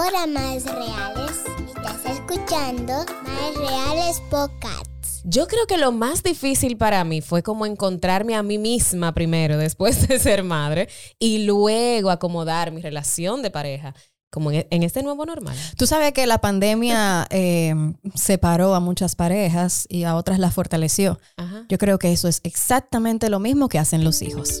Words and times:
Hola, 0.00 0.28
más 0.28 0.64
reales. 0.64 1.42
Estás 1.66 2.06
escuchando 2.06 2.92
Más 3.24 3.56
Reales 3.56 4.22
Podcasts. 4.30 5.22
Yo 5.24 5.48
creo 5.48 5.66
que 5.66 5.76
lo 5.76 5.90
más 5.90 6.22
difícil 6.22 6.76
para 6.76 7.02
mí 7.02 7.20
fue 7.20 7.42
como 7.42 7.66
encontrarme 7.66 8.36
a 8.36 8.44
mí 8.44 8.58
misma 8.58 9.12
primero, 9.12 9.58
después 9.58 10.06
de 10.06 10.20
ser 10.20 10.44
madre, 10.44 10.88
y 11.18 11.46
luego 11.46 12.10
acomodar 12.10 12.70
mi 12.70 12.80
relación 12.80 13.42
de 13.42 13.50
pareja 13.50 13.92
como 14.30 14.52
en, 14.52 14.68
en 14.70 14.84
este 14.84 15.02
nuevo 15.02 15.26
normal. 15.26 15.56
Tú 15.76 15.84
sabes 15.88 16.12
que 16.12 16.28
la 16.28 16.38
pandemia 16.38 17.26
eh, 17.30 17.74
separó 18.14 18.76
a 18.76 18.80
muchas 18.80 19.16
parejas 19.16 19.84
y 19.88 20.04
a 20.04 20.14
otras 20.14 20.38
las 20.38 20.54
fortaleció. 20.54 21.18
Ajá. 21.36 21.66
Yo 21.68 21.76
creo 21.76 21.98
que 21.98 22.12
eso 22.12 22.28
es 22.28 22.40
exactamente 22.44 23.28
lo 23.30 23.40
mismo 23.40 23.68
que 23.68 23.80
hacen 23.80 24.04
los 24.04 24.22
hijos. 24.22 24.60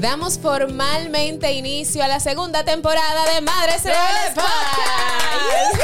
Damos 0.00 0.38
formalmente 0.38 1.52
inicio 1.52 2.04
a 2.04 2.08
la 2.08 2.20
segunda 2.20 2.64
temporada 2.64 3.34
de 3.34 3.40
Madres 3.40 3.82
Reales 3.82 4.32
Podcast. 4.32 5.74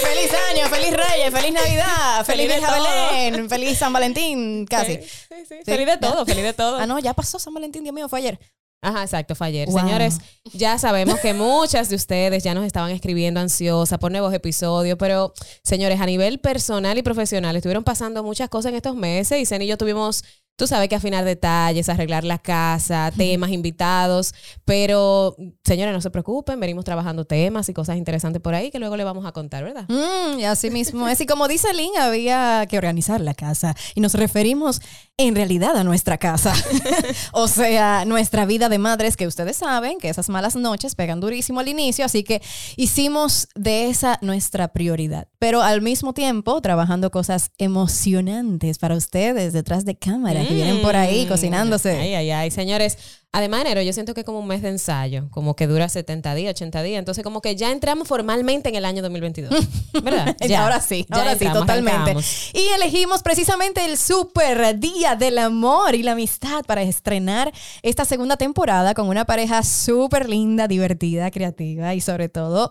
¡Feliz 0.00 0.30
año! 0.52 0.68
¡Feliz 0.68 0.96
Reyes! 0.96 1.32
¡Feliz 1.32 1.52
Navidad! 1.52 2.24
¡Feliz 2.24 2.52
Feliz. 2.52 2.68
Belén! 2.70 3.48
¡Feliz 3.48 3.78
San 3.78 3.92
Valentín! 3.92 4.64
Casi. 4.66 4.98
Sí, 4.98 5.08
sí, 5.28 5.44
sí. 5.48 5.56
Feliz 5.64 5.86
de 5.86 5.96
todo, 5.96 6.24
feliz 6.24 6.44
de 6.44 6.52
todo. 6.52 6.76
Ah, 6.76 6.86
no, 6.86 7.00
ya 7.00 7.14
pasó 7.14 7.40
San 7.40 7.52
Valentín, 7.52 7.82
Dios 7.82 7.92
mío, 7.92 8.08
fue 8.08 8.20
ayer. 8.20 8.38
Ajá, 8.80 9.02
exacto, 9.02 9.34
fue 9.34 9.48
ayer. 9.48 9.68
Wow. 9.70 9.80
Señores, 9.80 10.18
ya 10.52 10.78
sabemos 10.78 11.18
que 11.18 11.34
muchas 11.34 11.88
de 11.88 11.96
ustedes 11.96 12.44
ya 12.44 12.54
nos 12.54 12.64
estaban 12.64 12.92
escribiendo 12.92 13.40
ansiosas 13.40 13.98
por 13.98 14.12
nuevos 14.12 14.32
episodios, 14.32 14.96
pero 14.98 15.32
señores, 15.64 16.00
a 16.00 16.06
nivel 16.06 16.38
personal 16.38 16.96
y 16.96 17.02
profesional 17.02 17.56
estuvieron 17.56 17.82
pasando 17.82 18.22
muchas 18.22 18.48
cosas 18.48 18.70
en 18.70 18.76
estos 18.76 18.94
meses 18.94 19.40
y 19.40 19.46
Zen 19.46 19.62
y 19.62 19.66
yo 19.66 19.76
tuvimos, 19.76 20.22
tú 20.56 20.66
sabes 20.66 20.88
que 20.88 20.96
afinar 20.96 21.24
detalles, 21.24 21.88
arreglar 21.88 22.24
la 22.24 22.38
casa, 22.38 23.12
temas, 23.16 23.50
invitados, 23.50 24.34
pero 24.64 25.36
señores, 25.64 25.92
no 25.94 26.00
se 26.00 26.10
preocupen, 26.10 26.58
venimos 26.58 26.84
trabajando 26.84 27.24
temas 27.24 27.68
y 27.68 27.74
cosas 27.74 27.96
interesantes 27.96 28.40
por 28.42 28.54
ahí 28.54 28.70
que 28.70 28.78
luego 28.78 28.96
le 28.96 29.04
vamos 29.04 29.26
a 29.26 29.32
contar, 29.32 29.64
¿verdad? 29.64 29.86
Mm, 29.88 30.40
y 30.40 30.44
así 30.44 30.70
mismo 30.70 31.08
es. 31.08 31.20
Y 31.20 31.26
como 31.26 31.46
dice 31.46 31.72
Lynn, 31.72 31.96
había 31.98 32.66
que 32.68 32.78
organizar 32.78 33.20
la 33.20 33.34
casa. 33.34 33.76
Y 33.94 34.00
nos 34.00 34.14
referimos 34.14 34.80
en 35.18 35.34
realidad 35.34 35.76
a 35.76 35.84
nuestra 35.84 36.18
casa. 36.18 36.54
o 37.32 37.48
sea, 37.48 38.04
nuestra 38.04 38.46
vida 38.46 38.68
de 38.68 38.78
madres, 38.78 39.16
que 39.16 39.26
ustedes 39.26 39.56
saben 39.56 39.98
que 39.98 40.08
esas 40.08 40.28
malas 40.28 40.56
noches 40.56 40.94
pegan 40.94 41.20
durísimo 41.20 41.60
al 41.60 41.68
inicio. 41.68 42.04
Así 42.04 42.22
que 42.22 42.42
hicimos 42.76 43.48
de 43.54 43.88
esa 43.88 44.18
nuestra 44.22 44.68
prioridad. 44.68 45.28
Pero 45.38 45.62
al 45.62 45.82
mismo 45.82 46.12
tiempo, 46.12 46.60
trabajando 46.60 47.10
cosas 47.10 47.50
emocionantes 47.58 48.78
para 48.78 48.94
ustedes 48.94 49.52
detrás 49.52 49.84
de 49.84 49.96
cámara, 49.96 50.45
que 50.46 50.54
vienen 50.54 50.82
por 50.82 50.96
ahí 50.96 51.24
Mm. 51.24 51.28
cocinándose. 51.28 51.90
Ay, 51.96 52.14
ay, 52.14 52.30
ay. 52.30 52.50
Señores, 52.50 52.98
además 53.32 53.62
enero 53.62 53.82
yo 53.82 53.92
siento 53.92 54.14
que 54.14 54.20
es 54.20 54.26
como 54.26 54.38
un 54.38 54.46
mes 54.46 54.62
de 54.62 54.68
ensayo, 54.70 55.28
como 55.30 55.56
que 55.56 55.66
dura 55.66 55.88
70 55.88 56.34
días, 56.34 56.50
80 56.52 56.82
días. 56.82 56.98
Entonces, 56.98 57.22
como 57.24 57.40
que 57.42 57.54
ya 57.56 57.70
entramos 57.72 58.08
formalmente 58.08 58.68
en 58.68 58.74
el 58.76 58.84
año 58.84 59.02
2022. 59.02 59.52
¿Verdad? 60.02 60.36
Ya, 60.46 60.62
ahora 60.64 60.80
sí, 60.80 61.06
Ya 61.10 61.16
ahora 61.18 61.36
sí, 61.36 61.46
totalmente. 61.46 62.14
Y 62.54 62.68
elegimos 62.74 63.22
precisamente 63.22 63.84
el 63.84 63.98
super 63.98 64.78
día 64.78 65.16
del 65.16 65.38
amor 65.38 65.94
y 65.94 66.02
la 66.02 66.12
amistad 66.12 66.64
para 66.66 66.82
estrenar 66.82 67.52
esta 67.82 68.04
segunda 68.04 68.36
temporada 68.36 68.94
con 68.94 69.08
una 69.08 69.24
pareja 69.24 69.62
súper 69.62 70.28
linda, 70.28 70.68
divertida, 70.68 71.30
creativa 71.30 71.94
y 71.94 72.00
sobre 72.00 72.28
todo 72.28 72.70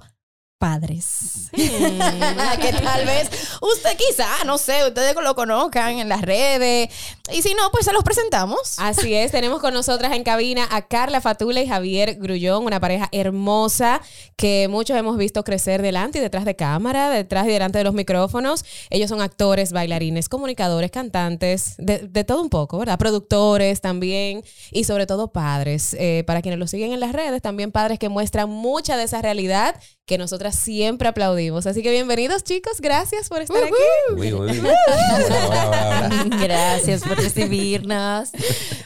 padres. 0.57 1.49
que 1.51 2.73
tal 2.83 3.05
vez 3.05 3.29
usted 3.61 3.97
quizá, 3.97 4.43
no 4.45 4.57
sé, 4.57 4.87
ustedes 4.87 5.15
lo 5.21 5.35
conozcan 5.35 5.99
en 5.99 6.09
las 6.09 6.21
redes. 6.21 6.89
Y 7.31 7.41
si 7.41 7.53
no, 7.53 7.69
pues 7.71 7.85
se 7.85 7.93
los 7.93 8.03
presentamos. 8.03 8.77
Así 8.77 9.13
es, 9.13 9.31
tenemos 9.31 9.59
con 9.59 9.73
nosotras 9.73 10.13
en 10.13 10.23
cabina 10.23 10.67
a 10.71 10.87
Carla 10.87 11.21
Fatula 11.21 11.61
y 11.61 11.67
Javier 11.67 12.15
Grullón, 12.15 12.65
una 12.65 12.79
pareja 12.79 13.09
hermosa 13.11 14.01
que 14.35 14.67
muchos 14.69 14.97
hemos 14.97 15.17
visto 15.17 15.43
crecer 15.43 15.81
delante 15.81 16.19
y 16.19 16.21
detrás 16.21 16.45
de 16.45 16.55
cámara, 16.55 17.09
detrás 17.09 17.47
y 17.47 17.51
delante 17.51 17.77
de 17.77 17.83
los 17.83 17.93
micrófonos. 17.93 18.63
Ellos 18.89 19.09
son 19.09 19.21
actores, 19.21 19.71
bailarines, 19.71 20.29
comunicadores, 20.29 20.91
cantantes, 20.91 21.75
de, 21.77 21.99
de 21.99 22.23
todo 22.23 22.41
un 22.41 22.49
poco, 22.49 22.77
¿verdad? 22.77 22.97
Productores 22.97 23.81
también 23.81 24.43
y 24.71 24.83
sobre 24.83 25.05
todo 25.05 25.31
padres. 25.31 25.95
Eh, 25.99 26.23
para 26.25 26.41
quienes 26.41 26.59
los 26.59 26.71
siguen 26.71 26.93
en 26.93 26.99
las 26.99 27.13
redes, 27.13 27.41
también 27.41 27.71
padres 27.71 27.99
que 27.99 28.09
muestran 28.09 28.49
mucha 28.49 28.97
de 28.97 29.03
esa 29.03 29.21
realidad 29.21 29.75
que 30.05 30.17
nosotras 30.17 30.55
siempre 30.55 31.07
aplaudimos. 31.07 31.65
Así 31.65 31.81
que 31.81 31.89
bienvenidos 31.91 32.43
chicos, 32.43 32.79
gracias 32.79 33.27
por 33.27 33.41
estar 33.41 33.63
aquí. 33.63 33.73
Uy, 34.15 34.33
uy. 34.33 34.61
Gracias 36.39 37.01
por 37.01 37.17
recibirnos. 37.17 38.29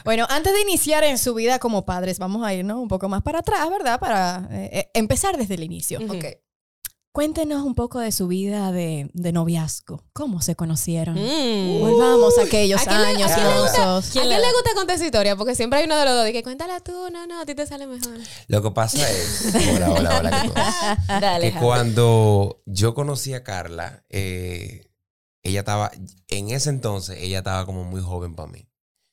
Bueno, 0.04 0.26
antes 0.30 0.52
de 0.52 0.60
iniciar 0.62 1.04
en 1.04 1.18
su 1.18 1.34
vida 1.34 1.58
como 1.58 1.84
padres, 1.84 2.18
vamos 2.18 2.44
a 2.46 2.54
irnos 2.54 2.78
un 2.78 2.88
poco 2.88 3.08
más 3.08 3.22
para 3.22 3.40
atrás, 3.40 3.68
¿verdad? 3.70 4.00
Para 4.00 4.48
eh, 4.50 4.70
eh, 4.72 4.90
empezar 4.94 5.36
desde 5.36 5.54
el 5.54 5.62
inicio. 5.62 6.00
Ok. 6.08 6.24
Cuéntenos 7.12 7.64
un 7.64 7.74
poco 7.74 7.98
de 7.98 8.12
su 8.12 8.28
vida 8.28 8.70
de, 8.70 9.10
de 9.14 9.32
noviazgo. 9.32 10.04
¿Cómo 10.12 10.40
se 10.42 10.54
conocieron? 10.54 11.16
Mm. 11.16 11.80
Volvamos 11.80 12.38
a 12.38 12.42
aquellos 12.44 12.80
¿A 12.82 12.84
quién 12.84 13.00
le- 13.00 13.06
a 13.06 13.10
años 13.10 13.30
hermosos. 13.32 14.08
¿A 14.10 14.12
quién 14.12 14.28
le 14.28 14.36
gusta 14.36 14.70
contar 14.76 14.94
esa 14.94 15.06
historia? 15.06 15.34
Porque 15.34 15.56
siempre 15.56 15.80
hay 15.80 15.86
uno 15.86 15.96
de 15.98 16.04
los 16.04 16.14
dos 16.14 16.24
de 16.24 16.32
que 16.32 16.44
cuéntala 16.44 16.78
tú, 16.78 16.92
no, 17.12 17.26
no, 17.26 17.40
a 17.40 17.46
ti 17.46 17.56
te 17.56 17.66
sale 17.66 17.88
mejor. 17.88 18.16
Lo 18.46 18.62
que 18.62 18.70
pasa 18.70 19.10
es. 19.10 19.52
Hola, 19.74 19.90
hola, 19.90 20.18
hola. 20.20 20.42
¿qué 20.42 20.48
tal? 20.50 20.98
Dale. 21.20 21.52
Que 21.52 21.58
cuando 21.58 22.62
yo 22.66 22.94
conocí 22.94 23.34
a 23.34 23.42
Carla, 23.42 24.04
eh, 24.08 24.88
ella 25.42 25.60
estaba. 25.60 25.90
En 26.28 26.50
ese 26.50 26.70
entonces, 26.70 27.18
ella 27.20 27.38
estaba 27.38 27.66
como 27.66 27.82
muy 27.82 28.02
joven 28.02 28.36
para 28.36 28.52
mí. 28.52 28.68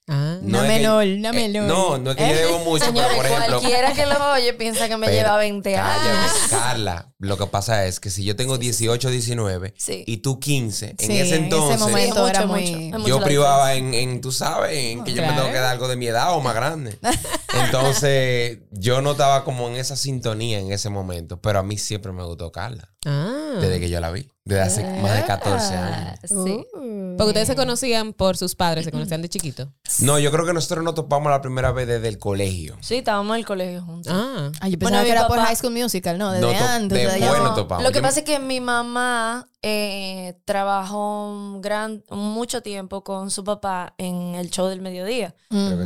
Ah. 0.09 0.37
Una 0.41 0.59
es 0.59 0.63
que- 0.63 0.67
menor, 0.79 1.05
una 1.05 1.33
menor. 1.33 1.63
no, 1.63 1.97
no 1.97 2.11
es 2.11 2.17
que 2.17 2.29
yo 2.29 2.35
debo 2.35 2.59
mucho, 2.59 2.85
pero 2.93 3.07
por 3.15 3.25
ejemplo. 3.25 3.59
cualquiera 3.59 3.91
que 3.93 4.05
lo 4.05 4.31
oye 4.33 4.53
piensa 4.53 4.87
que 4.87 4.95
me 4.95 5.07
Pero, 5.07 5.17
lleva 5.19 5.37
20 5.37 5.75
años. 5.75 6.31
Carla, 6.49 7.11
lo 7.19 7.37
que 7.37 7.45
pasa 7.47 7.85
es 7.85 7.99
que 7.99 8.09
si 8.09 8.23
yo 8.23 8.35
tengo 8.37 8.57
18, 8.57 9.09
19 9.09 9.73
Sí. 9.77 10.03
y 10.07 10.17
tú 10.17 10.39
15, 10.39 10.95
en 10.97 11.11
ese 11.11 11.35
entonces 11.35 11.79
momento 11.81 12.23
Sí, 12.25 12.29
era 12.29 12.45
mucho, 12.45 13.07
yo 13.07 13.19
privaba 13.21 13.73
en, 13.73 13.93
en, 13.93 14.21
tú 14.21 14.31
sabes, 14.31 14.77
en 14.77 15.03
que 15.03 15.13
yo 15.13 15.21
me 15.23 15.29
tengo 15.33 15.47
que 15.47 15.55
dar 15.55 15.71
algo 15.73 15.87
de 15.89 15.97
mi 15.97 16.07
edad 16.07 16.33
o 16.33 16.39
más 16.41 16.55
grande. 16.55 16.97
Entonces, 17.65 18.59
yo 18.71 19.01
no 19.01 19.11
estaba 19.11 19.43
como 19.43 19.67
en 19.67 19.75
esa 19.75 19.95
sintonía 19.97 20.59
en 20.59 20.71
ese 20.71 20.89
momento, 20.89 21.41
pero 21.41 21.59
a 21.59 21.63
mí 21.63 21.77
siempre 21.77 22.11
me 22.13 22.23
gustó 22.23 22.51
Carla, 22.51 22.93
Ah. 23.05 23.55
desde 23.59 23.79
que 23.79 23.89
yo 23.89 23.99
la 23.99 24.09
vi, 24.11 24.29
desde 24.47 24.61
hace 24.61 25.01
más 25.01 25.15
de 25.15 25.25
14 25.25 25.75
años. 25.75 26.19
Sí. 26.23 26.65
Uh. 26.73 27.15
Porque 27.17 27.29
ustedes 27.29 27.47
se 27.47 27.55
conocían 27.55 28.13
por 28.13 28.37
sus 28.37 28.55
padres, 28.55 28.85
se 28.85 28.91
conocían 28.91 29.21
de 29.21 29.29
chiquito. 29.29 29.73
No, 30.01 30.19
yo 30.19 30.31
creo 30.31 30.45
que 30.45 30.53
nosotros 30.53 30.83
nos 30.83 30.93
topamos 30.95 31.31
la 31.31 31.41
primera 31.41 31.71
vez 31.71 31.87
desde 31.87 32.07
el 32.07 32.17
colegio. 32.19 32.77
Sí, 32.81 32.95
estábamos 32.95 33.33
en 33.35 33.39
el 33.39 33.45
colegio 33.45 33.81
juntos. 33.83 34.13
Ah. 34.15 34.51
Ay, 34.61 34.71
yo 34.71 34.77
Bueno, 34.77 34.97
pensaba 34.97 35.01
mi 35.01 35.05
que 35.07 35.11
era 35.11 35.27
por 35.27 35.39
High 35.39 35.55
School 35.55 35.73
Musical, 35.73 36.17
¿no? 36.17 36.31
Desde 36.31 36.45
No, 36.45 36.67
antes. 36.67 36.97
de 36.97 37.03
desde 37.05 37.15
allá. 37.15 37.29
bueno 37.29 37.43
No, 37.45 37.55
topamos. 37.55 37.83
Lo 37.83 37.89
que 37.89 37.95
Yo 37.95 38.01
me- 38.01 38.07
pasa 38.07 38.19
es 38.19 38.25
que 38.25 38.39
mi 38.39 38.61
mamá 38.61 39.49
eh, 39.63 40.39
trabajó 40.45 41.29
un 41.31 41.61
gran, 41.61 42.03
mucho 42.09 42.61
tiempo 42.61 43.03
con 43.03 43.31
su 43.31 43.43
papá 43.43 43.95
en 43.97 44.35
el 44.35 44.49
show 44.51 44.67
del 44.67 44.81
mediodía. 44.81 45.35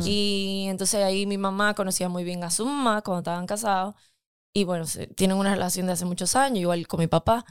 Y 0.04 0.66
entonces 0.68 1.02
ahí 1.02 1.26
mi 1.26 1.38
mamá 1.38 1.74
conocía 1.74 2.08
muy 2.08 2.24
bien 2.24 2.44
a 2.44 2.50
su 2.50 2.64
mamá 2.66 3.02
cuando 3.02 3.20
estaban 3.20 3.46
casados. 3.46 3.94
Y 4.54 4.64
bueno, 4.64 4.84
se- 4.86 5.06
tienen 5.06 5.38
una 5.38 5.54
relación 5.54 5.86
de 5.86 5.92
hace 5.94 6.04
muchos 6.04 6.36
años, 6.36 6.58
igual 6.60 6.86
con 6.86 7.00
mi 7.00 7.06
papá. 7.06 7.44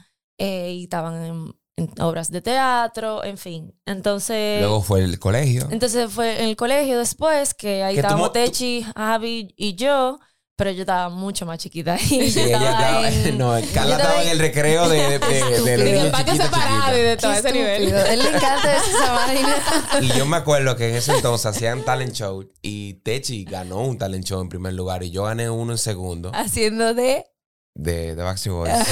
Eh, 0.44 0.72
y 0.72 0.82
estaban 0.84 1.14
en, 1.24 1.54
en 1.76 2.02
obras 2.02 2.30
de 2.30 2.40
teatro, 2.42 3.22
en 3.22 3.38
fin. 3.38 3.72
Entonces... 3.86 4.60
Luego 4.60 4.82
fue 4.82 5.04
el 5.04 5.18
colegio. 5.18 5.68
Entonces 5.70 6.10
fue 6.10 6.40
en 6.42 6.48
el 6.48 6.56
colegio 6.56 6.98
después, 6.98 7.54
que 7.54 7.82
ahí 7.84 7.96
estábamos 7.96 8.32
Techi, 8.32 8.84
Javi 8.96 9.54
y 9.56 9.74
yo, 9.76 10.18
pero 10.56 10.70
yo 10.70 10.82
estaba 10.82 11.08
mucho 11.08 11.46
más 11.46 11.58
chiquita. 11.58 11.96
Y 11.96 12.30
Sí, 12.30 12.32
yo 12.34 12.40
ella 12.42 12.70
estaba 12.72 13.08
en- 13.08 13.38
no, 13.38 13.52
Carla 13.72 13.96
estaba 13.96 14.22
en 14.22 14.28
el 14.30 14.38
recreo 14.38 14.88
de, 14.88 15.18
de, 15.18 15.18
de, 15.18 15.60
de 15.78 15.88
Y 15.88 15.92
niño 15.92 16.04
el 16.06 16.10
patio 16.10 16.32
chiquito, 16.34 16.44
separado 16.56 16.98
y 16.98 17.02
de 17.02 17.16
todo 17.16 17.32
Qué 17.32 17.38
ese 17.38 17.52
nivel. 17.52 17.82
Él 17.92 18.18
le 18.22 18.28
encanta 18.28 18.76
esa 18.76 19.12
vaina. 19.26 19.56
Y 20.02 20.08
yo 20.18 20.26
me 20.26 20.36
acuerdo 20.36 20.76
que 20.76 20.88
en 20.90 20.96
ese 20.96 21.14
entonces 21.14 21.46
hacían 21.46 21.82
talent 21.84 22.12
show 22.14 22.44
y 22.60 22.94
Techi 23.02 23.44
ganó 23.44 23.80
un 23.80 23.96
talent 23.96 24.24
show 24.24 24.40
en 24.40 24.48
primer 24.48 24.74
lugar 24.74 25.02
y 25.04 25.10
yo 25.10 25.22
gané 25.24 25.48
uno 25.48 25.72
en 25.72 25.78
segundo 25.78 26.30
Haciendo 26.34 26.92
de... 26.94 27.24
de, 27.74 28.14
de 28.14 28.22
Backstreet 28.22 28.54
Boys. 28.56 28.72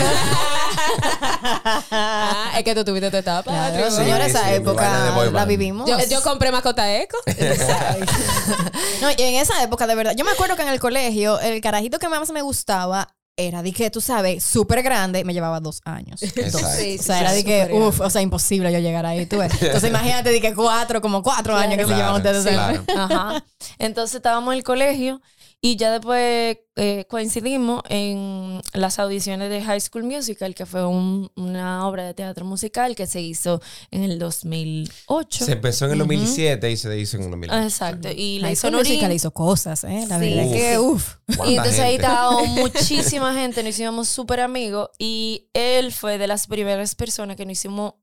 Ah, 1.42 2.52
es 2.56 2.64
que 2.64 2.74
tú 2.74 2.84
tuviste 2.84 3.10
tu 3.10 3.16
etapa. 3.16 3.50
Claro. 3.50 3.90
Sí, 3.90 3.96
señora, 3.96 4.26
esa 4.26 4.48
sí, 4.48 4.54
época 4.54 5.28
la 5.32 5.44
vivimos. 5.44 5.88
Yo, 5.88 5.96
yo 6.08 6.22
compré 6.22 6.50
mascota 6.52 6.92
eco. 7.00 7.16
No, 9.00 9.08
y 9.10 9.22
en 9.22 9.34
esa 9.36 9.62
época, 9.62 9.86
de 9.86 9.94
verdad, 9.94 10.12
yo 10.16 10.24
me 10.24 10.30
acuerdo 10.30 10.56
que 10.56 10.62
en 10.62 10.68
el 10.68 10.78
colegio, 10.80 11.40
el 11.40 11.60
carajito 11.60 11.98
que 11.98 12.08
más 12.08 12.30
me 12.30 12.42
gustaba 12.42 13.08
era 13.36 13.62
de 13.62 13.72
que, 13.72 13.90
tú 13.90 14.00
sabes, 14.00 14.44
súper 14.44 14.82
grande, 14.82 15.24
me 15.24 15.32
llevaba 15.32 15.60
dos 15.60 15.80
años. 15.84 16.20
Sí, 16.20 16.30
O 16.40 16.50
sea, 16.50 16.68
sí, 16.68 16.98
era 17.08 17.32
de 17.32 17.44
que, 17.44 17.70
uff, 17.72 18.00
o 18.00 18.10
sea, 18.10 18.20
imposible 18.20 18.70
yo 18.72 18.78
llegar 18.78 19.06
ahí, 19.06 19.24
tú 19.24 19.38
ves. 19.38 19.52
Entonces, 19.62 19.88
imagínate 19.90 20.30
de 20.30 20.40
que 20.40 20.54
cuatro, 20.54 21.00
como 21.00 21.22
cuatro 21.22 21.56
años 21.56 21.76
que 21.76 21.84
se 21.84 21.94
Claro, 21.94 22.18
llevan 22.18 22.36
ustedes. 22.36 22.44
Claro. 22.46 22.84
Ajá. 22.94 23.44
Entonces 23.78 24.16
estábamos 24.16 24.52
en 24.52 24.58
el 24.58 24.64
colegio 24.64 25.22
y 25.62 25.76
ya 25.76 25.90
después 25.92 26.58
eh, 26.76 27.04
coincidimos 27.10 27.82
en 27.90 28.62
las 28.72 28.98
audiciones 28.98 29.50
de 29.50 29.62
High 29.62 29.80
School 29.80 30.04
Musical, 30.04 30.54
que 30.54 30.64
fue 30.64 30.86
un- 30.86 31.30
una 31.36 31.86
obra 31.86 32.04
de 32.06 32.14
teatro 32.14 32.46
musical 32.46 32.94
que 32.96 33.06
se 33.06 33.20
hizo 33.20 33.60
en 33.90 34.02
el 34.04 34.18
2008. 34.18 35.44
Se 35.44 35.52
empezó 35.52 35.84
en 35.86 35.92
el 35.92 35.98
2007 35.98 36.70
y 36.70 36.76
se 36.78 36.98
hizo 36.98 37.16
en 37.18 37.24
el 37.24 37.30
2008. 37.30 37.54
Ah, 37.60 37.64
Exacto. 37.64 38.08
Y 38.14 38.38
la 38.38 38.46
High 38.48 38.52
hizo 38.54 38.68
School 38.68 38.78
Musical 38.78 39.12
hizo 39.12 39.30
cosas, 39.32 39.84
¿eh? 39.84 40.06
La 40.08 40.18
Sí. 40.18 40.34
verdad 40.34 40.52
que, 40.52 40.78
uff. 40.78 41.16
Y 41.46 41.50
entonces 41.56 41.80
ahí 41.80 41.96
estábamos 41.96 42.48
muchísima 42.48 43.34
gente, 43.34 43.62
nos 43.62 43.70
hicimos 43.70 44.08
súper 44.08 44.40
amigos 44.40 44.88
y 44.98 45.50
él 45.52 45.92
fue 45.92 46.16
de 46.18 46.26
las 46.26 46.46
primeras 46.46 46.94
personas 46.94 47.36
que 47.36 47.44
nos 47.44 47.52
hicimos, 47.52 47.94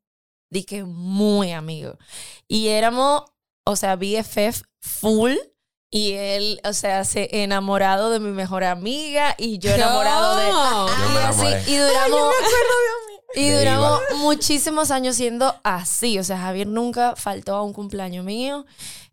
di 0.52 0.64
que 0.64 0.84
muy 0.84 1.52
amigos. 1.52 1.98
Y 2.48 2.68
éramos, 2.68 3.24
o 3.66 3.76
sea, 3.76 3.96
BFF 3.96 4.62
full. 4.80 5.34
Y 5.90 6.14
él, 6.14 6.60
o 6.66 6.74
sea, 6.74 7.06
se 7.06 7.44
enamorado 7.44 8.10
de 8.10 8.20
mi 8.20 8.32
mejor 8.32 8.64
amiga 8.66 9.36
y 9.38 9.58
yo 9.60 9.72
enamorado 9.72 10.36
de... 10.36 10.50
No. 10.50 10.88
Yo 10.88 11.10
me 11.10 11.16
Y 11.16 11.24
así, 11.24 11.46
enamoré. 11.46 11.64
y 11.72 11.78
duramos, 11.78 12.34
y 13.36 13.50
De 13.50 13.58
duramos 13.60 14.02
muchísimos 14.18 14.92
años 14.92 15.16
siendo 15.16 15.56
así. 15.64 16.20
O 16.20 16.24
sea, 16.26 16.38
Javier 16.40 16.68
nunca 16.68 17.16
faltó 17.16 17.56
a 17.56 17.64
un 17.64 17.72
cumpleaños 17.72 18.26
mío. 18.26 18.66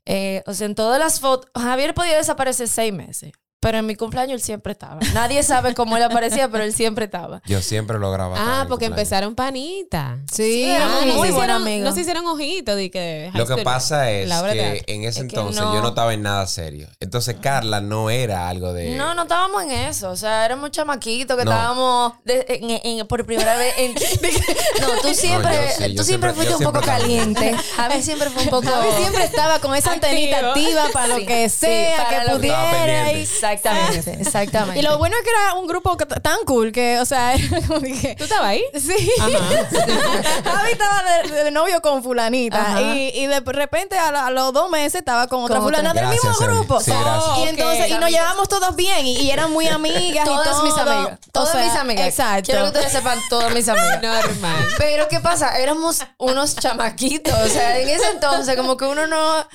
Eh, 0.04 0.42
o 0.46 0.52
sea, 0.52 0.66
en 0.66 0.74
todas 0.74 0.98
las 0.98 1.20
fotos, 1.20 1.48
Javier 1.54 1.94
podía 1.94 2.16
desaparecer 2.16 2.68
seis 2.68 2.92
meses, 2.92 3.32
pero 3.64 3.78
en 3.78 3.86
mi 3.86 3.94
cumpleaños 3.96 4.34
él 4.34 4.40
siempre 4.42 4.72
estaba. 4.72 4.98
Nadie 5.14 5.42
sabe 5.42 5.72
cómo 5.74 5.96
él 5.96 6.02
aparecía, 6.02 6.50
pero 6.50 6.64
él 6.64 6.74
siempre 6.74 7.06
estaba. 7.06 7.40
Yo 7.46 7.62
siempre 7.62 7.98
lo 7.98 8.12
grababa. 8.12 8.36
Ah, 8.60 8.66
porque 8.68 8.84
empezaron 8.84 9.34
panita. 9.34 10.18
Sí, 10.30 10.70
Ah, 10.78 11.00
no, 11.06 11.14
muy 11.14 11.28
hicieron, 11.30 11.50
amigos. 11.62 11.88
no 11.88 11.94
se 11.94 12.02
hicieron 12.02 12.26
ojitos 12.26 12.76
de 12.76 12.90
que 12.90 13.30
Lo 13.32 13.46
que 13.46 13.56
pasa 13.62 14.10
es 14.10 14.28
que 14.30 14.52
teatro. 14.52 14.84
en 14.86 15.00
ese 15.04 15.08
Es 15.08 15.16
entonces 15.24 15.62
no- 15.62 15.74
yo 15.74 15.80
no 15.80 15.88
estaba 15.88 16.12
en 16.12 16.20
nada 16.20 16.46
serio. 16.46 16.88
Entonces 17.00 17.36
Carla 17.40 17.80
no 17.80 18.10
era 18.10 18.50
algo 18.50 18.74
de... 18.74 18.96
No, 18.96 19.14
no 19.14 19.22
estábamos 19.22 19.62
en 19.62 19.70
eso. 19.70 20.10
O 20.10 20.16
sea, 20.16 20.44
éramos 20.44 20.70
chamaquitos 20.70 21.34
que 21.38 21.44
No. 21.46 21.50
estábamos 21.50 22.12
de- 22.26 22.44
en- 22.48 22.98
en- 23.00 23.06
por 23.06 23.24
primera 23.24 23.56
vez. 23.56 23.72
en- 23.78 23.94
no, 24.82 24.88
tú 25.00 25.14
siempre, 25.14 25.70
sí, 25.70 25.94
tú 25.94 26.04
siempre 26.04 26.04
siempre- 26.04 26.32
fuiste 26.34 26.54
un 26.56 26.62
poco 26.64 26.82
siempre 26.82 27.02
caliente. 27.06 27.56
Javi 27.76 28.02
siempre 28.02 28.28
fue 28.28 28.42
un 28.42 28.50
poco. 28.50 28.68
Javi 28.68 28.88
siempre 28.98 29.24
estaba 29.24 29.58
con 29.60 29.74
esa 29.74 29.92
Activo. 29.92 30.06
antenita 30.10 30.50
activa 30.50 30.82
para 30.92 31.06
lo 31.08 31.16
Sí, 31.16 31.26
que 31.26 31.48
sí, 31.48 31.56
sea, 31.60 31.96
para 31.96 32.24
que 32.24 32.30
pudiera. 32.32 32.70
Pendiente. 32.70 33.26
Exactamente, 33.54 34.16
exactamente. 34.20 34.78
Y 34.80 34.82
lo 34.82 34.98
bueno 34.98 35.16
es 35.16 35.22
que 35.24 35.30
era 35.30 35.54
un 35.54 35.66
grupo 35.66 35.96
tan 35.96 36.38
cool 36.46 36.72
que, 36.72 36.98
o 37.00 37.04
sea, 37.04 37.34
era 37.34 37.60
como 37.66 37.80
que... 37.80 38.14
¿Tú 38.16 38.24
estabas 38.24 38.46
ahí? 38.48 38.64
Sí. 38.74 39.10
Javi 39.20 40.70
estaba 40.72 41.02
de, 41.22 41.44
de 41.44 41.50
novio 41.50 41.80
con 41.80 42.02
fulanita 42.02 42.80
y, 42.80 43.10
y 43.14 43.26
de 43.26 43.40
repente 43.40 43.98
a, 43.98 44.10
la- 44.12 44.26
a 44.26 44.30
los 44.30 44.52
dos 44.52 44.70
meses 44.70 44.96
estaba 44.96 45.26
con 45.28 45.44
otra 45.44 45.56
Con 45.56 45.66
otra. 45.66 45.78
fulana 45.78 45.94
del 45.94 46.08
Gracias, 46.10 46.40
mismo 46.40 46.46
grupo. 46.54 46.80
Sí. 46.80 46.92
Y 47.38 47.48
entonces, 47.48 47.90
y 47.90 47.94
nos 47.94 48.10
llevamos 48.10 48.48
todos 48.48 48.74
bien 48.76 49.06
y, 49.06 49.16
y 49.18 49.30
eran 49.30 49.52
muy 49.52 49.66
amigas. 49.68 50.24
y 50.26 50.28
todas 50.28 50.50
todo. 50.50 50.62
mis 50.64 50.76
amigas. 50.76 51.18
O 51.26 51.30
Todas 51.32 51.52
sea, 51.52 51.64
mis 51.64 51.74
amigas. 51.74 52.06
Exacto. 52.08 52.44
Quiero 52.46 52.62
que 52.62 52.68
ustedes 52.68 52.92
sepan, 52.92 53.18
todas 53.28 53.52
mis 53.52 53.68
amigas. 53.68 54.02
Normal. 54.02 54.66
Pero 54.78 55.08
¿qué 55.08 55.20
pasa? 55.20 55.58
Éramos 55.58 56.02
unos 56.18 56.56
chamaquitos. 56.56 57.32
O 57.34 57.48
sea, 57.48 57.78
en 57.78 57.88
ese 57.88 58.10
entonces, 58.10 58.56
como 58.56 58.76
que 58.76 58.84
uno 58.84 59.06
no. 59.06 59.46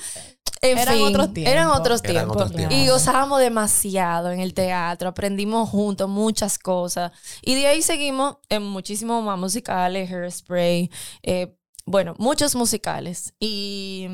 En 0.62 0.76
Eran 0.76 0.94
fin, 0.94 1.06
otros 1.06 1.32
tiempos. 1.32 1.52
Eran 1.52 1.68
otros 1.68 2.00
Eran 2.04 2.14
tiempos. 2.14 2.36
otros 2.36 2.52
tiempos. 2.52 2.76
Y 2.76 2.88
gozábamos 2.88 3.40
demasiado 3.40 4.30
en 4.30 4.40
el 4.40 4.52
teatro. 4.52 5.08
Aprendimos 5.08 5.70
juntos 5.70 6.08
muchas 6.08 6.58
cosas. 6.58 7.12
Y 7.40 7.54
de 7.54 7.66
ahí 7.66 7.80
seguimos 7.80 8.36
en 8.50 8.62
muchísimos 8.64 9.24
más 9.24 9.38
musicales, 9.38 10.10
Hairspray. 10.10 10.90
eh, 11.22 11.56
bueno, 11.86 12.14
muchos 12.18 12.54
musicales. 12.54 13.32
Y, 13.40 14.06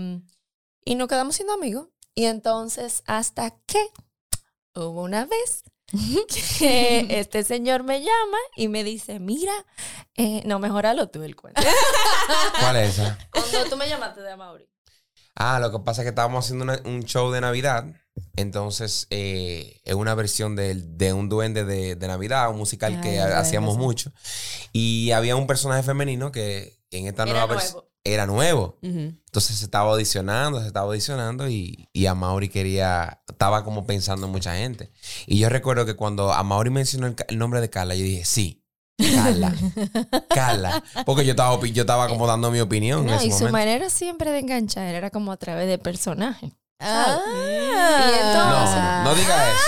y 0.84 0.94
nos 0.94 1.08
quedamos 1.08 1.34
siendo 1.34 1.54
amigos. 1.54 1.88
Y 2.14 2.26
entonces, 2.26 3.02
hasta 3.06 3.50
que 3.66 3.84
hubo 4.76 5.02
una 5.02 5.24
vez 5.26 5.64
que 6.58 7.06
este 7.10 7.42
señor 7.42 7.82
me 7.82 8.00
llama 8.00 8.38
y 8.56 8.68
me 8.68 8.84
dice, 8.84 9.18
mira, 9.18 9.52
eh, 10.14 10.42
no, 10.46 10.60
mejoralo 10.60 11.08
tú 11.08 11.22
el 11.24 11.34
cuento. 11.34 11.60
¿Cuál 12.60 12.76
es 12.76 12.90
esa? 12.98 13.18
Cuando 13.30 13.64
tú 13.68 13.76
me 13.76 13.88
llamaste 13.88 14.20
de 14.22 14.36
Mauri. 14.36 14.68
Ah, 15.36 15.60
lo 15.60 15.70
que 15.70 15.78
pasa 15.80 16.00
es 16.02 16.04
que 16.06 16.08
estábamos 16.10 16.44
haciendo 16.44 16.64
una- 16.64 16.80
un 16.84 17.04
show 17.04 17.30
de 17.30 17.40
Navidad. 17.40 17.84
Entonces, 18.36 19.06
eh, 19.10 19.80
es 19.84 19.94
una 19.94 20.14
versión 20.14 20.56
de, 20.56 20.74
de 20.74 21.12
un 21.12 21.28
duende 21.28 21.64
de, 21.64 21.96
de 21.96 22.08
Navidad, 22.08 22.50
un 22.50 22.56
musical 22.58 22.94
Ay, 22.96 23.00
que 23.02 23.20
hacíamos 23.20 23.76
mucho. 23.76 24.12
Y 24.72 25.10
había 25.12 25.36
un 25.36 25.46
personaje 25.46 25.82
femenino 25.82 26.32
que 26.32 26.80
en 26.90 27.06
esta 27.06 27.22
Era 27.24 27.32
nueva 27.32 27.46
versión 27.46 27.82
era 28.08 28.24
nuevo. 28.24 28.78
Entonces 28.82 29.56
se 29.56 29.64
estaba 29.64 29.90
audicionando, 29.90 30.60
se 30.60 30.68
estaba 30.68 30.86
audicionando 30.86 31.48
y, 31.48 31.88
y 31.92 32.06
a 32.06 32.14
Mauri 32.14 32.48
quería, 32.48 33.20
estaba 33.28 33.64
como 33.64 33.84
pensando 33.84 34.26
en 34.26 34.32
mucha 34.32 34.54
gente. 34.54 34.92
Y 35.26 35.38
yo 35.40 35.48
recuerdo 35.48 35.84
que 35.86 35.94
cuando 35.96 36.32
a 36.32 36.40
Mauri 36.44 36.70
mencionó 36.70 37.08
el, 37.08 37.16
el 37.26 37.36
nombre 37.36 37.60
de 37.60 37.68
Carla, 37.68 37.96
yo 37.96 38.04
dije, 38.04 38.24
sí, 38.24 38.64
Carla, 38.98 39.52
Carla. 40.28 40.82
Porque 41.04 41.24
yo 41.24 41.32
estaba, 41.32 41.58
yo 41.66 41.82
estaba 41.82 42.08
como 42.08 42.26
dando 42.26 42.50
mi 42.50 42.60
opinión 42.60 43.00
en 43.00 43.06
No, 43.06 43.14
ese 43.16 43.26
y 43.26 43.30
su 43.30 43.34
momento. 43.40 43.52
manera 43.52 43.90
siempre 43.90 44.30
de 44.30 44.38
enganchar 44.38 44.94
era 44.94 45.10
como 45.10 45.32
a 45.32 45.36
través 45.36 45.68
de 45.68 45.76
personaje. 45.78 46.52
Ah. 46.80 47.18
Y 47.28 48.14
entonces- 48.26 48.76
No, 48.76 49.04
no 49.04 49.14
diga 49.14 49.48
eso. 49.50 49.58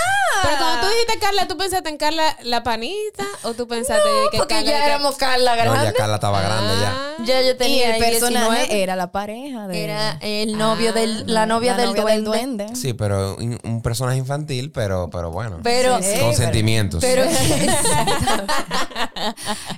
Pero 0.41 0.55
cuando 0.57 0.81
tú 0.81 0.87
dijiste 0.93 1.19
Carla, 1.19 1.47
¿tú 1.49 1.57
pensaste 1.57 1.89
en 1.89 1.97
Carla 1.97 2.37
la 2.43 2.63
panita? 2.63 3.25
¿O 3.43 3.53
tú 3.55 3.67
pensaste 3.67 4.07
que 4.31 4.37
Porque 4.37 4.53
Carla 4.55 4.71
ya 4.71 4.85
éramos 4.85 5.17
Carla 5.17 5.51
No, 5.57 5.61
grande. 5.63 5.83
ya 5.85 5.93
Carla 5.93 6.15
estaba 6.15 6.41
grande 6.41 6.73
ya. 6.79 6.93
Ah. 6.95 7.15
ya 7.25 7.41
yo 7.41 7.51
Y 7.51 7.55
tenía 7.57 7.95
el 7.97 8.01
personaje 8.01 8.45
19. 8.59 8.81
era 8.83 8.95
la 8.95 9.11
pareja 9.11 9.67
de... 9.67 9.83
Era 9.83 10.17
el 10.21 10.57
novio 10.57 10.91
Ah, 10.91 10.93
del, 10.93 11.23
la 11.33 11.45
novia, 11.45 11.75
del, 11.75 11.93
duende. 11.93 12.21
duende. 12.23 12.67
Sí, 12.75 12.93
pero 12.93 13.35
un, 13.35 13.59
un 13.65 13.81
personaje 13.81 14.17
infantil, 14.17 14.71
pero, 14.71 15.09
pero 15.09 15.29
bueno. 15.29 15.59
Pero, 15.61 16.01
Sí. 16.01 16.19
con 16.21 16.33
sentimientos. 16.33 17.01
pero 17.01 17.23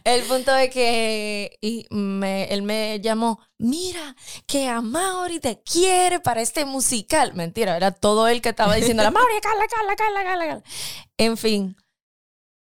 el 0.03 0.23
punto 0.23 0.55
es 0.55 0.69
que 0.71 1.57
y 1.61 1.85
me- 1.91 2.45
él 2.45 2.61
me 2.63 2.99
llamó, 3.01 3.39
mira, 3.57 4.15
que 4.45 4.67
a 4.67 4.81
Mauri 4.81 5.39
te 5.39 5.61
quiere 5.61 6.19
para 6.19 6.41
este 6.41 6.65
musical. 6.65 7.33
Mentira, 7.33 7.75
era 7.77 7.91
todo 7.91 8.27
él 8.27 8.41
que 8.41 8.49
estaba 8.49 8.75
diciendo, 8.75 9.03
Mauri, 9.03 9.33
Carla, 9.41 9.65
Carla, 9.67 9.95
Carla, 9.95 10.23
Carla. 10.23 10.63
En 11.17 11.37
fin, 11.37 11.75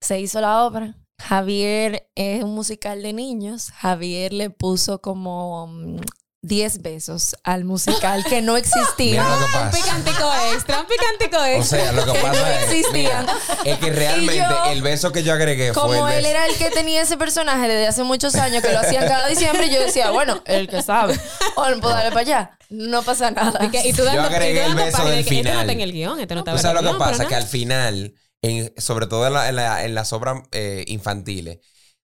se 0.01 0.19
hizo 0.19 0.41
la 0.41 0.65
obra. 0.65 0.95
Javier 1.21 2.09
es 2.15 2.43
un 2.43 2.53
musical 2.55 3.01
de 3.01 3.13
niños. 3.13 3.69
Javier 3.71 4.33
le 4.33 4.49
puso 4.49 4.99
como 5.01 5.67
mm, 5.67 5.97
10 6.45 6.81
besos 6.81 7.37
al 7.43 7.63
musical 7.63 8.23
que 8.25 8.41
no 8.41 8.57
existía. 8.57 9.23
Mira 9.23 9.39
lo 9.39 9.39
que 9.39 9.45
Un 9.45 9.51
pasa. 9.53 9.77
picantico 9.77 10.31
extra, 10.53 10.79
un 10.81 10.85
picantico 10.87 11.37
O 11.41 11.45
extra. 11.45 11.79
sea, 11.79 11.91
lo 11.93 12.05
que 12.13 12.19
pasa 12.21 12.59
es, 12.63 12.63
existían. 12.71 13.25
mira, 13.25 13.37
es 13.63 13.79
que 13.79 13.89
realmente 13.91 14.37
yo, 14.49 14.65
el 14.71 14.81
beso 14.81 15.11
que 15.13 15.23
yo 15.23 15.31
agregué 15.33 15.73
fue 15.73 15.81
Como 15.81 16.07
él 16.09 16.15
beso. 16.17 16.27
era 16.27 16.45
el 16.47 16.55
que 16.57 16.69
tenía 16.69 17.01
ese 17.01 17.15
personaje 17.17 17.67
desde 17.69 17.87
hace 17.87 18.03
muchos 18.03 18.35
años, 18.35 18.61
que 18.61 18.73
lo 18.73 18.79
hacían 18.79 19.07
cada 19.07 19.27
diciembre, 19.29 19.69
yo 19.69 19.79
decía, 19.79 20.11
bueno, 20.11 20.41
el 20.45 20.67
que 20.67 20.81
sabe. 20.83 21.17
O 21.55 21.69
no 21.69 21.79
puedo 21.79 21.95
darle 21.95 22.09
para 22.09 22.21
allá. 22.21 22.57
No 22.69 23.03
pasa 23.03 23.31
nada. 23.31 23.63
Y, 23.65 23.69
que- 23.69 23.87
y 23.87 23.93
tú 23.93 24.03
dando, 24.03 24.21
Yo 24.23 24.27
agregué 24.27 24.61
y 24.61 24.65
tú 24.65 24.69
el 24.71 24.75
beso 24.75 25.05
del 25.05 25.13
que 25.13 25.19
Esto 25.21 25.31
no 25.33 25.37
final. 25.37 25.59
está 25.61 25.71
en 25.73 25.79
el 25.81 25.91
guion, 25.93 26.19
esto 26.19 26.33
no 26.35 26.39
estaba 26.41 26.57
O 26.57 26.61
sea, 26.61 26.69
en 26.71 26.75
lo 26.75 26.81
que 26.81 26.87
guion, 26.87 26.99
pasa 26.99 27.25
que 27.25 27.35
al 27.35 27.47
final, 27.47 28.15
en- 28.41 28.73
sobre 28.77 29.07
todo 29.07 29.25
en, 29.27 29.33
la- 29.33 29.47
en 29.47 29.55
la- 29.55 29.85
en 29.85 29.95
las 29.95 30.11
obras 30.11 30.41
eh, 30.51 30.83
infantiles, 30.87 31.59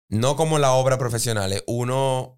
no 0.10 0.36
como 0.36 0.60
las 0.60 0.70
obras 0.72 1.00
profesionales, 1.00 1.64
uno 1.66 2.37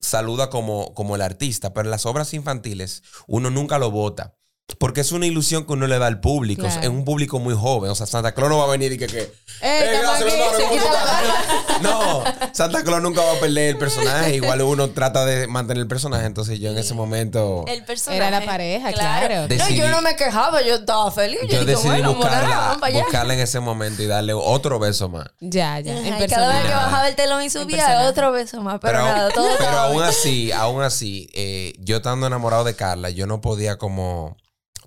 saluda 0.00 0.50
como, 0.50 0.94
como 0.94 1.14
el 1.14 1.22
artista, 1.22 1.72
pero 1.72 1.86
en 1.86 1.90
las 1.90 2.06
obras 2.06 2.34
infantiles 2.34 3.02
uno 3.26 3.50
nunca 3.50 3.78
lo 3.78 3.90
vota. 3.90 4.39
Porque 4.78 5.00
es 5.02 5.12
una 5.12 5.26
ilusión 5.26 5.66
que 5.66 5.72
uno 5.74 5.86
le 5.86 5.98
da 5.98 6.06
al 6.06 6.20
público. 6.20 6.62
Claro. 6.62 6.80
Es 6.80 6.88
un 6.88 7.04
público 7.04 7.38
muy 7.38 7.54
joven. 7.54 7.90
O 7.90 7.94
sea, 7.94 8.06
Santa 8.06 8.32
Claus 8.32 8.50
no 8.50 8.58
va 8.58 8.64
a 8.64 8.68
venir 8.68 8.92
y 8.92 8.98
que... 8.98 9.06
que 9.06 9.20
Eh, 9.20 9.30
"Eh, 9.62 9.94
estamos 9.94 10.18
gracias, 10.20 10.22
aquí, 10.22 10.24
mi 10.24 10.40
hermano, 10.40 10.56
se 10.56 10.62
¿cómo 10.62 10.72
quita 10.72 10.84
tú 10.86 10.94
la 10.94 11.20
estás?" 11.20 11.80
No, 11.82 12.24
Santa 12.54 12.82
Claus 12.84 13.02
nunca 13.02 13.20
va 13.22 13.32
a 13.32 13.40
perder 13.40 13.70
el 13.70 13.78
personaje. 13.78 14.36
Igual 14.36 14.62
uno 14.62 14.90
trata 14.90 15.24
de 15.26 15.46
mantener 15.46 15.82
el 15.82 15.88
personaje. 15.88 16.26
Entonces 16.26 16.58
yo 16.60 16.70
en 16.70 16.78
ese 16.78 16.94
momento... 16.94 17.64
El 17.68 17.84
personaje. 17.84 18.16
Era 18.18 18.30
la 18.30 18.44
pareja, 18.46 18.92
claro. 18.92 19.42
No, 19.42 19.48
Decidí- 19.48 19.76
yo 19.76 19.88
no 19.90 20.00
me 20.02 20.16
quejaba, 20.16 20.62
yo 20.62 20.76
estaba 20.76 21.10
feliz. 21.10 21.40
Yo, 21.42 21.48
Yo 21.48 21.58
digo, 21.60 21.70
decidí 21.72 21.88
bueno, 21.88 22.14
buscarla, 22.14 22.78
allá. 22.82 23.02
buscarla 23.02 23.34
en 23.34 23.40
ese 23.40 23.60
momento 23.60 24.02
y 24.02 24.06
darle 24.06 24.32
otro 24.34 24.78
beso 24.78 25.08
más. 25.08 25.26
Ya, 25.40 25.78
ya. 25.80 25.92
En 25.98 26.14
Ajá, 26.14 26.24
y 26.24 26.28
cada 26.28 26.54
vez 26.54 26.62
que 26.66 26.74
bajaba 26.74 27.08
el 27.08 27.14
telón 27.16 27.42
y 27.42 27.50
subía, 27.50 28.08
otro 28.08 28.32
beso 28.32 28.60
más. 28.62 28.78
Pero, 28.80 28.98
Pero, 28.98 29.04
nada, 29.04 29.30
todo 29.30 29.48
pero 29.58 29.70
aún 29.78 30.02
así, 30.02 30.52
aún 30.52 30.82
así, 30.82 31.28
eh, 31.34 31.74
yo 31.78 31.96
estando 31.98 32.26
enamorado 32.26 32.64
de 32.64 32.74
Carla, 32.74 33.10
yo 33.10 33.26
no 33.26 33.40
podía 33.40 33.76
como 33.78 34.36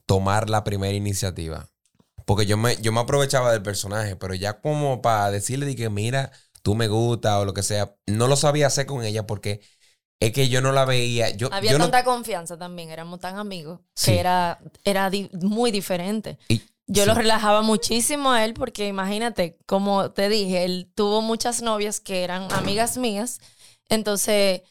tomar 0.06 0.50
la 0.50 0.64
primera 0.64 0.94
iniciativa. 0.94 1.70
Porque 2.26 2.46
yo 2.46 2.56
me, 2.58 2.78
yo 2.78 2.92
me 2.92 3.02
aprovechaba 3.02 3.52
del 3.52 3.62
personaje, 3.62 4.16
pero 4.16 4.34
ya 4.34 4.62
como 4.62 5.02
para 5.02 5.30
decirle 5.32 5.66
de 5.66 5.76
que 5.76 5.90
mira, 5.90 6.32
tú 6.62 6.76
me 6.76 6.88
gusta 6.88 7.40
o 7.40 7.46
lo 7.46 7.54
que 7.54 7.64
sea, 7.64 7.96
no 8.08 8.28
lo 8.28 8.36
sabía 8.36 8.68
hacer 8.68 8.86
con 8.86 9.04
ella 9.04 9.28
porque 9.28 9.62
es 10.22 10.32
que 10.32 10.48
yo 10.48 10.62
no 10.62 10.72
la 10.72 10.86
veía. 10.86 11.32
Yo, 11.32 11.50
Había 11.52 11.72
yo 11.74 11.78
no- 11.80 11.86
tanta 11.86 12.06
confianza 12.06 12.58
también, 12.58 12.90
éramos 12.92 13.20
tan 13.20 13.38
amigos, 13.38 13.82
Sí. 13.96 14.12
que 14.14 14.20
era, 14.22 14.60
era 14.86 15.10
di- 15.10 15.30
muy 15.34 15.72
diferente. 15.72 16.38
y, 16.48 16.62
Yo 16.86 17.04
Sí. 17.04 17.08
lo 17.10 17.16
relajaba 17.16 17.62
muchísimo 17.62 18.32
a 18.34 18.44
él 18.44 18.54
porque 18.54 18.88
imagínate, 18.88 19.58
como 19.66 20.12
te 20.12 20.28
dije, 20.28 20.66
él 20.66 20.92
tuvo 20.96 21.22
muchas 21.22 21.62
novias 21.62 22.02
que 22.02 22.26
eran 22.26 22.52
amigas 22.52 22.98
mías. 22.98 23.40
Entonces, 23.88 24.62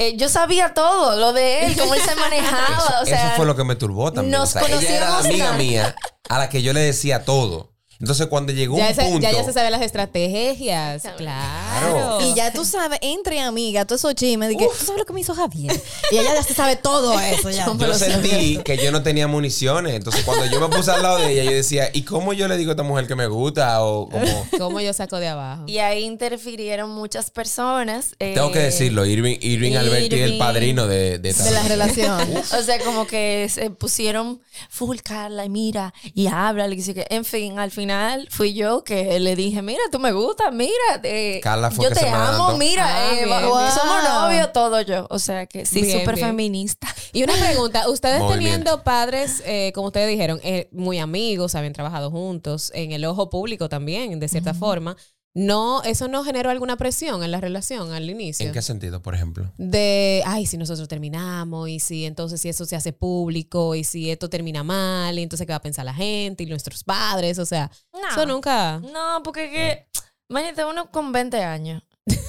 eh, 0.00 0.16
yo 0.16 0.30
sabía 0.30 0.72
todo, 0.72 1.14
lo 1.16 1.34
de 1.34 1.66
él, 1.66 1.76
cómo 1.76 1.94
él 1.94 2.00
se 2.00 2.14
manejaba. 2.16 2.66
Eso, 2.88 3.02
o 3.02 3.06
sea, 3.06 3.26
eso 3.26 3.36
fue 3.36 3.44
lo 3.46 3.54
que 3.54 3.64
me 3.64 3.76
turbó 3.76 4.10
también. 4.12 4.32
nos 4.32 4.48
O 4.48 4.52
sea, 4.58 4.62
ella 4.62 4.96
era 4.96 5.10
la 5.10 5.16
conocíamos 5.16 5.26
amiga 5.26 5.44
tanto. 5.46 5.62
mía 5.62 5.94
a 6.30 6.38
la 6.38 6.48
que 6.48 6.62
yo 6.62 6.72
le 6.72 6.80
decía 6.80 7.24
todo. 7.24 7.69
Entonces, 8.00 8.26
cuando 8.28 8.52
llegó 8.52 8.78
Ya, 8.78 8.86
un 8.86 8.90
ese- 8.92 9.02
punto. 9.02 9.20
ya, 9.20 9.30
ya 9.32 9.44
se 9.44 9.52
sabe 9.52 9.70
las 9.70 9.82
estrategias. 9.82 11.02
Claro. 11.02 11.16
Claro. 11.18 12.18
Y 12.22 12.34
ya 12.34 12.52
tú 12.52 12.64
sabes, 12.64 12.98
entre 13.02 13.40
amigas, 13.40 13.86
todos 13.86 14.00
esos 14.00 14.14
chismes, 14.14 14.48
de 14.48 14.56
que 14.56 14.64
tú 14.66 14.84
sabes 14.86 14.98
lo 15.00 15.04
que 15.04 15.12
me 15.12 15.20
hizo 15.20 15.34
Javier. 15.34 15.78
Y 16.10 16.16
ella 16.16 16.34
ya 16.34 16.42
se 16.42 16.54
sabe 16.54 16.76
todo 16.76 17.18
eso. 17.20 17.50
Ya. 17.50 17.66
Yo 17.78 17.94
sentí 17.94 18.58
que 18.64 18.78
yo 18.78 18.90
no 18.90 19.02
tenía 19.02 19.26
municiones. 19.28 19.94
Entonces, 19.94 20.24
cuando 20.24 20.46
yo 20.46 20.60
me 20.60 20.74
puse 20.74 20.90
al 20.90 21.02
lado 21.02 21.18
de 21.18 21.30
ella, 21.32 21.44
yo 21.44 21.50
decía, 21.52 21.90
¿y 21.92 22.02
cómo 22.02 22.32
yo 22.32 22.48
le 22.48 22.56
digo 22.56 22.70
a 22.70 22.72
esta 22.72 22.82
mujer 22.82 23.06
que 23.06 23.14
me 23.16 23.26
gusta? 23.26 23.82
O 23.84 24.08
como. 24.08 24.46
¿Cómo 24.58 24.80
yo 24.80 24.92
saco 24.92 25.18
de 25.18 25.28
abajo? 25.28 25.64
Y 25.66 25.78
ahí 25.78 26.04
interfirieron 26.04 26.90
muchas 26.90 27.30
personas. 27.30 28.14
Tengo 28.18 28.50
que 28.50 28.60
eh, 28.60 28.64
decirlo, 28.64 29.04
Irving, 29.04 29.36
Irving 29.40 29.74
Alberti 29.76 30.06
es 30.16 30.22
el 30.22 30.26
Irving. 30.28 30.38
padrino 30.38 30.86
de, 30.86 31.18
de, 31.18 31.32
De 31.34 31.50
la 31.50 31.62
relación. 31.64 32.18
O 32.58 32.62
sea, 32.62 32.78
como 32.84 33.06
que 33.06 33.48
se 33.52 33.70
pusieron 33.70 34.40
full 34.70 34.98
Carla 35.02 35.44
y 35.44 35.48
mira 35.50 35.92
y 36.14 36.28
habla. 36.28 36.66
y 36.68 36.82
que- 36.94 37.06
En 37.10 37.24
fin, 37.24 37.58
al 37.58 37.70
final 37.70 37.89
fui 38.30 38.54
yo 38.54 38.84
que 38.84 39.18
le 39.20 39.36
dije, 39.36 39.62
mira, 39.62 39.80
tú 39.90 39.98
me 39.98 40.12
gustas, 40.12 40.52
mira, 40.52 40.72
eh, 41.02 41.40
Carla 41.42 41.70
fue 41.70 41.84
yo 41.84 41.90
que 41.90 42.00
te 42.00 42.08
amo, 42.08 42.56
mira, 42.56 42.86
Ah, 42.86 43.12
eh, 43.14 43.24
bien, 43.24 43.40
somos 43.40 44.04
novios, 44.04 44.52
todo 44.52 44.80
yo. 44.82 45.06
O 45.10 45.18
sea 45.18 45.46
que 45.46 45.66
sí, 45.66 45.90
súper 45.90 46.18
feminista. 46.18 46.86
Y 47.12 47.24
una 47.24 47.34
pregunta, 47.34 47.88
ustedes 47.88 48.22
teniendo 48.28 48.84
padres, 48.84 49.42
eh, 49.44 49.72
como 49.74 49.88
ustedes 49.88 50.08
dijeron, 50.08 50.38
eh, 50.44 50.68
muy 50.70 50.98
amigos, 51.00 51.56
habían 51.56 51.72
trabajado 51.72 52.10
juntos, 52.10 52.70
en 52.74 52.92
el 52.92 53.04
ojo 53.04 53.30
público 53.30 53.68
también, 53.68 54.20
de 54.20 54.28
cierta 54.28 54.54
forma, 54.54 54.96
no, 55.34 55.82
¿eso 55.84 56.08
no 56.08 56.24
generó 56.24 56.50
alguna 56.50 56.76
presión 56.76 57.22
en 57.22 57.30
la 57.30 57.40
relación 57.40 57.92
al 57.92 58.10
inicio? 58.10 58.46
¿En 58.46 58.52
qué 58.52 58.62
sentido, 58.62 59.00
por 59.00 59.14
ejemplo? 59.14 59.52
de, 59.58 60.22
ay, 60.26 60.46
si 60.46 60.56
nosotros 60.56 60.88
terminamos 60.88 61.68
y 61.68 61.78
si 61.78 62.04
entonces 62.04 62.40
si 62.40 62.48
eso 62.48 62.64
se 62.64 62.74
hace 62.76 62.92
público 62.92 63.74
y 63.74 63.84
si 63.84 64.10
esto 64.10 64.28
termina 64.28 64.64
mal 64.64 65.18
y 65.18 65.22
entonces 65.22 65.46
qué 65.46 65.52
va 65.52 65.58
a 65.58 65.62
pensar 65.62 65.84
la 65.84 65.94
gente 65.94 66.42
y 66.42 66.46
nuestros 66.46 66.82
padres, 66.84 67.38
o 67.38 67.46
sea, 67.46 67.70
No. 67.92 68.08
eso 68.10 68.26
nunca... 68.26 68.80
No, 68.80 69.22
porque 69.22 69.50
que, 69.50 69.86
imagínate 70.28 70.64
uno 70.64 70.90
con 70.90 71.12
20 71.12 71.42
años. 71.44 71.82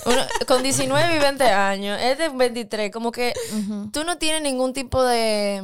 Uno, 0.05 0.22
con 0.48 0.62
19 0.62 1.15
y 1.15 1.20
20 1.20 1.43
años, 1.46 2.00
es 2.01 2.17
de 2.20 2.29
23, 2.29 2.91
como 2.91 3.12
que 3.12 3.34
tú 3.91 4.03
no 4.03 4.17
tienes 4.20 4.43
ningún 4.43 4.74
tipo 4.74 5.01
de, 5.03 5.63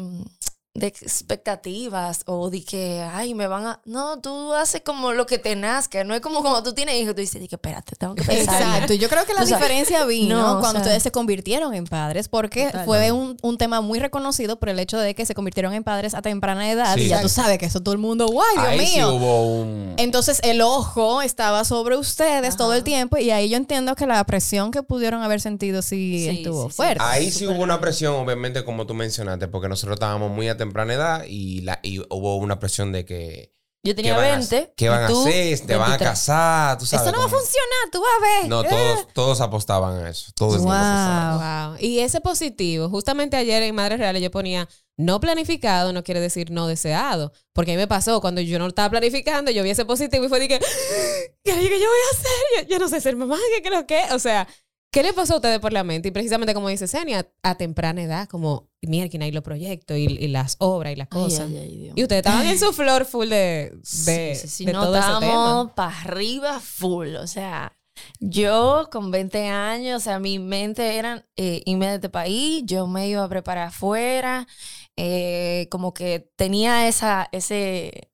de 0.78 0.88
expectativas 0.88 2.22
o 2.26 2.50
de 2.50 2.64
que, 2.64 3.02
ay, 3.14 3.34
me 3.34 3.48
van 3.48 3.66
a... 3.66 3.82
No, 3.86 4.20
tú 4.20 4.54
haces 4.54 4.82
como 4.86 5.12
lo 5.14 5.26
que 5.26 5.38
te 5.40 5.56
nazca, 5.56 6.04
no 6.04 6.14
es 6.14 6.22
como 6.22 6.42
cuando 6.42 6.62
tú 6.64 6.74
tienes 6.74 6.96
hijos, 6.96 7.16
tú 7.16 7.22
dices, 7.22 7.42
de 7.42 7.48
que 7.48 7.56
espérate, 7.56 7.96
tengo 7.96 8.16
que 8.16 8.24
pensar. 8.24 8.62
Exacto. 8.62 8.94
Yo 8.94 9.10
creo 9.10 9.26
que 9.26 9.34
la 9.34 9.42
O 9.44 9.46
sea, 9.46 9.58
diferencia 9.58 10.06
vino 10.06 10.40
no, 10.40 10.58
o 10.58 10.60
cuando 10.60 10.80
sea- 10.80 10.82
ustedes 10.82 11.04
se 11.04 11.12
convirtieron 11.12 11.74
en 11.74 11.86
padres, 11.86 12.28
porque 12.28 12.72
fue 12.86 13.12
un, 13.12 13.38
un 13.42 13.58
tema 13.58 13.82
muy 13.82 14.00
reconocido 14.00 14.60
por 14.60 14.70
el 14.70 14.80
hecho 14.80 14.98
de 15.00 15.16
que 15.16 15.26
se 15.26 15.34
convirtieron 15.34 15.74
en 15.74 15.84
padres 15.84 16.14
a 16.14 16.22
temprana 16.22 16.70
edad. 16.72 16.96
Sí. 16.96 17.02
y 17.02 17.08
ya 17.08 17.22
tú 17.22 17.30
sabes 17.30 17.58
que 17.58 17.66
eso 17.66 17.82
todo 17.82 17.94
el 17.94 18.00
mundo, 18.00 18.28
guay, 18.28 18.48
Dios 18.56 18.68
Ahí 18.68 18.86
sí 18.88 18.96
mío. 18.98 19.14
hubo 19.16 19.62
un. 19.62 19.94
Entonces 19.98 20.40
el 20.44 20.62
ojo 20.62 21.22
estaba 21.22 21.64
sobre 21.66 21.98
ustedes 21.98 22.56
todo 22.56 22.74
el 22.74 22.84
tiempo 22.84 23.18
y 23.18 23.32
ahí 23.32 23.50
yo 23.50 23.58
entiendo 23.58 23.96
que 23.96 24.06
la 24.06 24.24
presión 24.26 24.72
que 24.72 24.84
pudieron 24.84 25.24
haber 25.24 25.42
sentido 25.42 25.82
sí, 25.82 26.26
Sí, 26.30 26.30
estuvo 26.38 26.64
sí, 26.66 26.70
sí. 26.70 26.76
fuerte. 26.76 27.04
Ahí 27.04 27.32
sí 27.32 27.48
hubo 27.48 27.62
una 27.64 27.80
presión, 27.80 28.14
obviamente, 28.16 28.64
como 28.64 28.86
tú 28.86 28.94
mencionaste, 28.94 29.48
porque 29.48 29.68
nosotros 29.70 29.96
estábamos 29.96 30.30
muy 30.32 30.48
a 30.50 30.58
temprana 30.68 30.94
edad 30.94 31.24
y, 31.28 31.62
la, 31.62 31.80
y 31.84 32.00
hubo 32.00 32.38
una 32.38 32.60
presión 32.60 32.92
de 32.92 33.06
que. 33.06 33.54
Yo 33.84 33.96
tenía 33.96 34.16
¿qué 34.16 34.18
van 34.20 34.26
a- 34.32 34.38
20. 34.38 34.74
¿Qué 34.76 34.90
van 34.90 35.04
a 35.04 35.08
hacer? 35.08 35.60
¿Te 35.62 35.76
van 35.76 35.86
a 35.86 35.98
23. 35.98 36.10
casar? 36.10 36.78
¿Tú 36.78 36.86
sabes? 36.86 37.08
Eso 37.08 37.16
no 37.16 37.20
va 37.20 37.26
a 37.26 37.30
funcionar, 37.30 37.90
tú 37.92 38.02
vas 38.02 38.10
a 38.18 38.42
ver. 38.42 38.50
No, 38.50 38.62
Eh. 38.64 38.68
todos, 38.70 39.08
todos 39.14 39.42
apostaban 39.42 40.04
a 40.04 40.10
eso. 40.10 40.32
Todos 40.36 40.62
Wow. 40.62 41.78
Y 41.80 42.00
ese 42.00 42.20
positivo, 42.20 42.90
justamente 42.90 43.38
ayer 43.38 43.64
en 43.64 43.76
Madres 43.76 44.00
Reales 44.00 44.22
yo 44.22 44.30
ponía 44.32 44.68
no 44.98 45.20
planificado, 45.20 45.94
no 45.94 46.04
quiere 46.04 46.20
decir 46.20 46.50
no 46.52 46.68
deseado. 46.68 47.32
Porque 47.54 47.72
a 47.72 47.76
mí 47.76 47.78
me 47.78 47.88
pasó 47.88 48.20
cuando 48.20 48.42
yo 48.42 48.58
no 48.60 48.68
estaba 48.68 48.90
planificando, 48.90 49.52
yo 49.52 49.64
vi 49.64 49.70
ese 49.70 49.86
positivo 49.86 50.26
y 50.26 50.30
fue 50.30 50.40
de 50.40 50.48
que, 50.48 50.60
¿qué 51.44 51.52
yo 51.54 51.60
voy 51.60 51.70
a 51.70 52.18
hacer? 52.18 52.64
Yo, 52.68 52.70
yo 52.70 52.80
no 52.80 52.90
sé 52.90 53.00
ser 53.00 53.16
mamá, 53.16 53.38
¿qué 53.56 53.62
creo 53.70 53.86
que? 53.88 54.02
O 54.12 54.20
sea, 54.20 54.48
¿qué 54.92 55.04
le 55.04 55.14
pasó 55.14 55.34
a 55.34 55.36
ustedes 55.38 55.60
por 55.60 55.74
la 55.74 55.84
mente? 55.84 56.10
Y 56.10 56.12
precisamente 56.12 56.54
como 56.54 56.70
dice 56.70 56.88
Senia, 56.88 57.30
a 57.44 57.56
temprana 57.56 58.02
edad, 58.02 58.28
como, 58.28 58.70
mierda, 58.82 59.28
y 59.28 59.32
los 59.32 59.44
proyectos 59.44 59.98
y, 59.98 60.06
y 60.06 60.28
las 60.28 60.56
obras 60.60 60.94
y 60.94 60.96
las 60.96 61.08
cosas. 61.08 61.48
ay, 61.50 61.58
ay, 61.58 61.78
Dios 61.78 61.94
Y 61.96 62.04
ustedes 62.04 62.20
estaban 62.26 62.46
en 62.46 62.60
su 62.60 62.74
flor 62.74 63.06
full 63.06 63.28
de, 63.28 63.72
de, 63.74 63.80
Sí, 63.84 64.36
sí, 64.36 64.48
sí, 64.48 64.66
de 64.66 64.74
no, 64.74 64.84
todo 64.84 64.96
estábamos 64.96 65.72
para 65.72 66.02
arriba 66.02 66.60
full. 66.60 67.16
O 67.16 67.28
sea, 67.28 67.78
yo 68.20 68.90
con 68.92 69.12
20 69.12 69.48
años, 69.48 70.02
o 70.02 70.04
sea, 70.04 70.20
mi 70.20 70.40
mente 70.40 70.98
era 70.98 71.26
eh, 71.36 71.62
irme 71.66 71.88
de 71.88 71.96
este 71.96 72.10
país, 72.10 72.64
yo 72.66 72.88
me 72.88 73.08
iba 73.08 73.24
a 73.24 73.30
preparar 73.30 73.68
afuera, 73.68 74.48
eh, 74.96 75.68
como 75.70 75.94
que 75.94 76.32
tenía 76.36 76.88
esa, 76.88 77.30
ese, 77.32 78.12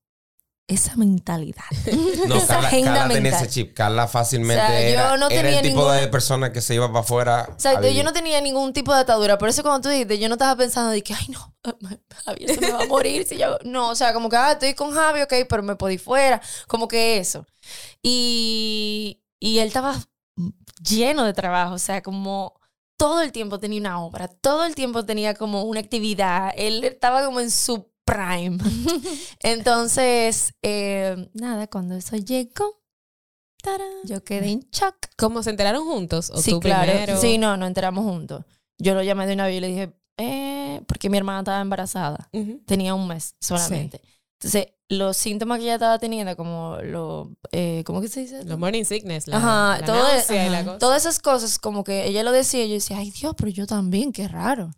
esa 0.68 0.96
mentalidad. 0.96 1.64
No, 2.28 2.36
Esa 2.36 2.48
Carla, 2.48 2.68
agenda 2.70 2.94
Carla 2.94 3.08
tenía 3.14 3.22
mental. 3.32 3.42
ese 3.44 3.50
chip. 3.54 3.74
Carla 3.76 4.08
fácilmente 4.08 4.64
O 4.64 4.68
sea, 4.68 4.80
yo 4.82 4.88
era, 4.88 5.18
no 5.18 5.30
era 5.30 5.42
tenía 5.42 5.60
el 5.60 5.62
tipo 5.66 5.76
ninguna- 5.82 5.94
de 5.96 6.08
persona 6.08 6.52
que 6.54 6.62
se 6.62 6.74
iba 6.76 6.88
para 6.88 7.00
afuera. 7.02 7.40
a 7.42 7.44
Exacto, 7.52 7.88
yo 7.90 8.04
no 8.04 8.14
tenía 8.14 8.40
ningún 8.40 8.72
tipo 8.72 8.94
de 8.94 9.02
atadura. 9.02 9.38
Por 9.38 9.50
eso 9.50 9.62
cuando 9.62 9.82
tú 9.82 9.90
dijiste, 9.90 10.18
yo 10.20 10.30
no 10.30 10.36
estaba 10.36 10.56
pensando 10.56 10.92
de 10.92 11.04
que, 11.04 11.14
ay, 11.14 11.28
no, 11.30 11.54
Javier 12.26 12.56
se 12.56 12.62
me 12.62 12.72
va 12.72 12.84
a 12.84 12.88
morir 12.88 13.26
si 13.28 13.38
yo... 13.38 13.58
No, 13.66 13.90
o 13.90 13.96
sea, 13.96 14.14
como 14.14 14.30
que, 14.30 14.38
ah, 14.38 14.54
estoy 14.54 14.74
con 14.74 14.92
Javi, 14.94 15.22
ok, 15.22 15.34
pero 15.50 15.64
me 15.64 15.76
podí 15.76 15.98
fuera. 15.98 16.42
Como 16.68 16.88
que 16.88 17.18
eso. 17.18 17.46
Y, 18.02 19.22
y 19.40 19.60
él 19.60 19.68
estaba 19.68 19.96
lleno 20.88 21.24
de 21.26 21.34
trabajo, 21.34 21.76
o 21.76 21.80
sea, 21.80 22.02
como 22.02 22.60
todo 22.98 23.22
el 23.22 23.32
tiempo 23.32 23.60
tenía 23.60 23.80
una 23.80 24.02
obra, 24.02 24.28
todo 24.28 24.66
el 24.66 24.76
tiempo 24.76 25.06
tenía 25.06 25.34
como 25.34 25.64
una 25.64 25.80
actividad. 25.82 26.52
Él 26.56 26.84
estaba 26.84 27.26
como 27.26 27.40
en 27.42 27.52
su 27.52 27.92
prime. 28.06 28.58
Entonces, 29.42 30.54
eh, 30.62 31.30
nada, 31.34 31.68
cuando 31.68 31.96
eso 31.96 32.16
llegó, 32.18 32.82
¡tarán! 33.62 33.88
yo 34.06 34.24
quedé 34.24 34.50
en 34.52 34.60
shock. 34.72 34.96
¿Cómo 35.18 35.44
se 35.44 35.50
enteraron 35.50 35.84
juntos? 35.86 36.30
¿O 36.32 36.38
Sí, 36.38 36.52
tú 36.52 36.60
claro. 36.60 36.92
primero? 36.92 37.20
Sí, 37.20 37.38
no, 37.38 37.58
nos 37.58 37.68
enteramos 37.68 38.04
juntos. 38.06 38.46
Yo 38.78 38.94
lo 38.96 39.04
llamé 39.04 39.28
de 39.28 39.34
una 39.34 39.46
vez 39.48 39.58
y 39.58 39.60
le 39.62 39.68
dije, 39.68 39.94
eh, 40.18 40.82
porque 40.88 41.10
mi 41.10 41.18
hermana 41.18 41.40
estaba 41.40 41.62
embarazada. 41.62 42.30
Tenía 42.66 42.94
un 42.96 43.08
mes 43.08 43.36
solamente. 43.40 44.02
Entonces, 44.40 44.74
los 44.90 45.16
síntomas 45.16 45.60
que 45.60 45.64
ella 45.66 45.76
estaba 45.76 45.98
teniendo, 46.00 46.36
como 46.36 46.78
lo, 46.84 47.32
eh, 47.52 47.84
¿cómo 47.86 48.02
que 48.02 48.10
se 48.10 48.22
dice? 48.22 48.44
Los 48.44 48.60
morning 48.60 48.84
sickness, 48.84 49.28
la, 49.28 49.38
Ajá, 49.38 49.80
la 49.80 49.86
todo 49.86 49.96
náusea 49.98 50.44
y 50.44 50.48
ajá. 50.48 50.52
la 50.52 50.66
cosa. 50.66 50.78
Todas 50.80 51.02
esas 51.04 51.20
cosas, 51.20 51.58
como 51.60 51.84
que 51.84 52.06
ella 52.08 52.24
lo 52.24 52.32
decía, 52.32 52.66
y 52.66 52.68
yo 52.70 52.74
decía, 52.76 52.98
ay 52.98 53.10
Dios, 53.12 53.34
pero 53.38 53.50
yo 53.50 53.66
también, 53.66 54.12
qué 54.12 54.28
raro. 54.28 54.72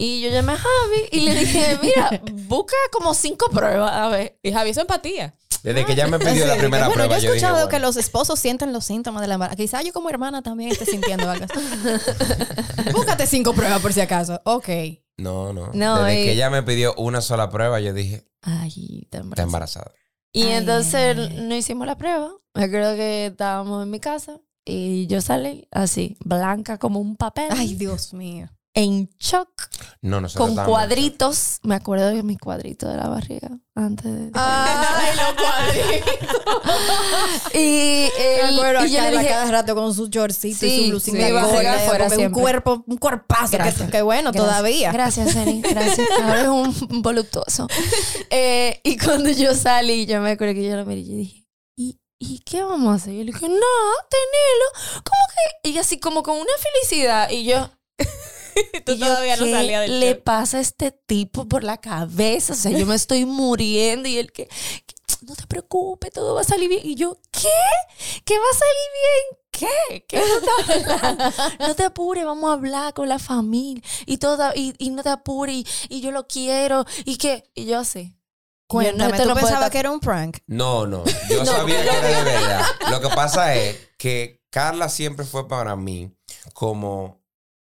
Y 0.00 0.20
yo 0.20 0.30
llamé 0.30 0.52
a 0.52 0.56
Javi 0.58 1.08
y 1.10 1.20
le 1.22 1.34
dije, 1.34 1.76
mira, 1.82 2.20
busca 2.46 2.76
como 2.92 3.14
cinco 3.14 3.50
pruebas, 3.50 3.90
a 3.92 4.08
ver. 4.08 4.38
Y 4.44 4.52
Javi, 4.52 4.70
eso 4.70 4.80
es 4.80 4.84
empatía. 4.84 5.34
Desde 5.64 5.84
que 5.84 5.96
ya 5.96 6.06
me 6.06 6.20
pidió 6.20 6.46
la 6.46 6.54
primera 6.56 6.86
bueno, 6.86 7.02
prueba, 7.02 7.18
yo 7.18 7.18
he 7.18 7.20
yo 7.20 7.32
dije, 7.32 7.36
escuchado 7.38 7.54
bueno, 7.56 7.68
que 7.68 7.80
los 7.80 7.96
esposos 7.96 8.38
sienten 8.38 8.72
los 8.72 8.84
síntomas 8.84 9.22
de 9.22 9.26
la 9.26 9.34
embarazo. 9.34 9.56
Quizá 9.56 9.82
yo 9.82 9.92
como 9.92 10.08
hermana 10.08 10.40
también 10.40 10.70
esté 10.70 10.86
sintiendo 10.86 11.28
algo. 11.28 11.46
así. 11.46 12.92
Búscate 12.92 13.26
cinco 13.26 13.52
pruebas 13.54 13.80
por 13.82 13.92
si 13.92 14.00
acaso. 14.00 14.40
Ok. 14.44 14.68
no, 15.16 15.52
no. 15.52 15.70
No, 15.74 16.04
Desde 16.04 16.20
y- 16.22 16.24
que 16.26 16.32
ella 16.32 16.48
me 16.48 16.62
pidió 16.62 16.94
una 16.94 17.20
sola 17.20 17.50
prueba, 17.50 17.80
yo 17.80 17.92
dije, 17.92 18.24
Ay, 18.42 19.00
está 19.02 19.18
está 19.18 19.42
embarazada. 19.42 19.90
Y 20.32 20.44
Ay, 20.44 20.52
entonces 20.52 21.16
ay, 21.18 21.36
no 21.42 21.56
hicimos 21.56 21.88
la 21.88 21.98
prueba. 21.98 22.30
Me 22.54 22.64
acuerdo 22.64 22.94
que 22.94 23.26
estábamos 23.26 23.82
en 23.82 23.90
mi 23.90 23.98
casa 23.98 24.38
y 24.64 25.08
yo 25.08 25.20
salí 25.20 25.66
así, 25.72 26.16
blanca 26.24 26.78
como 26.78 27.00
un 27.00 27.16
papel, 27.16 27.48
Ay, 27.50 27.74
Dios 27.74 28.12
mío. 28.14 28.48
En 28.78 29.10
shock, 29.18 29.48
No, 30.02 30.20
nosotros 30.20 30.54
con 30.54 30.64
cuadritos. 30.64 31.58
Me 31.64 31.74
acuerdo 31.74 32.08
de 32.10 32.22
mis 32.22 32.38
cuadritos 32.38 32.88
de 32.90 32.96
la 32.96 33.08
barriga 33.08 33.50
antes 33.74 34.04
de... 34.04 34.30
Ay, 34.34 35.16
los 35.16 35.34
cuadritos. 35.34 36.34
y, 37.54 38.08
Me 38.18 38.40
él- 38.40 38.54
acuerdo 38.54 38.86
y 38.86 38.90
yo 38.92 39.00
acá 39.00 39.10
le 39.10 39.18
dije, 39.18 39.30
cada 39.30 39.50
rato 39.50 39.74
con 39.74 39.92
su 39.94 40.06
shortcito 40.08 40.64
y 40.64 40.70
Sí, 40.70 40.84
su 40.84 40.90
blusita 40.90 41.16
mi 41.18 41.24
y 41.24 41.30
fuera 41.32 42.08
un 42.28 42.30
cuerpo, 42.32 42.84
un 42.86 42.96
cuerpazo. 42.98 43.50
Que, 43.50 43.56
Gracias. 43.56 43.90
que 43.90 44.02
bueno, 44.02 44.30
Gracias. 44.30 44.44
todavía. 44.48 44.92
Gracias, 44.92 45.34
Eni. 45.34 45.60
Gracias. 45.68 46.08
Ahora 46.22 46.42
es 46.42 46.48
un 46.48 47.02
voluptuoso. 47.02 47.66
Eh, 48.30 48.80
y 48.84 48.96
cuando 48.96 49.30
yo 49.30 49.54
salí, 49.54 50.06
yo 50.06 50.20
me 50.20 50.30
acuerdo 50.32 50.54
que 50.54 50.68
yo 50.68 50.76
lo 50.76 50.84
miré 50.86 51.00
y 51.00 51.14
dije, 51.16 51.46
¿y, 51.76 52.00
¿y 52.20 52.38
qué 52.40 52.62
vamos 52.62 52.92
a 52.92 52.94
hacer? 52.94 53.14
Y 53.14 53.18
yo 53.18 53.24
le 53.24 53.32
dije, 53.32 53.48
no, 53.48 53.56
tenelo. 54.08 55.02
¿Cómo 55.04 55.22
que? 55.64 55.70
Y 55.70 55.78
así 55.78 55.98
como 55.98 56.22
con 56.22 56.36
una 56.36 56.52
felicidad. 56.60 57.28
Y 57.30 57.44
yo, 57.44 57.70
Tú 58.84 58.92
y 58.92 58.98
yo, 58.98 59.06
todavía 59.06 59.36
no 59.36 59.44
¿qué 59.44 59.52
salías 59.52 59.80
del 59.82 60.00
le 60.00 60.10
shock. 60.14 60.22
pasa 60.24 60.58
a 60.58 60.60
este 60.60 60.90
tipo 60.92 61.46
por 61.48 61.64
la 61.64 61.78
cabeza? 61.78 62.52
O 62.52 62.56
sea, 62.56 62.70
yo 62.70 62.86
me 62.86 62.94
estoy 62.94 63.24
muriendo 63.24 64.08
y 64.08 64.18
él 64.18 64.32
que, 64.32 64.46
que, 64.46 64.94
no 65.22 65.34
te 65.34 65.46
preocupes, 65.46 66.12
todo 66.12 66.34
va 66.34 66.42
a 66.42 66.44
salir 66.44 66.68
bien. 66.68 66.80
Y 66.84 66.94
yo, 66.94 67.18
¿qué? 67.30 67.48
¿Qué 68.24 68.34
va 68.38 68.44
a 68.52 68.58
salir 68.58 68.88
bien? 69.02 69.38
¿Qué? 69.50 70.06
¿Qué 70.06 70.18
no 70.18 70.40
te 70.66 70.72
hablando? 70.92 71.24
No 71.58 71.74
te 71.74 71.84
apures, 71.84 72.24
vamos 72.24 72.48
a 72.50 72.52
hablar 72.54 72.94
con 72.94 73.08
la 73.08 73.18
familia 73.18 73.82
y 74.06 74.18
toda, 74.18 74.52
y, 74.54 74.74
y 74.78 74.90
no 74.90 75.02
te 75.02 75.08
apures, 75.10 75.56
y, 75.56 75.66
y 75.88 76.00
yo 76.00 76.12
lo 76.12 76.26
quiero, 76.28 76.84
y 77.04 77.16
que, 77.16 77.50
y 77.54 77.64
yo 77.66 77.78
así. 77.80 78.14
Cuéntame, 78.68 79.18
¿tú 79.18 79.24
no 79.26 79.34
pensabas 79.34 79.54
estar- 79.62 79.70
que 79.72 79.78
era 79.78 79.90
un 79.90 79.98
prank? 79.98 80.38
No, 80.46 80.86
no. 80.86 81.02
Yo 81.30 81.44
sabía 81.46 81.82
que 81.82 81.88
era 81.88 82.08
de 82.08 82.22
verdad. 82.24 82.62
Lo 82.90 83.00
que 83.00 83.08
pasa 83.08 83.54
es 83.56 83.76
que 83.96 84.42
Carla 84.50 84.88
siempre 84.90 85.24
fue 85.24 85.48
para 85.48 85.74
mí 85.74 86.12
como, 86.52 87.17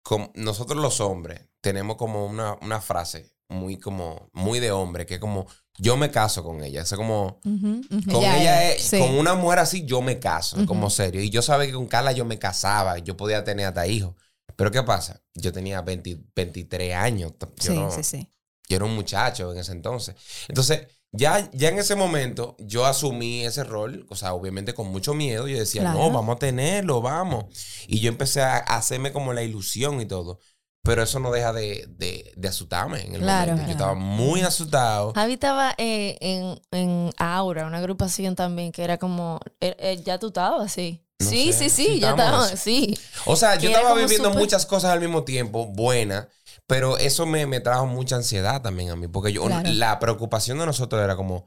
como 0.03 0.31
nosotros 0.35 0.81
los 0.81 0.99
hombres 1.01 1.41
tenemos 1.61 1.95
como 1.97 2.25
una, 2.25 2.55
una 2.61 2.79
frase 2.81 3.31
muy 3.49 3.77
como 3.79 4.29
muy 4.33 4.59
de 4.59 4.71
hombre 4.71 5.05
que 5.05 5.15
es 5.15 5.19
como 5.19 5.45
yo 5.77 5.97
me 5.97 6.11
caso 6.11 6.43
con 6.43 6.63
ella. 6.63 6.83
O 6.83 6.85
sea, 6.85 6.97
como 6.97 7.39
con 7.41 7.81
Ella 8.07 8.39
ella, 8.41 8.71
es, 8.71 8.83
sí. 8.83 8.99
con 8.99 9.15
una 9.17 9.33
mujer 9.33 9.59
así 9.59 9.85
yo 9.85 10.01
me 10.03 10.19
caso, 10.19 10.63
como 10.67 10.89
serio. 10.91 11.21
Y 11.21 11.29
yo 11.31 11.41
sabía 11.41 11.65
que 11.67 11.73
con 11.73 11.87
Carla 11.87 12.11
yo 12.11 12.25
me 12.25 12.37
casaba, 12.37 12.99
yo 12.99 13.17
podía 13.17 13.43
tener 13.43 13.65
hasta 13.65 13.87
hijos. 13.87 14.13
Pero 14.55 14.69
¿qué 14.69 14.83
pasa? 14.83 15.23
Yo 15.33 15.51
tenía 15.51 15.81
20 15.81 16.19
23 16.35 16.93
años. 16.95 17.33
Yo 17.39 17.47
Sí, 17.57 17.73
no- 17.73 17.89
sí, 17.91 18.03
sí. 18.03 18.29
yo 18.69 18.75
era 18.75 18.85
un 18.85 18.93
muchacho 18.95 19.51
en 19.51 19.57
ese 19.59 19.71
entonces. 19.71 20.15
Entonces, 20.47 20.87
ya, 21.13 21.49
ya 21.53 21.69
en 21.69 21.79
ese 21.79 21.95
momento, 21.95 22.55
yo 22.59 22.85
asumí 22.85 23.45
ese 23.45 23.63
rol, 23.63 24.05
o 24.09 24.15
sea, 24.15 24.33
obviamente 24.33 24.73
con 24.73 24.87
mucho 24.87 25.13
miedo. 25.13 25.47
Yo 25.47 25.57
decía, 25.57 25.81
Claro. 25.81 25.99
no, 25.99 26.11
vamos 26.11 26.35
a 26.35 26.39
tenerlo, 26.39 27.01
vamos. 27.01 27.45
Y 27.87 27.99
yo 28.01 28.09
empecé 28.09 28.41
a 28.41 28.57
hacerme 28.57 29.13
como 29.13 29.31
la 29.33 29.43
ilusión 29.43 30.01
y 30.01 30.05
todo. 30.05 30.39
Pero 30.85 31.01
eso 31.03 31.19
no 31.21 31.31
deja 31.31 31.53
de, 31.53 31.85
de, 31.87 32.33
de 32.35 32.47
asustarme 32.49 33.01
en 33.05 33.13
el 33.15 33.21
Claro, 33.21 33.51
momento. 33.53 33.71
Yo 33.71 33.77
claro. 33.77 33.93
estaba 33.93 33.93
muy 33.95 34.41
asustado. 34.41 35.13
Javi 35.13 35.33
estaba 35.33 35.73
eh, 35.77 36.17
en, 36.19 36.59
en 36.71 37.09
Aura, 37.17 37.65
una 37.67 37.77
agrupación 37.77 38.35
también, 38.35 38.73
que 38.73 38.83
era 38.83 38.97
como, 38.97 39.39
eh, 39.61 39.77
eh, 39.79 40.01
ya 40.03 40.19
tú 40.19 40.27
estabas 40.27 40.65
así. 40.65 40.99
No 41.19 41.29
sí, 41.29 41.53
sé, 41.53 41.69
sí, 41.69 41.85
sí, 41.85 41.85
sí 41.93 41.99
ya 42.01 42.09
estaba, 42.09 42.47
sí. 42.57 42.97
O 43.25 43.37
sea, 43.37 43.55
yo 43.55 43.61
que 43.61 43.67
era 43.69 43.79
estaba 43.79 43.97
viviendo 43.97 44.27
súper- 44.29 44.39
muchas 44.39 44.65
cosas 44.65 44.91
al 44.91 44.99
mismo 44.99 45.23
tiempo, 45.23 45.67
buenas, 45.67 46.27
pero 46.73 46.97
eso 46.97 47.25
me, 47.25 47.45
me 47.45 47.59
trajo 47.59 47.85
mucha 47.85 48.15
ansiedad 48.15 48.61
también 48.61 48.89
a 48.89 48.95
mí, 48.95 49.07
porque 49.07 49.31
yo, 49.31 49.45
Claro. 49.45 49.69
la 49.71 49.99
preocupación 49.99 50.57
de 50.59 50.65
nosotros 50.65 51.01
era 51.03 51.15
como, 51.15 51.45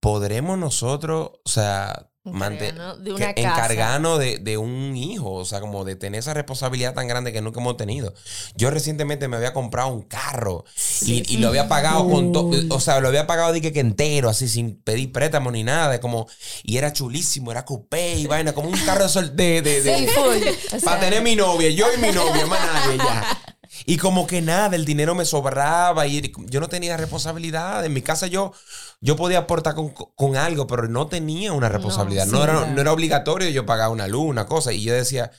¿podremos 0.00 0.58
nosotros, 0.58 1.30
o 1.44 1.48
sea, 1.48 2.08
mantener... 2.24 2.74
Encargarnos 2.74 2.98
de 2.98 3.04
que 3.04 3.12
una 3.16 3.34
casa. 3.34 3.40
encargarnos 3.50 4.18
de, 4.20 4.38
de 4.38 4.56
un 4.56 4.96
hijo, 4.96 5.32
o 5.32 5.44
sea, 5.44 5.60
como 5.60 5.84
de 5.84 5.96
tener 5.96 6.20
esa 6.20 6.34
responsabilidad 6.34 6.94
tan 6.94 7.08
grande 7.08 7.32
que 7.32 7.40
nunca 7.40 7.60
hemos 7.60 7.76
tenido. 7.76 8.14
Yo 8.54 8.70
recientemente 8.70 9.26
me 9.28 9.36
había 9.36 9.52
comprado 9.52 9.88
un 9.88 10.02
carro 10.02 10.64
y, 11.02 11.34
y 11.34 11.38
lo 11.38 11.48
había 11.48 11.66
pagado 11.68 12.08
con 12.08 12.32
todo, 12.32 12.50
o 12.70 12.80
sea, 12.80 13.00
lo 13.00 13.08
había 13.08 13.26
pagado 13.26 13.52
dije 13.52 13.72
que 13.72 13.80
entero, 13.80 14.28
así 14.28 14.48
sin 14.48 14.80
pedir 14.82 15.10
préstamo 15.12 15.50
ni 15.50 15.64
nada, 15.64 16.00
como, 16.00 16.28
y 16.62 16.76
era 16.76 16.92
chulísimo, 16.92 17.50
era 17.50 17.64
coupé 17.64 18.14
y 18.14 18.26
vaina, 18.28 18.52
como 18.52 18.68
un 18.68 18.78
carro 18.86 19.02
de, 19.04 19.08
sol- 19.08 19.34
de, 19.36 19.62
de- 19.62 19.82
de- 19.82 19.98
Sí, 19.98 20.06
full. 20.08 20.36
O 20.76 20.78
sea, 20.78 20.80
para 20.80 21.00
tener 21.00 21.22
mi 21.22 21.34
novia, 21.36 21.70
yo 21.70 21.86
y 21.92 22.00
mi 22.00 22.12
novia, 22.12 22.46
más 22.46 22.60
nadie 22.72 22.98
ya. 22.98 23.41
Y 23.86 23.96
como 23.96 24.26
que 24.26 24.40
nada, 24.42 24.76
el 24.76 24.84
dinero 24.84 25.14
me 25.14 25.24
sobraba 25.24 26.06
y 26.06 26.32
yo 26.46 26.60
no 26.60 26.68
tenía 26.68 26.96
responsabilidad. 26.96 27.84
En 27.84 27.92
mi 27.92 28.02
casa 28.02 28.26
yo, 28.26 28.52
yo 29.00 29.16
podía 29.16 29.38
aportar 29.38 29.74
con, 29.74 29.90
con 29.90 30.36
algo, 30.36 30.66
pero 30.66 30.88
no 30.88 31.06
tenía 31.08 31.52
una 31.52 31.68
responsabilidad. 31.68 32.26
No, 32.26 32.38
sí, 32.38 32.42
era, 32.44 32.66
no 32.66 32.80
era 32.80 32.92
obligatorio 32.92 33.48
yo 33.48 33.66
pagar 33.66 33.90
una 33.90 34.06
luz, 34.08 34.24
una 34.28 34.46
cosa. 34.46 34.72
Y 34.72 34.82
yo 34.82 34.94
decía, 34.94 35.30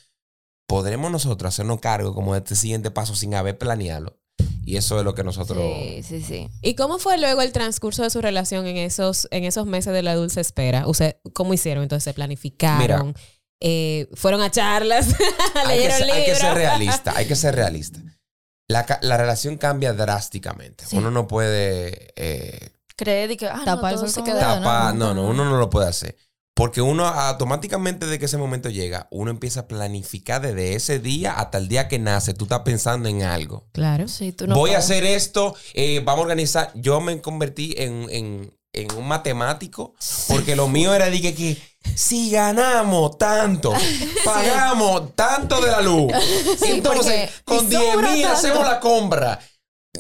¿podremos 0.67 1.11
nosotros 1.11 1.53
hacernos 1.53 1.79
cargo 1.79 2.13
como 2.13 2.33
de 2.33 2.39
este 2.39 2.55
siguiente 2.55 2.91
paso 2.91 3.15
sin 3.15 3.35
haber 3.35 3.57
planeado? 3.57 4.19
Y 4.65 4.77
eso 4.77 4.97
es 4.97 5.03
lo 5.05 5.13
que 5.13 5.23
nosotros... 5.25 5.57
Sí, 5.61 6.03
sí, 6.03 6.21
sí. 6.21 6.49
¿Y 6.61 6.75
cómo 6.75 6.97
fue 6.97 7.17
luego 7.17 7.41
el 7.41 7.51
transcurso 7.51 8.01
de 8.03 8.09
su 8.09 8.21
relación 8.21 8.65
en 8.65 8.77
esos, 8.77 9.27
en 9.31 9.43
esos 9.43 9.65
meses 9.65 9.93
de 9.93 10.01
la 10.03 10.15
dulce 10.15 10.39
espera? 10.41 10.87
Usted, 10.87 11.17
¿Cómo 11.33 11.53
hicieron 11.53 11.83
entonces? 11.83 12.05
¿Se 12.05 12.13
planificaron? 12.13 13.13
Eh, 13.59 14.07
¿Fueron 14.13 14.41
a 14.41 14.49
charlas? 14.51 15.07
hay, 15.55 15.67
que, 15.67 15.75
¿Leyeron 15.75 15.97
ser- 15.97 16.11
hay 16.11 16.21
que 16.23 16.31
libros? 16.31 16.37
ser 16.39 16.53
realista, 16.53 17.13
hay 17.15 17.25
que 17.27 17.35
ser 17.35 17.55
realista. 17.55 17.99
La, 18.73 18.99
la 19.01 19.17
relación 19.17 19.57
cambia 19.57 19.93
drásticamente. 19.93 20.85
Sí. 20.85 20.97
Uno 20.97 21.11
no 21.11 21.27
puede... 21.27 22.13
eh, 22.15 22.71
Creer 22.95 23.31
y 23.31 23.37
que, 23.37 23.47
ah, 23.47 23.57
no, 23.57 23.65
Tapar 23.65 23.93
todo 23.95 24.07
sol 24.07 24.09
se 24.09 24.23
queda. 24.23 24.35
dedo, 24.55 24.63
tapa, 24.63 24.93
no, 24.93 25.13
no, 25.13 25.23
no, 25.23 25.29
uno 25.29 25.45
no 25.45 25.57
lo 25.57 25.69
puede 25.69 25.87
hacer. 25.89 26.15
Porque 26.55 26.81
uno 26.83 27.07
automáticamente 27.07 28.05
de 28.05 28.19
que 28.19 28.25
ese 28.25 28.37
momento 28.37 28.69
llega, 28.69 29.07
uno 29.09 29.31
empieza 29.31 29.61
a 29.61 29.67
planificar 29.67 30.39
desde 30.41 30.75
ese 30.75 30.99
día 30.99 31.33
hasta 31.33 31.57
el 31.57 31.67
día 31.67 31.87
que 31.87 31.97
nace. 31.97 32.35
Tú 32.35 32.45
estás 32.45 32.59
pensando 32.59 33.09
en 33.09 33.23
algo. 33.23 33.67
Claro. 33.71 34.07
Sí, 34.07 34.31
tú 34.33 34.45
no 34.45 34.53
Voy 34.55 34.71
a 34.71 34.77
hacer 34.77 35.03
esto, 35.03 35.55
eh, 35.73 36.01
vamos 36.05 36.19
a 36.19 36.23
organizar. 36.23 36.71
Yo 36.75 37.01
me 37.01 37.19
convertí 37.21 37.73
en, 37.77 38.05
en- 38.11 38.53
en 38.73 38.91
un 38.95 39.07
matemático 39.07 39.93
porque 40.27 40.55
lo 40.55 40.67
mío 40.67 40.93
era 40.93 41.09
de 41.09 41.21
que, 41.33 41.57
si 41.95 42.31
ganamos 42.31 43.17
tanto, 43.17 43.71
pagamos 44.25 45.15
tanto 45.15 45.61
de 45.61 45.71
la 45.71 45.81
luz. 45.81 46.11
Entonces, 46.61 47.29
con 47.45 47.65
y 47.65 47.69
10 47.69 47.81
sobra 47.83 48.11
mil 48.11 48.25
hacemos 48.25 48.67
la 48.67 48.79
compra. 48.79 49.39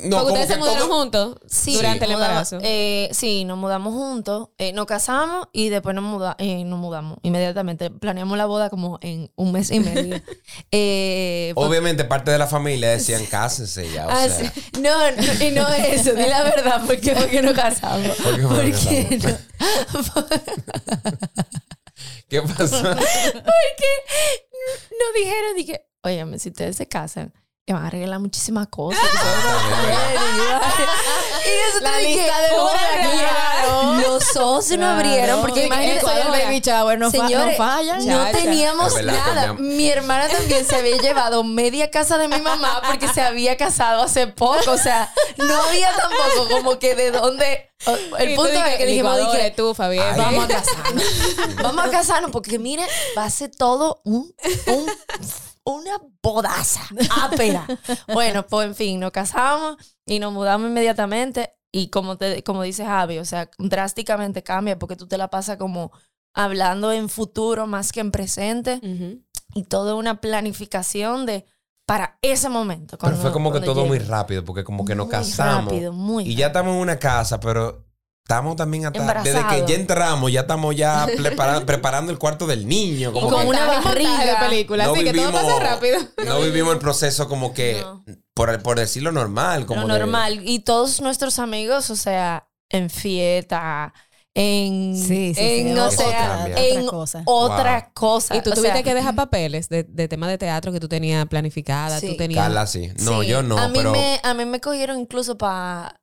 No, 0.03 0.17
Porque 0.17 0.33
ustedes 0.33 0.49
se 0.49 0.57
mudaron 0.57 0.79
todo- 0.87 0.97
juntos 0.99 1.35
Sí, 1.47 1.75
durante 1.75 2.05
el 2.05 2.11
mudamos- 2.11 2.51
embarazo. 2.51 2.59
eh, 2.61 3.09
sí, 3.13 3.45
nos 3.45 3.57
mudamos 3.57 3.93
juntos, 3.93 4.49
eh, 4.57 4.73
nos 4.73 4.85
casamos 4.85 5.47
y 5.53 5.69
después 5.69 5.95
nos, 5.95 6.03
muda, 6.03 6.35
eh, 6.39 6.63
nos 6.65 6.79
mudamos 6.79 7.17
inmediatamente. 7.23 7.89
Planeamos 7.89 8.37
la 8.37 8.45
boda 8.45 8.69
como 8.69 8.99
en 9.01 9.31
un 9.35 9.51
mes 9.51 9.71
y 9.71 9.79
medio. 9.79 10.15
Obviamente, 11.55 12.03
parte 12.05 12.31
de 12.31 12.37
la 12.37 12.47
familia 12.47 12.89
decían, 12.91 13.25
cásense 13.25 13.89
ya. 13.91 14.07
O 14.07 14.09
Ah, 14.09 14.27
sea, 14.27 14.51
sí. 14.51 14.61
No, 14.81 15.11
no, 15.11 15.43
y 15.45 15.51
no 15.51 15.67
es 15.69 16.01
eso, 16.01 16.13
di 16.15 16.23
la 16.25 16.43
verdad, 16.43 16.81
porque 16.85 17.13
porque 17.13 17.41
nos 17.41 17.53
casamos. 17.53 18.15
¿Por 18.17 18.35
qué 18.35 18.41
nos 18.41 18.53
Porque 18.53 18.71
casamos? 19.19 19.39
¿Qué 22.29 22.41
pasó? 22.41 22.81
nos 22.93 22.95
dijeron, 25.15 25.55
dije, 25.55 25.85
óyeme, 26.03 26.39
si 26.39 26.49
ustedes 26.49 26.75
se 26.77 26.87
casan, 26.87 27.33
le 27.65 27.73
van 27.73 27.83
a 27.85 27.87
arreglar 27.87 28.19
muchísimas 28.19 28.67
cosas. 28.67 28.99
y 31.45 31.49
eso 31.69 31.79
La 31.81 31.91
te 31.93 31.97
dije, 31.99 32.15
lista 32.23 32.41
de 32.41 32.49
"Joder, 32.49 32.77
boda, 32.77 33.11
claro". 33.19 33.93
Los 34.01 34.35
ojos 34.35 34.65
se 34.65 34.77
nos 34.77 34.89
abrieron, 34.95 35.39
porque 35.41 35.61
del 35.61 35.71
ahora, 35.71 36.43
baby 36.43 36.59
shower 36.59 36.99
no, 36.99 37.09
fa- 37.09 37.25
Señores, 37.27 37.57
no 37.57 37.65
falla. 37.65 37.97
no 37.99 38.25
teníamos 38.31 38.93
verdad, 38.93 39.13
nada. 39.13 39.45
cambiamos. 39.47 39.61
Mi 39.61 39.89
hermana 39.89 40.27
también 40.27 40.65
se 40.65 40.75
había 40.75 40.97
llevado 40.97 41.43
media 41.45 41.89
casa 41.89 42.17
de 42.17 42.27
mi 42.27 42.39
mamá 42.41 42.81
porque 42.85 43.07
se 43.07 43.21
había 43.21 43.55
casado 43.55 44.03
hace 44.03 44.27
poco. 44.27 44.71
O 44.71 44.77
sea, 44.77 45.09
no 45.37 45.55
había 45.63 45.89
tampoco 45.95 46.49
como 46.49 46.79
que 46.79 46.95
de 46.95 47.11
dónde. 47.11 47.69
El 48.19 48.35
tú 48.35 48.41
punto 48.41 48.53
es 48.63 48.75
que 48.77 48.85
dijimos, 48.85 49.17
dije, 49.19 49.47
estufa, 49.47 49.87
bien. 49.87 50.03
Ay. 50.05 50.17
vamos 50.19 50.43
a 50.45 50.47
casarnos. 50.49 51.03
vamos 51.61 51.85
a 51.85 51.89
casarnos 51.91 52.31
porque 52.31 52.59
mire, 52.59 52.85
va 53.17 53.23
a 53.23 53.29
ser 53.29 53.51
todo 53.55 54.01
un, 54.03 54.33
un- 54.67 54.85
una 55.65 55.99
bodaza 56.21 56.81
ápera. 57.23 57.65
Bueno, 58.13 58.45
pues 58.47 58.67
en 58.67 58.75
fin, 58.75 58.99
nos 58.99 59.11
casamos 59.11 59.77
y 60.05 60.19
nos 60.19 60.33
mudamos 60.33 60.69
inmediatamente. 60.69 61.55
Y 61.71 61.89
como, 61.89 62.17
te, 62.17 62.43
como 62.43 62.63
dice 62.63 62.85
Javi, 62.85 63.17
o 63.17 63.25
sea, 63.25 63.49
drásticamente 63.57 64.43
cambia 64.43 64.77
porque 64.77 64.95
tú 64.95 65.07
te 65.07 65.17
la 65.17 65.29
pasas 65.29 65.57
como 65.57 65.91
hablando 66.35 66.91
en 66.91 67.09
futuro 67.09 67.67
más 67.67 67.91
que 67.91 67.99
en 67.99 68.11
presente 68.11 68.79
y 69.55 69.63
toda 69.63 69.95
una 69.95 70.21
planificación 70.21 71.25
de 71.25 71.45
para 71.85 72.17
ese 72.21 72.49
momento. 72.49 72.97
Pero 72.97 73.15
fue 73.17 73.31
como 73.31 73.51
que 73.51 73.59
todo 73.59 73.85
muy 73.85 73.99
rápido, 73.99 74.43
porque 74.45 74.63
como 74.63 74.85
que 74.85 74.95
nos 74.95 75.07
Muy 75.07 75.11
casamos. 75.11 75.65
rápido, 75.65 75.93
muy 75.93 76.23
y 76.25 76.35
ya 76.35 76.47
estamos 76.47 76.73
en 76.75 76.79
una 76.81 76.97
casa, 76.97 77.39
pero 77.39 77.85
estamos 78.23 78.55
también 78.55 78.85
hasta. 78.85 79.21
Desde 79.21 79.45
que 79.47 79.65
ya 79.67 79.75
entramos, 79.75 80.31
ya 80.31 80.41
estamos 80.41 80.75
ya 80.75 81.05
prepara- 81.17 81.65
preparando 81.65 82.11
el 82.11 82.17
cuarto 82.17 82.47
del 82.47 82.67
niño. 82.67 83.09
Y 83.09 83.13
Como 83.13 83.29
con 83.29 83.47
una 83.47 83.65
barriga. 83.65 84.25
de 84.25 84.35
película, 84.49 84.85
no 84.85 84.93
así 84.93 85.03
que 85.03 85.13
todo 85.13 85.31
pasa 85.31 85.59
rápido. 85.59 85.99
No 86.25 86.39
vivimos 86.41 86.73
el 86.73 86.79
proceso 86.79 87.27
como 87.27 87.53
que, 87.53 87.81
No. 87.81 88.03
por, 88.33 88.61
por 88.63 88.79
decirlo 88.79 89.11
normal. 89.11 89.65
Como 89.65 89.81
Lo 89.81 89.93
de- 89.93 89.99
normal. 89.99 90.41
Y 90.43 90.59
todos 90.59 91.01
nuestros 91.01 91.37
amigos, 91.39 91.89
o 91.89 91.95
sea, 91.95 92.47
en 92.69 92.89
fiesta, 92.89 93.93
en, 94.35 94.95
Sí, 94.97 95.05
sí, 95.05 95.35
sí, 95.35 95.59
en 95.59 95.77
otra- 95.77 95.85
o 95.87 95.91
sea, 95.91 96.47
en 96.55 96.79
otra 96.79 96.91
cosa. 96.91 97.21
otra 97.25 97.91
cosa. 97.93 98.35
Y 98.35 98.41
tú 98.41 98.49
O 98.49 98.53
tuviste 98.53 98.73
sea, 98.73 98.83
que 98.83 98.95
dejar 98.95 99.13
papeles 99.15 99.69
de, 99.69 99.83
de 99.83 100.07
tema 100.07 100.27
de 100.27 100.37
teatro 100.39 100.71
que 100.71 100.79
tú 100.79 100.87
tenías 100.87 101.25
planificada. 101.27 101.99
Sí. 101.99 102.07
Tú 102.07 102.17
tenías. 102.17 102.41
Carla 102.43 102.65
sí. 102.65 102.89
No, 103.01 103.21
sí, 103.21 103.27
yo 103.27 103.43
no, 103.43 103.57
a 103.59 103.67
mí 103.67 103.73
pero. 103.75 103.91
Me, 103.91 104.19
a 104.23 104.33
mí 104.33 104.45
me 104.45 104.59
cogieron 104.59 104.99
incluso 104.99 105.37
para 105.37 105.99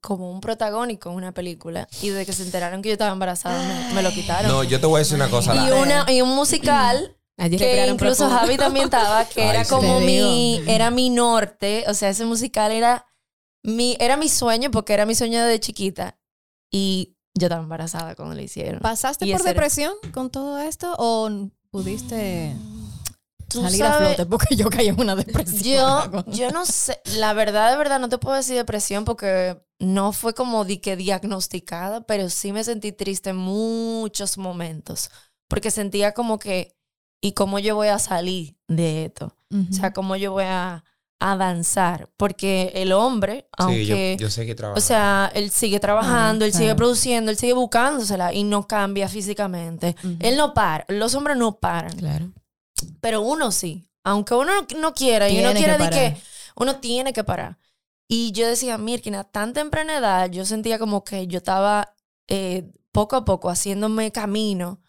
como 0.00 0.30
un 0.32 0.40
protagónico 0.40 1.10
en 1.10 1.16
una 1.16 1.32
película. 1.32 1.88
Y 2.02 2.08
desde 2.10 2.26
que 2.26 2.32
se 2.32 2.42
enteraron 2.42 2.82
que 2.82 2.88
yo 2.88 2.92
estaba 2.94 3.12
embarazada, 3.12 3.62
me, 3.88 3.94
me 3.94 4.02
lo 4.02 4.10
quitaron. 4.10 4.50
No, 4.50 4.64
yo 4.64 4.80
te 4.80 4.86
voy 4.86 4.96
a 4.96 4.98
decir 5.00 5.14
una 5.16 5.28
cosa. 5.30 5.54
y, 5.54 5.70
una, 5.72 6.04
y 6.10 6.20
un 6.20 6.34
musical 6.34 7.16
que 7.36 7.86
incluso 7.86 8.24
profundo. 8.24 8.38
Javi 8.40 8.56
también 8.56 8.84
estaba, 8.86 9.24
que 9.26 9.42
Ay, 9.44 9.48
era 9.50 9.64
sí. 9.64 9.70
como 9.70 10.00
mi, 10.00 10.62
era 10.66 10.90
mi 10.90 11.10
norte, 11.10 11.84
o 11.88 11.94
sea, 11.94 12.08
ese 12.08 12.24
musical 12.24 12.72
era 12.72 13.06
mi, 13.62 13.96
era 14.00 14.16
mi 14.16 14.28
sueño 14.28 14.70
porque 14.70 14.94
era 14.94 15.06
mi 15.06 15.14
sueño 15.14 15.44
de 15.44 15.60
chiquita 15.60 16.18
y 16.70 17.16
yo 17.34 17.46
estaba 17.48 17.62
embarazada 17.62 18.14
cuando 18.14 18.34
lo 18.34 18.40
hicieron. 18.40 18.80
¿Pasaste 18.80 19.26
Y 19.26 19.32
por 19.32 19.40
era- 19.42 19.50
depresión 19.50 19.92
con 20.12 20.30
todo 20.30 20.58
esto 20.58 20.94
o 20.98 21.30
pudiste 21.70 22.54
Tú 23.48 23.62
salir 23.62 23.84
a 23.84 23.98
flote? 23.98 24.26
Porque 24.26 24.56
yo 24.56 24.68
caí 24.70 24.88
en 24.88 25.00
una 25.00 25.14
depresión. 25.14 26.12
Yo, 26.12 26.24
yo 26.32 26.50
no 26.50 26.66
sé, 26.66 27.00
la 27.16 27.32
verdad, 27.32 27.70
de 27.70 27.76
verdad, 27.76 28.00
no 28.00 28.08
te 28.08 28.18
puedo 28.18 28.36
decir 28.36 28.56
depresión 28.56 29.04
porque 29.04 29.58
no 29.78 30.12
fue 30.12 30.34
como 30.34 30.64
di 30.64 30.78
que 30.78 30.96
diagnosticada, 30.96 32.02
pero 32.06 32.28
sí 32.30 32.52
me 32.52 32.64
sentí 32.64 32.92
triste 32.92 33.30
en 33.30 33.36
muchos 33.36 34.38
momentos, 34.38 35.10
porque 35.48 35.70
sentía 35.70 36.12
como 36.12 36.38
que, 36.38 36.76
¿y 37.20 37.32
cómo 37.32 37.58
yo 37.58 37.76
voy 37.76 37.88
a 37.88 37.98
salir 37.98 38.56
de 38.68 39.06
esto? 39.06 39.36
O 39.52 39.72
sea, 39.72 39.92
¿cómo 39.92 40.16
yo 40.16 40.32
voy 40.32 40.44
a, 40.44 40.84
a 41.20 41.36
danzar, 41.36 42.10
porque 42.16 42.72
el 42.74 42.92
hombre, 42.92 43.48
aunque... 43.56 44.16
Sí, 44.16 44.18
yo, 44.18 44.26
yo 44.26 44.30
sé 44.30 44.44
que 44.44 44.54
trabaja. 44.54 44.78
O 44.78 44.82
sea, 44.82 45.30
él 45.34 45.50
sigue 45.50 45.80
trabajando, 45.80 46.44
él 46.44 46.52
sigue 46.52 46.74
produciendo, 46.74 47.30
él 47.30 47.36
sigue 47.36 47.52
buscándosela 47.52 48.34
y 48.34 48.44
no 48.44 48.66
cambia 48.66 49.08
físicamente. 49.08 49.94
Él 50.20 50.36
no 50.36 50.52
para, 50.52 50.84
los 50.88 51.14
hombres 51.14 51.36
no 51.36 51.58
paran, 51.58 51.96
Claro. 51.96 52.32
Pero 53.00 53.20
uno 53.22 53.52
sí. 53.52 53.88
Aunque 54.04 54.34
uno 54.34 54.52
no, 54.54 54.80
no 54.80 54.94
quiera 54.94 55.28
y 55.28 55.40
uno 55.40 55.52
quiera 55.52 55.76
que 55.76 55.84
de 55.84 55.90
que 55.90 56.16
uno 56.54 56.76
tiene 56.76 57.12
que 57.12 57.24
parar. 57.24 57.58
Y 58.08 58.30
yo 58.32 58.46
decía, 58.46 58.78
Mirkin, 58.78 59.16
a 59.16 59.24
tan 59.24 59.52
temprana 59.52 59.98
edad, 59.98 60.30
yo 60.30 60.44
sentía 60.44 60.78
como 60.78 61.02
que 61.02 61.26
yo 61.26 61.38
estaba 61.38 61.94
eh, 62.28 62.70
poco 62.92 63.16
a 63.16 63.24
poco 63.24 63.50
haciéndome 63.50 64.12
camino 64.12 64.80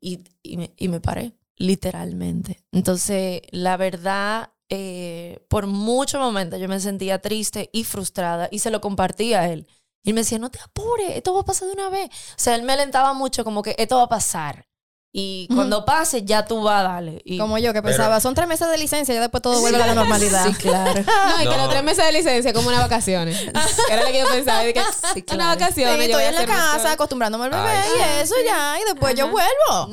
y, 0.00 0.24
y, 0.42 0.56
me, 0.56 0.74
y 0.76 0.88
me 0.88 1.00
paré, 1.00 1.34
literalmente. 1.56 2.64
Entonces, 2.72 3.42
la 3.50 3.76
verdad, 3.76 4.52
eh, 4.70 5.44
por 5.48 5.66
muchos 5.66 6.20
momentos 6.20 6.60
yo 6.60 6.68
me 6.68 6.80
sentía 6.80 7.20
triste 7.20 7.68
y 7.72 7.84
frustrada 7.84 8.48
y 8.50 8.60
se 8.60 8.70
lo 8.70 8.80
compartía 8.80 9.40
a 9.40 9.48
él. 9.48 9.66
Y 10.02 10.10
él 10.10 10.14
me 10.14 10.22
decía, 10.22 10.38
no 10.38 10.50
te 10.50 10.60
apures, 10.60 11.10
esto 11.10 11.34
va 11.34 11.40
a 11.40 11.44
pasar 11.44 11.68
de 11.68 11.74
una 11.74 11.90
vez. 11.90 12.08
O 12.08 12.38
sea, 12.38 12.54
él 12.54 12.62
me 12.62 12.72
alentaba 12.72 13.12
mucho 13.12 13.44
como 13.44 13.62
que 13.62 13.74
esto 13.78 13.96
va 13.96 14.04
a 14.04 14.08
pasar. 14.08 14.69
Y 15.12 15.48
cuando 15.52 15.84
pase, 15.84 16.24
ya 16.24 16.44
tú 16.44 16.62
vas 16.62 16.80
a 16.80 16.82
darle. 16.84 17.20
Y, 17.24 17.36
Como 17.36 17.58
yo 17.58 17.72
que 17.72 17.82
Pero- 17.82 17.96
pensaba, 17.96 18.20
son 18.20 18.34
tres 18.36 18.46
meses 18.46 18.68
de 18.70 18.78
licencia, 18.78 19.12
ya 19.12 19.20
después 19.20 19.42
todo 19.42 19.60
vuelve 19.60 19.82
a 19.82 19.86
la 19.88 19.94
normalidad. 19.96 20.46
Sí, 20.46 20.54
claro. 20.54 21.02
No, 21.04 21.42
y 21.42 21.48
que 21.48 21.56
los 21.56 21.68
tres 21.68 21.82
meses 21.82 22.04
de 22.06 22.12
licencia 22.12 22.52
como 22.52 22.68
unas 22.68 22.80
vacaciones. 22.80 23.40
Era 23.90 24.02
lo 24.04 24.06
que 24.12 24.20
yo 24.20 24.28
pensaba. 24.28 24.68
Y 24.68 24.72
que, 24.72 24.80
Sí, 24.80 24.86
unas 25.14 25.24
claro. 25.24 25.60
vacaciones. 25.60 26.04
Sí, 26.06 26.10
yo 26.12 26.16
voy 26.16 26.24
estoy 26.26 26.42
en 26.44 26.48
la 26.48 26.54
casa 26.56 26.92
acostumbrándome 26.92 27.44
al 27.46 27.50
bebé 27.50 27.62
Ay, 27.68 27.88
y 27.98 28.22
eso 28.22 28.34
ya, 28.46 28.76
y 28.80 28.84
después 28.84 29.14
yo 29.16 29.28
vuelvo. 29.30 29.86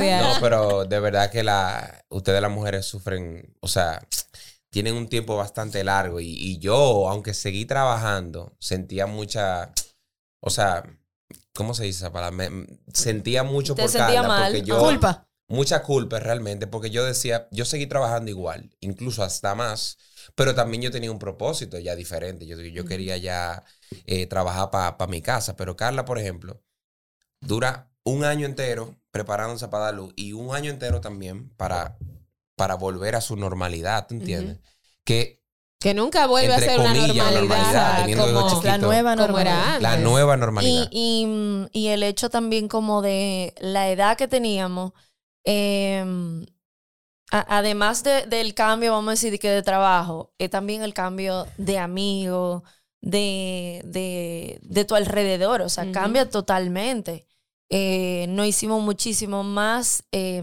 Día. 0.00 0.20
No, 0.20 0.34
pero 0.40 0.84
de 0.84 1.00
verdad 1.00 1.30
que 1.30 1.42
la, 1.42 2.04
ustedes 2.10 2.42
las 2.42 2.50
mujeres 2.50 2.84
sufren, 2.84 3.54
o 3.60 3.68
sea, 3.68 4.06
tienen 4.70 4.96
un 4.96 5.08
tiempo 5.08 5.34
bastante 5.34 5.82
largo 5.82 6.20
y, 6.20 6.26
y 6.28 6.58
yo, 6.58 7.08
aunque 7.08 7.32
seguí 7.32 7.64
trabajando, 7.64 8.54
sentía 8.60 9.06
mucha, 9.06 9.72
o 10.40 10.50
sea, 10.50 10.82
¿cómo 11.54 11.74
se 11.74 11.84
dice 11.84 11.98
esa 11.98 12.12
palabra? 12.12 12.48
Me- 12.50 12.66
sentía 12.92 13.42
mucho 13.42 13.74
Te 13.74 13.82
por 13.82 13.90
sentía 13.90 14.22
Carla 14.22 14.28
mal. 14.28 14.52
porque 14.52 14.62
yo 14.62 14.78
Culpa. 14.80 15.28
mucha 15.48 15.82
culpa 15.82 16.20
realmente 16.20 16.66
porque 16.66 16.90
yo 16.90 17.04
decía, 17.04 17.48
yo 17.50 17.64
seguí 17.64 17.86
trabajando 17.86 18.30
igual, 18.30 18.70
incluso 18.80 19.22
hasta 19.22 19.54
más, 19.54 19.98
pero 20.34 20.54
también 20.54 20.82
yo 20.82 20.90
tenía 20.90 21.10
un 21.12 21.18
propósito 21.18 21.78
ya 21.78 21.96
diferente. 21.96 22.46
Yo, 22.46 22.58
yo 22.60 22.84
quería 22.84 23.16
ya 23.16 23.64
eh, 24.06 24.26
trabajar 24.26 24.70
para 24.70 25.06
mi 25.10 25.22
casa, 25.22 25.56
pero 25.56 25.76
Carla, 25.76 26.04
por 26.04 26.18
ejemplo, 26.18 26.62
dura 27.40 27.90
un 28.04 28.24
año 28.24 28.46
entero 28.46 28.96
preparándose 29.10 29.68
para 29.68 29.86
dar 29.86 29.94
luz 29.94 30.12
y 30.16 30.32
un 30.32 30.54
año 30.54 30.70
entero 30.70 31.00
también 31.00 31.50
para, 31.56 31.98
para 32.56 32.74
volver 32.76 33.16
a 33.16 33.20
su 33.20 33.36
normalidad, 33.36 34.06
¿tú 34.08 34.14
entiendes? 34.14 34.58
Que 35.04 35.42
Que 35.80 35.94
nunca 35.94 36.26
vuelve 36.26 36.54
a 36.54 36.58
ser 36.58 36.80
una 36.80 36.92
normalidad, 37.38 38.06
como. 38.16 38.48
La 38.64 38.78
nueva 38.78 39.14
normalidad. 39.16 39.80
la 39.80 39.96
nueva 39.96 40.36
normalidad. 40.36 40.88
Y, 40.90 41.68
y, 41.72 41.80
y 41.84 41.88
el 41.88 42.02
hecho 42.02 42.30
también 42.30 42.66
como 42.68 43.00
de 43.00 43.54
la 43.60 43.88
edad 43.90 44.16
que 44.16 44.26
teníamos, 44.26 44.92
eh, 45.44 46.04
a- 47.30 47.58
además 47.58 48.02
de- 48.02 48.26
del 48.26 48.54
cambio, 48.54 48.92
vamos 48.92 49.08
a 49.08 49.10
decir, 49.12 49.38
que 49.38 49.50
de 49.50 49.62
trabajo, 49.62 50.32
es 50.38 50.50
también 50.50 50.82
el 50.82 50.94
cambio 50.94 51.46
de 51.58 51.78
amigo, 51.78 52.64
de, 53.00 53.80
de, 53.84 54.58
de 54.62 54.84
tu 54.84 54.94
alrededor, 54.96 55.62
o 55.62 55.68
sea, 55.68 55.84
cambia 55.92 56.28
totalmente. 56.28 57.26
Eh, 57.70 58.26
nos 58.30 58.46
hicimos 58.46 58.82
muchísimo 58.82 59.44
más 59.44 60.02
eh, 60.10 60.42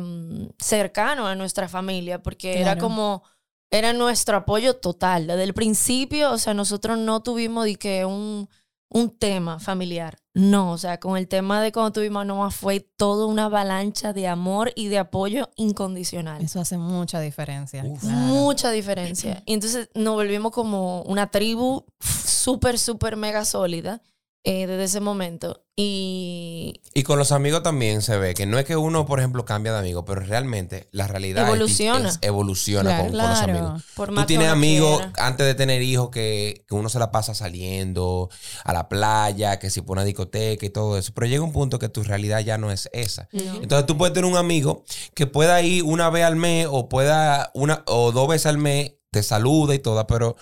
cercano 0.60 1.28
a 1.28 1.36
nuestra 1.36 1.68
familia, 1.68 2.22
porque 2.22 2.62
era 2.62 2.78
como, 2.78 3.24
era 3.72 3.94
nuestro 3.94 4.38
apoyo 4.38 4.76
total. 4.76 5.28
Desde 5.28 5.44
el 5.44 5.54
principio, 5.54 6.32
o 6.32 6.38
sea, 6.38 6.54
nosotros 6.54 6.98
no 6.98 7.22
tuvimos 7.22 7.66
de 7.66 7.76
que 7.76 8.06
un, 8.06 8.50
un 8.90 9.10
tema 9.10 9.60
familiar. 9.60 10.18
No, 10.34 10.72
o 10.72 10.78
sea, 10.78 11.00
con 11.00 11.18
el 11.18 11.28
tema 11.28 11.62
de 11.62 11.72
cuando 11.72 11.94
tuvimos 11.94 12.22
a 12.22 12.26
Noah 12.26 12.52
fue 12.52 12.82
toda 12.82 13.26
una 13.26 13.46
avalancha 13.46 14.12
de 14.12 14.28
amor 14.28 14.72
y 14.76 14.90
de 14.90 14.98
apoyo 14.98 15.50
incondicional. 15.56 16.42
Eso 16.42 16.60
hace 16.60 16.78
mucha 16.78 17.22
diferencia. 17.22 17.84
Uf. 17.86 18.02
Claro. 18.02 18.18
Mucha 18.18 18.72
diferencia. 18.72 19.42
Y 19.46 19.54
entonces 19.54 19.90
nos 19.96 20.16
volvimos 20.16 20.52
como 20.52 21.04
una 21.04 21.28
tribu 21.28 21.86
súper, 22.02 22.78
súper 22.78 23.16
mega 23.16 23.46
sólida 23.46 24.02
eh, 24.48 24.68
desde 24.68 24.84
ese 24.86 25.00
momento. 25.02 25.64
Y 25.76 26.82
Y 26.94 27.04
con 27.04 27.20
los 27.20 27.32
amigos 27.34 27.64
también 27.64 28.02
se 28.02 28.18
ve 28.18 28.34
que 28.34 28.46
no 28.46 28.58
es 28.58 28.64
que 28.66 28.78
uno, 28.78 29.06
por 29.06 29.20
ejemplo, 29.20 29.44
cambia 29.44 29.74
de 29.74 29.80
amigo, 29.80 30.06
pero 30.06 30.22
realmente 30.22 30.88
la 30.92 31.08
realidad 31.08 31.46
Evoluciona. 31.48 32.08
es- 32.10 32.20
evoluciona 32.22 32.90
Claro. 32.92 33.04
con, 33.04 33.12
con 33.20 33.30
los 33.30 33.40
amigos. 33.40 33.84
por 33.96 34.14
Tú 34.16 34.26
tienes 34.26 34.48
amigos 34.50 34.98
quiera. 35.02 35.14
antes 35.18 35.46
de 35.46 35.56
tener 35.56 35.82
hijos 35.82 36.10
que, 36.12 36.64
que 36.68 36.76
uno 36.76 36.88
se 36.90 37.00
la 37.00 37.12
pasa 37.12 37.34
saliendo 37.34 38.30
a 38.64 38.72
la 38.72 38.88
playa, 38.88 39.60
que 39.60 39.70
si 39.70 39.82
pone 39.82 40.02
una 40.02 40.06
discoteca 40.06 40.66
y 40.66 40.70
todo 40.70 40.98
eso. 40.98 41.12
Pero 41.14 41.28
llega 41.28 41.44
un 41.44 41.52
punto 41.52 41.78
que 41.80 41.90
tu 41.90 42.04
realidad 42.04 42.40
ya 42.40 42.58
no 42.58 42.72
es 42.72 42.88
esa. 42.94 43.28
Entonces 43.34 43.86
tú 43.86 43.98
puedes 43.98 44.14
tener 44.14 44.30
un 44.32 44.38
amigo 44.38 44.86
que 45.14 45.28
pueda 45.28 45.62
ir 45.62 45.84
una 45.84 46.10
vez 46.10 46.24
al 46.24 46.36
mes 46.38 46.68
o 46.70 46.88
pueda 46.88 47.52
una 47.54 47.84
o 47.88 48.12
dos 48.14 48.28
veces 48.30 48.46
al 48.46 48.58
mes, 48.60 48.94
te 49.12 49.24
saluda 49.24 49.74
y 49.76 49.80
todo, 49.80 50.06
pero 50.08 50.36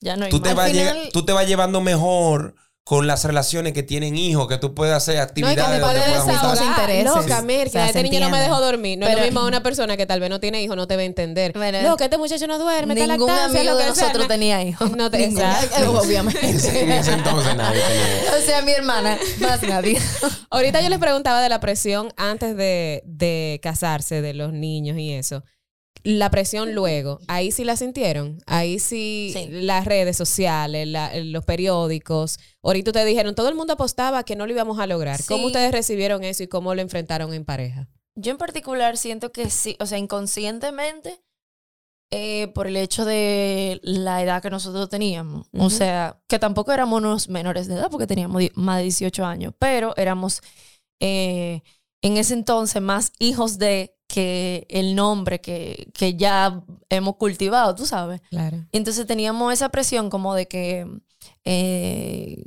Ya 0.00 0.16
no 0.16 0.26
hay 0.26 0.30
tú 0.30 0.40
te, 0.40 0.50
más. 0.50 0.56
vas 0.56 0.66
Al 0.66 0.72
llega- 0.74 0.92
final- 0.92 1.08
tú 1.12 1.24
te 1.24 1.32
vas 1.32 1.46
llevando 1.48 1.80
mejor 1.80 2.54
con 2.88 3.08
las 3.08 3.24
relaciones 3.24 3.72
que 3.72 3.82
tienen 3.82 4.16
hijos, 4.16 4.46
que 4.46 4.58
tú 4.58 4.72
puedes 4.72 4.94
hacer 4.94 5.16
No, 5.16 5.22
y 5.22 5.24
que 5.24 5.30
actividades 5.32 5.80
donde 5.80 5.80
puede 5.80 5.98
puedas 5.98 6.22
juntar. 6.22 6.40
Sus 6.40 6.52
desahogar. 6.60 6.80
intereses. 6.90 7.04
Loca, 7.26 7.42
Mir, 7.42 7.66
O 7.66 7.70
sea, 7.70 7.82
que 7.82 7.86
este 7.88 8.02
niño 8.04 8.20
no 8.20 8.30
me 8.30 8.38
dejó 8.38 8.60
dormir. 8.60 8.96
No 8.96 9.06
es 9.06 9.10
Pero- 9.10 9.20
lo 9.26 9.26
mismo 9.32 9.44
una 9.44 9.60
persona 9.60 9.96
que 9.96 10.06
tal 10.06 10.20
vez 10.20 10.30
no 10.30 10.38
tiene 10.38 10.62
hijos, 10.62 10.76
no 10.76 10.86
te 10.86 10.94
va 10.94 11.02
a 11.02 11.04
entender. 11.04 11.52
Pero- 11.52 11.82
Loca, 11.82 12.04
este 12.04 12.16
muchacho 12.16 12.46
no 12.46 12.60
duerme, 12.60 12.94
está 12.94 13.08
Ningún 13.08 13.26
lactancia, 13.28 13.58
amigo 13.60 13.72
lo 13.74 13.78
de 13.80 13.84
que 13.86 13.92
sea, 13.96 14.02
nosotros 14.04 14.24
no- 14.26 14.28
tenía 14.28 14.62
hijos. 14.62 14.90
No 14.96 15.10
te 15.10 15.18
Ninguno. 15.18 15.44
Eh, 15.46 15.86
Obviamente. 15.88 16.48
En 16.48 16.54
ese, 16.56 16.80
en 16.84 16.92
ese 16.92 17.12
entonces 17.14 17.56
nadie 17.56 17.80
tenía. 17.82 18.38
O 18.38 18.40
sea, 18.46 18.62
mi 18.62 18.70
hermana, 18.70 19.18
más 19.40 19.62
nadie. 19.64 20.00
Ahorita 20.50 20.80
yo 20.80 20.88
les 20.88 21.00
preguntaba 21.00 21.40
de 21.40 21.48
la 21.48 21.58
presión 21.58 22.12
antes 22.16 22.56
de, 22.56 23.02
de 23.04 23.58
casarse, 23.64 24.22
de 24.22 24.32
los 24.32 24.52
niños 24.52 24.96
y 24.96 25.12
eso. 25.12 25.42
La 26.08 26.30
presión 26.30 26.72
luego, 26.72 27.18
ahí 27.26 27.50
sí 27.50 27.64
la 27.64 27.76
sintieron. 27.76 28.38
Ahí 28.46 28.78
sí, 28.78 29.30
Sí. 29.32 29.48
las 29.50 29.84
redes 29.86 30.16
sociales, 30.16 30.86
la- 30.86 31.12
los 31.16 31.44
periódicos. 31.44 32.38
Ahorita 32.62 32.90
ustedes 32.90 33.06
dijeron, 33.08 33.34
todo 33.34 33.48
el 33.48 33.56
mundo 33.56 33.72
apostaba 33.72 34.22
que 34.22 34.36
no 34.36 34.46
lo 34.46 34.52
íbamos 34.52 34.78
a 34.78 34.86
lograr. 34.86 35.18
¿Cómo 35.26 35.46
ustedes 35.46 35.72
recibieron 35.72 36.22
eso 36.22 36.44
y 36.44 36.46
cómo 36.46 36.74
lo 36.76 36.80
enfrentaron 36.80 37.34
en 37.34 37.44
pareja? 37.44 37.88
Yo 38.14 38.30
en 38.30 38.38
particular 38.38 38.96
siento 38.96 39.32
que 39.32 39.50
sí, 39.50 39.76
o 39.80 39.86
sea, 39.86 39.98
inconscientemente, 39.98 41.20
eh, 42.12 42.46
por 42.54 42.68
el 42.68 42.76
hecho 42.76 43.04
de 43.04 43.80
la 43.82 44.22
edad 44.22 44.40
que 44.40 44.48
nosotros 44.48 44.88
teníamos. 44.88 45.48
O 45.58 45.70
sea, 45.70 46.20
que 46.28 46.38
tampoco 46.38 46.70
éramos 46.72 47.00
unos 47.00 47.28
menores 47.28 47.66
de 47.66 47.74
edad 47.74 47.90
porque 47.90 48.06
teníamos 48.06 48.44
más 48.54 48.76
de 48.76 48.84
18 48.84 49.24
años, 49.26 49.54
pero 49.58 49.92
éramos 49.96 50.40
eh, 51.00 51.62
en 52.00 52.16
ese 52.16 52.34
entonces 52.34 52.80
más 52.80 53.12
hijos 53.18 53.58
de 53.58 53.95
que 54.08 54.66
el 54.70 54.94
nombre 54.94 55.40
que, 55.40 55.90
que 55.94 56.14
ya 56.14 56.62
hemos 56.88 57.16
cultivado, 57.16 57.74
tú 57.74 57.86
sabes. 57.86 58.20
Claro. 58.30 58.64
Entonces 58.72 59.06
teníamos 59.06 59.52
esa 59.52 59.68
presión 59.68 60.10
como 60.10 60.34
de 60.34 60.46
que 60.46 60.86
eh, 61.44 62.44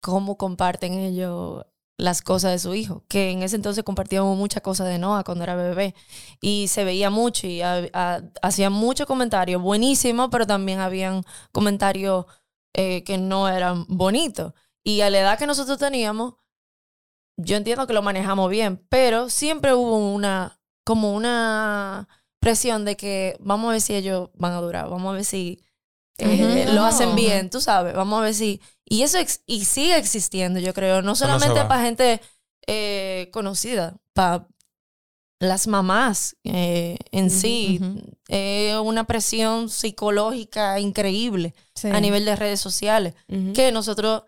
cómo 0.00 0.36
comparten 0.36 0.94
ellos 0.94 1.64
las 1.96 2.22
cosas 2.22 2.52
de 2.52 2.58
su 2.60 2.74
hijo, 2.74 3.04
que 3.08 3.30
en 3.32 3.42
ese 3.42 3.56
entonces 3.56 3.82
compartíamos 3.82 4.36
muchas 4.38 4.62
cosas 4.62 4.86
de 4.86 4.98
Noah 5.00 5.24
cuando 5.24 5.42
era 5.42 5.56
bebé 5.56 5.96
y 6.40 6.68
se 6.68 6.84
veía 6.84 7.10
mucho 7.10 7.48
y 7.48 7.60
ha- 7.60 7.88
ha- 7.92 8.22
hacían 8.40 8.72
muchos 8.72 9.06
comentarios 9.08 9.60
buenísimos, 9.60 10.28
pero 10.30 10.46
también 10.46 10.78
habían 10.78 11.22
comentarios 11.50 12.26
eh, 12.74 13.02
que 13.02 13.18
no 13.18 13.48
eran 13.48 13.84
bonitos. 13.88 14.52
Y 14.84 15.00
a 15.00 15.10
la 15.10 15.18
edad 15.18 15.38
que 15.38 15.46
nosotros 15.48 15.78
teníamos, 15.78 16.34
yo 17.36 17.56
entiendo 17.56 17.86
que 17.88 17.92
lo 17.92 18.02
manejamos 18.02 18.48
bien, 18.48 18.84
pero 18.88 19.28
siempre 19.28 19.74
hubo 19.74 19.96
una, 20.14 20.57
como 20.88 21.12
una 21.14 22.08
presión 22.40 22.84
de 22.86 22.96
que 22.96 23.36
vamos 23.40 23.68
a 23.68 23.72
ver 23.72 23.80
si 23.82 23.94
ellos 23.94 24.30
van 24.34 24.52
a 24.52 24.60
durar, 24.60 24.88
vamos 24.88 25.10
a 25.10 25.16
ver 25.16 25.24
si 25.24 25.62
eh, 26.18 26.64
Ujú. 26.66 26.74
lo 26.74 26.84
hacen 26.84 27.14
bien, 27.14 27.50
tú 27.50 27.60
sabes, 27.60 27.94
vamos 27.94 28.18
a 28.18 28.22
ver 28.22 28.34
si... 28.34 28.60
Y 28.86 29.02
eso 29.02 29.18
ex- 29.18 29.42
y 29.46 29.64
sigue 29.66 29.96
existiendo, 29.98 30.58
yo 30.60 30.72
creo, 30.72 31.02
no 31.02 31.14
solamente 31.14 31.62
para 31.66 31.82
gente 31.82 32.20
eh, 32.66 33.28
conocida, 33.32 33.96
para 34.14 34.48
las 35.40 35.66
mamás 35.66 36.36
eh, 36.42 36.96
en 37.12 37.30
sí. 37.30 37.80
Es 38.28 38.74
una 38.76 39.04
presión 39.04 39.68
psicológica 39.68 40.80
increíble 40.80 41.54
Sí. 41.74 41.88
a 41.90 42.00
nivel 42.00 42.24
de 42.24 42.34
redes 42.34 42.60
sociales 42.60 43.14
que 43.54 43.70
nosotros 43.72 44.22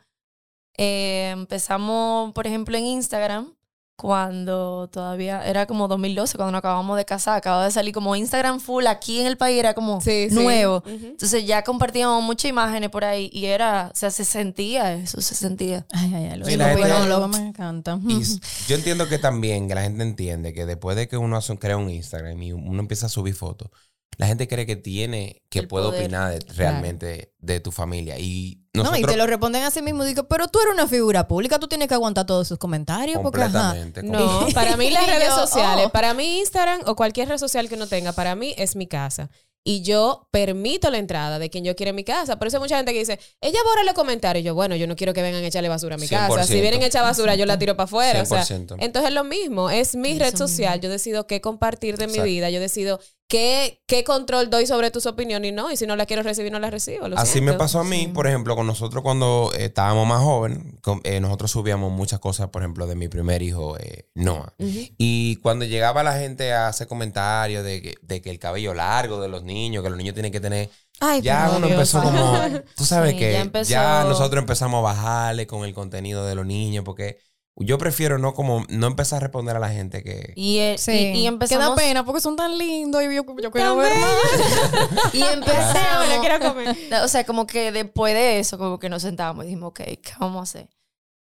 eh, 0.76 1.30
empezamos, 1.32 2.32
por 2.32 2.46
ejemplo, 2.46 2.76
en 2.76 2.84
Instagram, 2.86 3.54
cuando 4.00 4.88
todavía 4.92 5.46
era 5.46 5.66
como 5.66 5.86
2012, 5.88 6.36
cuando 6.36 6.52
nos 6.52 6.58
acabamos 6.60 6.96
de 6.96 7.04
casar, 7.04 7.36
acababa 7.36 7.64
de 7.64 7.70
salir 7.70 7.94
como 7.94 8.16
Instagram 8.16 8.60
full 8.60 8.86
aquí 8.86 9.20
en 9.20 9.26
el 9.26 9.36
país, 9.36 9.58
era 9.58 9.74
como 9.74 10.00
Sí, 10.00 10.28
sí. 10.28 10.34
nuevo. 10.34 10.82
Entonces 10.86 11.46
ya 11.46 11.62
compartíamos 11.62 12.22
muchas 12.22 12.48
imágenes 12.48 12.90
por 12.90 13.04
ahí 13.04 13.30
y 13.32 13.46
era, 13.46 13.90
o 13.92 13.96
sea, 13.96 14.10
se 14.10 14.24
sentía 14.24 14.94
eso, 14.94 15.20
se 15.20 15.34
sentía. 15.34 15.86
Ay, 15.92 16.12
ay, 16.14 16.26
ay, 16.32 16.38
los 16.38 16.48
Sí, 16.48 16.56
la 16.56 16.70
gente- 16.70 16.84
psicólogos 16.88 17.28
me 17.38 17.46
encantan. 17.48 18.10
Y 18.10 18.20
s- 18.20 18.40
yo 18.68 18.76
entiendo 18.76 19.08
que 19.08 19.18
también 19.18 19.68
que 19.68 19.74
la 19.74 19.82
gente 19.82 20.02
entiende 20.02 20.52
que 20.52 20.66
después 20.66 20.96
de 20.96 21.08
que 21.08 21.16
uno 21.16 21.36
hace, 21.36 21.56
crea 21.58 21.76
un 21.76 21.90
Instagram 21.90 22.42
y 22.42 22.52
uno 22.52 22.80
empieza 22.80 23.06
a 23.06 23.08
subir 23.08 23.34
fotos, 23.34 23.70
la 24.18 24.26
gente 24.26 24.46
cree 24.48 24.66
que 24.66 24.76
tiene, 24.76 25.42
que 25.48 25.60
El 25.60 25.68
puede 25.68 25.86
poder. 25.86 26.02
opinar 26.02 26.32
de- 26.32 26.52
realmente 26.54 27.32
de 27.38 27.60
tu 27.60 27.72
familia. 27.72 28.18
Y 28.18 28.66
No, 28.74 28.82
nosotros 28.82 29.00
y 29.02 29.12
te 29.12 29.16
lo 29.16 29.26
responden 29.26 29.62
así 29.62 29.80
mismo. 29.82 30.04
Digo, 30.04 30.28
pero 30.28 30.48
tú 30.48 30.60
eres 30.60 30.74
una 30.74 30.86
figura 30.86 31.26
pública, 31.26 31.58
tú 31.58 31.68
tienes 31.68 31.88
que 31.88 31.94
aguantar 31.94 32.26
todos 32.26 32.46
sus 32.46 32.58
comentarios. 32.58 33.20
Porque, 33.22 33.40
ajá. 33.42 33.70
completamente. 33.74 34.02
No, 34.02 34.46
para 34.54 34.76
mí 34.76 34.90
las 34.90 35.06
redes 35.06 35.32
sociales, 35.34 35.86
oh. 35.86 35.90
para 35.90 36.12
mí 36.14 36.38
Instagram 36.40 36.82
o 36.86 36.94
cualquier 36.96 37.28
red 37.28 37.38
social 37.38 37.68
que 37.68 37.74
uno 37.76 37.86
tenga, 37.86 38.12
para 38.12 38.34
mí 38.34 38.54
es 38.58 38.76
mi 38.76 38.86
casa. 38.86 39.30
Y 39.62 39.82
yo 39.82 40.26
permito 40.30 40.88
la 40.90 40.96
entrada 40.96 41.38
de 41.38 41.50
quien 41.50 41.64
yo 41.64 41.76
quiera 41.76 41.90
en 41.90 41.96
mi 41.96 42.04
casa. 42.04 42.38
Por 42.38 42.48
eso 42.48 42.56
hay 42.56 42.62
mucha 42.62 42.76
gente 42.78 42.94
que 42.94 43.00
dice, 43.00 43.18
ella 43.42 43.58
borra 43.64 43.84
los 43.84 43.92
comentarios. 43.92 44.42
Y 44.42 44.46
yo, 44.46 44.54
bueno, 44.54 44.74
yo 44.74 44.86
no 44.86 44.96
quiero 44.96 45.12
que 45.12 45.20
vengan 45.20 45.42
a 45.44 45.46
echarle 45.46 45.68
basura 45.68 45.96
a 45.96 45.98
mi 45.98 46.08
casa. 46.08 46.44
Si 46.44 46.54
100%. 46.54 46.60
vienen 46.62 46.82
a 46.82 46.86
echar 46.86 47.02
basura, 47.02 47.34
yo 47.34 47.44
la 47.44 47.58
tiro 47.58 47.76
para 47.76 47.84
afuera. 47.84 48.22
O 48.22 48.26
sea, 48.26 48.42
100%. 48.42 48.76
entonces 48.80 49.08
es 49.10 49.14
lo 49.14 49.22
mismo. 49.24 49.68
Es 49.68 49.96
mi 49.96 50.18
red 50.18 50.34
social. 50.34 50.80
Yo 50.80 50.88
decido 50.88 51.26
qué 51.26 51.42
compartir 51.42 51.98
de 51.98 52.06
mi 52.06 52.20
vida. 52.20 52.48
Yo 52.48 52.58
decido 52.58 53.00
qué, 53.30 53.80
qué 53.86 54.02
control 54.02 54.50
doy 54.50 54.66
sobre 54.66 54.90
tus 54.90 55.06
opiniones 55.06 55.50
y 55.50 55.52
no. 55.52 55.70
Y 55.70 55.76
si 55.76 55.86
no 55.86 55.94
la 55.94 56.04
quiero 56.04 56.24
recibir, 56.24 56.50
no 56.50 56.58
la 56.58 56.68
recibo. 56.68 57.06
Lo 57.08 57.16
Así 57.16 57.34
siento. 57.34 57.52
me 57.52 57.58
pasó 57.58 57.78
a 57.78 57.84
mí, 57.84 58.08
por 58.08 58.26
ejemplo, 58.26 58.56
con 58.56 58.66
nosotros 58.66 59.04
cuando 59.04 59.52
eh, 59.54 59.66
estábamos 59.66 60.06
más 60.06 60.20
jóvenes, 60.20 60.58
eh, 61.04 61.20
nosotros 61.20 61.52
subíamos 61.52 61.92
muchas 61.92 62.18
cosas, 62.18 62.48
por 62.48 62.62
ejemplo, 62.62 62.88
de 62.88 62.96
mi 62.96 63.08
primer 63.08 63.40
hijo, 63.40 63.78
eh, 63.78 64.08
Noah. 64.14 64.52
Y 64.58 65.36
cuando 65.36 65.64
llegaba 65.64 66.02
la 66.02 66.18
gente 66.18 66.52
a 66.52 66.66
hacer 66.66 66.88
comentarios 66.88 67.64
de 67.64 67.80
que, 67.80 67.94
de 68.02 68.20
que 68.20 68.30
el 68.30 68.40
cabello 68.40 68.74
largo 68.74 69.20
de 69.20 69.28
los 69.28 69.44
niños, 69.44 69.84
que 69.84 69.90
los 69.90 69.96
niños 69.96 70.14
tienen 70.14 70.32
que 70.32 70.40
tener... 70.40 70.68
Ay, 70.98 71.22
ya 71.22 71.48
uno 71.50 71.66
Dios 71.68 71.70
empezó 71.70 72.02
como... 72.02 72.36
Tú 72.76 72.84
sabes 72.84 73.12
Sí, 73.12 73.18
que 73.18 73.32
ya 73.32 73.62
ya, 73.62 74.04
nosotros 74.04 74.42
empezamos 74.42 74.80
a 74.80 74.82
bajarle 74.82 75.46
con 75.46 75.64
el 75.64 75.72
contenido 75.72 76.26
de 76.26 76.34
los 76.34 76.44
niños, 76.44 76.84
porque 76.84 77.18
yo 77.66 77.78
prefiero 77.78 78.18
no 78.18 78.32
como 78.34 78.64
no 78.68 78.86
empezar 78.86 79.18
a 79.18 79.20
responder 79.20 79.56
a 79.56 79.60
la 79.60 79.68
gente 79.68 80.02
que... 80.02 80.32
Y, 80.36 80.58
eh, 80.58 80.76
Sí. 80.78 80.92
y, 80.92 81.20
y 81.20 81.26
empezamos. 81.26 81.64
Que 81.64 81.70
da 81.70 81.76
pena 81.76 82.04
porque 82.04 82.20
son 82.20 82.36
tan 82.36 82.56
lindos 82.56 83.02
y 83.02 83.06
yo, 83.14 83.24
yo 83.42 83.50
quiero 83.50 83.76
ver 83.76 83.92
más. 83.98 85.12
Y 85.14 85.22
empezamos. 85.22 86.06
Quiero 86.20 86.38
comer. 86.40 86.76
O 87.04 87.08
sea, 87.08 87.24
como 87.24 87.46
que 87.46 87.72
después 87.72 88.14
de 88.14 88.38
eso, 88.40 88.58
como 88.58 88.78
que 88.78 88.88
nos 88.88 89.02
sentábamos 89.02 89.44
y 89.44 89.48
dijimos, 89.48 89.68
ok, 89.70 89.78
¿qué 89.80 90.12
vamos 90.18 90.40
a 90.40 90.42
hacer? 90.42 90.70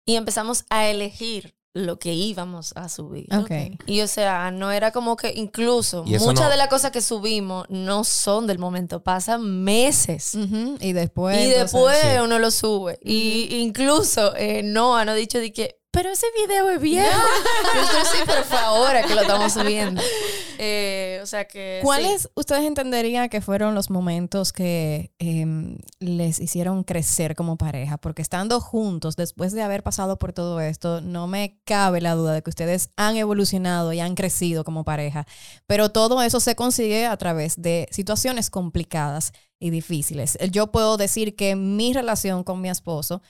Y 0.06 0.16
empezamos 0.16 0.64
a 0.70 0.86
elegir 0.88 1.54
lo 1.74 1.98
que 1.98 2.12
íbamos 2.14 2.72
a 2.76 2.88
subir. 2.88 3.26
Ok. 3.34 3.50
Y 3.86 4.00
o 4.00 4.08
sea, 4.08 4.50
no 4.50 4.72
era 4.72 4.90
como 4.90 5.16
que 5.16 5.32
incluso 5.36 6.02
muchas 6.04 6.40
no- 6.46 6.48
de 6.50 6.56
las 6.56 6.68
cosas 6.68 6.90
que 6.90 7.00
subimos 7.02 7.66
no 7.68 8.02
son 8.04 8.46
del 8.46 8.58
momento, 8.58 9.02
pasan 9.04 9.62
meses. 9.64 10.34
Y 10.80 10.92
después. 10.92 11.36
y 11.38 11.42
entonces- 11.52 11.72
después 11.72 11.98
sí. 12.00 12.18
uno 12.24 12.38
lo 12.38 12.50
sube. 12.50 12.98
Y 13.02 13.56
incluso 13.60 14.34
eh, 14.36 14.62
Noah 14.64 15.04
nos 15.04 15.12
ha 15.12 15.16
dicho 15.16 15.38
de 15.38 15.52
que, 15.52 15.77
pero 15.98 16.10
ese 16.10 16.26
video 16.40 16.70
es 16.70 16.80
viejo. 16.80 17.08
Nosotros 17.74 18.08
sí, 18.12 18.18
pero 18.24 18.44
fue 18.44 18.56
ahora 18.56 19.02
que 19.02 19.16
lo 19.16 19.22
estamos 19.22 19.52
subiendo. 19.52 20.00
Eh, 20.56 21.18
o 21.20 21.26
sea 21.26 21.48
que. 21.48 21.78
sí. 21.80 21.84
¿Cuáles 21.84 22.30
ustedes 22.36 22.62
entenderían 22.66 23.28
que 23.28 23.40
fueron 23.40 23.74
los 23.74 23.90
momentos 23.90 24.52
que 24.52 25.12
em, 25.18 25.78
les 25.98 26.38
hicieron 26.38 26.84
crecer 26.84 27.34
como 27.34 27.56
pareja? 27.56 27.98
Porque 27.98 28.22
estando 28.22 28.60
juntos, 28.60 29.16
después 29.16 29.52
de 29.52 29.62
haber 29.62 29.82
pasado 29.82 30.20
por 30.20 30.32
todo 30.32 30.60
esto, 30.60 31.00
no 31.00 31.26
me 31.26 31.58
cabe 31.64 32.00
la 32.00 32.14
duda 32.14 32.32
de 32.32 32.42
que 32.42 32.50
ustedes 32.50 32.90
han 32.96 33.16
evolucionado 33.16 33.92
y 33.92 33.98
han 33.98 34.14
crecido 34.14 34.62
como 34.62 34.84
pareja. 34.84 35.26
Pero 35.66 35.88
todo 35.88 36.22
eso 36.22 36.38
se 36.38 36.54
consigue 36.54 37.06
a 37.06 37.16
través 37.16 37.60
de 37.60 37.88
situaciones 37.90 38.50
complicadas 38.50 39.32
y 39.60 39.70
difíciles. 39.70 40.38
Yo 40.52 40.68
puedo 40.68 40.96
decir 40.96 41.34
que 41.34 41.56
mi 41.56 41.92
relación 41.92 42.44
con 42.44 42.60
mi 42.60 42.68
esposo 42.68 43.20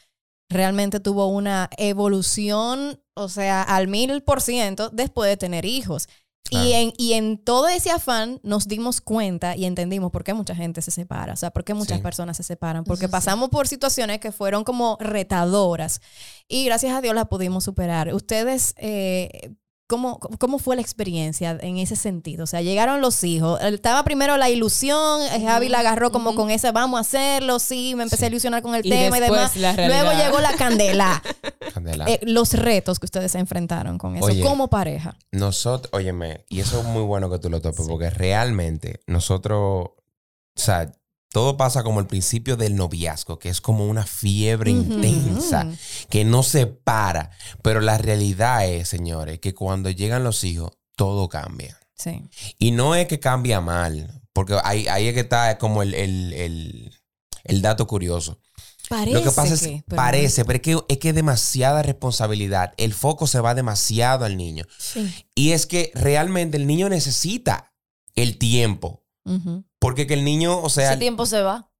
realmente 0.48 1.00
tuvo 1.00 1.26
una 1.28 1.68
evolución, 1.76 3.00
o 3.14 3.28
sea, 3.28 3.62
al 3.62 3.88
mil 3.88 4.22
por 4.22 4.40
ciento 4.40 4.90
después 4.90 5.28
de 5.28 5.36
tener 5.36 5.64
hijos. 5.64 6.08
Claro. 6.44 6.66
Y, 6.66 6.72
en, 6.72 6.92
y 6.96 7.12
en 7.12 7.36
todo 7.36 7.68
ese 7.68 7.90
afán 7.90 8.40
nos 8.42 8.66
dimos 8.68 9.02
cuenta 9.02 9.54
y 9.54 9.66
entendimos 9.66 10.10
por 10.10 10.24
qué 10.24 10.32
mucha 10.32 10.54
gente 10.54 10.80
se 10.80 10.90
separa, 10.90 11.34
o 11.34 11.36
sea, 11.36 11.50
por 11.50 11.62
qué 11.62 11.74
muchas 11.74 11.98
Sí. 11.98 12.02
personas 12.02 12.38
se 12.38 12.42
separan, 12.42 12.84
porque 12.84 13.06
pasamos 13.06 13.50
por 13.50 13.68
situaciones 13.68 14.18
que 14.18 14.32
fueron 14.32 14.64
como 14.64 14.96
retadoras 14.98 16.00
y 16.48 16.64
gracias 16.64 16.94
a 16.94 17.02
Dios 17.02 17.14
las 17.14 17.26
pudimos 17.28 17.64
superar. 17.64 18.14
Ustedes, 18.14 18.72
eh, 18.78 19.50
¿cómo, 19.88 20.20
¿cómo 20.38 20.58
fue 20.58 20.76
la 20.76 20.82
experiencia 20.82 21.58
en 21.60 21.78
ese 21.78 21.96
sentido? 21.96 22.44
O 22.44 22.46
sea, 22.46 22.60
llegaron 22.60 23.00
los 23.00 23.24
hijos, 23.24 23.60
estaba 23.60 24.04
primero 24.04 24.36
la 24.36 24.50
ilusión, 24.50 25.22
eh, 25.22 25.42
Javi 25.44 25.68
la 25.68 25.80
agarró 25.80 26.12
como 26.12 26.34
con 26.34 26.50
ese, 26.50 26.70
vamos 26.70 26.98
a 26.98 27.00
hacerlo, 27.00 27.58
sí, 27.58 27.94
me 27.96 28.04
empecé 28.04 28.26
a 28.26 28.28
ilusionar 28.28 28.62
con 28.62 28.74
el 28.74 28.86
Y 28.86 28.90
tema 28.90 29.18
y 29.18 29.20
demás. 29.20 29.56
Luego 29.56 30.12
llegó 30.12 30.40
la 30.40 30.52
candela. 30.52 31.20
Candela. 31.74 32.04
Eh, 32.06 32.20
los 32.22 32.54
retos 32.54 32.98
que 32.98 33.06
ustedes 33.06 33.32
se 33.32 33.38
enfrentaron 33.38 33.98
con 33.98 34.16
eso 34.16 34.26
Oye. 34.26 34.42
como 34.42 34.68
pareja. 34.68 35.16
Nosotros, 35.32 35.90
óyeme, 35.92 36.44
y 36.48 36.60
eso 36.60 36.80
es 36.80 36.86
muy 36.86 37.02
bueno 37.02 37.30
que 37.30 37.38
tú 37.38 37.50
lo 37.50 37.60
topes, 37.60 37.86
porque 37.88 38.10
realmente 38.10 39.00
nosotros, 39.06 39.58
o 39.58 39.94
sea, 40.54 40.92
todo 41.30 41.56
pasa 41.56 41.82
como 41.82 42.00
el 42.00 42.06
principio 42.06 42.56
del 42.56 42.74
noviazgo, 42.76 43.38
que 43.38 43.48
es 43.50 43.60
como 43.60 43.86
una 43.86 44.04
fiebre 44.06 44.70
intensa, 44.70 45.66
que 46.08 46.24
no 46.24 46.42
se 46.42 46.66
para. 46.66 47.30
Pero 47.62 47.80
la 47.80 47.98
realidad 47.98 48.66
es, 48.66 48.88
señores, 48.88 49.38
que 49.40 49.54
cuando 49.54 49.90
llegan 49.90 50.24
los 50.24 50.42
hijos, 50.44 50.70
todo 50.96 51.28
cambia. 51.28 51.78
Sí. 51.96 52.22
Y 52.58 52.70
no 52.70 52.94
es 52.94 53.06
que 53.08 53.20
cambia 53.20 53.60
mal, 53.60 54.22
porque 54.32 54.56
ahí, 54.64 54.86
ahí 54.88 55.06
es 55.08 55.14
que 55.14 55.20
está 55.20 55.58
como 55.58 55.82
el, 55.82 55.94
el- 55.94 56.32
el- 56.32 56.94
el 57.44 57.62
dato 57.62 57.86
curioso. 57.86 58.40
Parece 58.88 59.12
Lo 59.12 59.22
que 59.22 59.30
pasa 59.32 59.52
es, 59.54 59.60
que, 59.62 59.84
pero- 59.86 59.96
parece, 59.96 60.44
pero 60.46 60.56
es 60.56 60.62
que, 60.62 60.78
es 60.88 60.98
que 60.98 61.12
demasiada 61.12 61.82
responsabilidad. 61.82 62.72
El 62.78 62.94
foco 62.94 63.26
se 63.26 63.40
va 63.40 63.54
demasiado 63.54 64.24
al 64.24 64.36
niño. 64.38 64.64
Sí. 64.78 65.12
Y 65.34 65.50
es 65.52 65.66
que 65.66 65.92
realmente 65.94 66.56
el 66.56 66.66
niño 66.66 66.88
necesita 66.88 67.74
el 68.16 68.38
tiempo. 68.38 69.04
Porque 69.78 70.06
que 70.06 70.14
el 70.14 70.24
niño, 70.24 70.60
o 70.60 70.68
sea, 70.68 70.90
Ese 70.92 71.00
tiempo 71.00 71.26
se 71.26 71.42
va. 71.42 71.70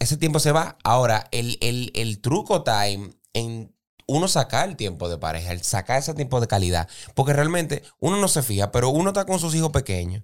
ese 0.00 0.16
tiempo 0.16 0.38
se 0.40 0.52
va. 0.52 0.78
Ahora, 0.84 1.28
el, 1.32 1.58
el, 1.60 1.90
el 1.94 2.20
truco 2.20 2.62
time 2.62 3.10
en 3.32 3.74
uno 4.06 4.26
sacar 4.28 4.68
el 4.68 4.76
tiempo 4.76 5.08
de 5.08 5.18
pareja, 5.18 5.52
el 5.52 5.62
sacar 5.62 5.98
ese 5.98 6.14
tiempo 6.14 6.40
de 6.40 6.46
calidad. 6.46 6.88
Porque 7.14 7.32
realmente 7.34 7.82
uno 8.00 8.16
no 8.18 8.28
se 8.28 8.42
fija, 8.42 8.72
pero 8.72 8.88
uno 8.90 9.10
está 9.10 9.26
con 9.26 9.38
sus 9.38 9.54
hijos 9.54 9.70
pequeños. 9.70 10.22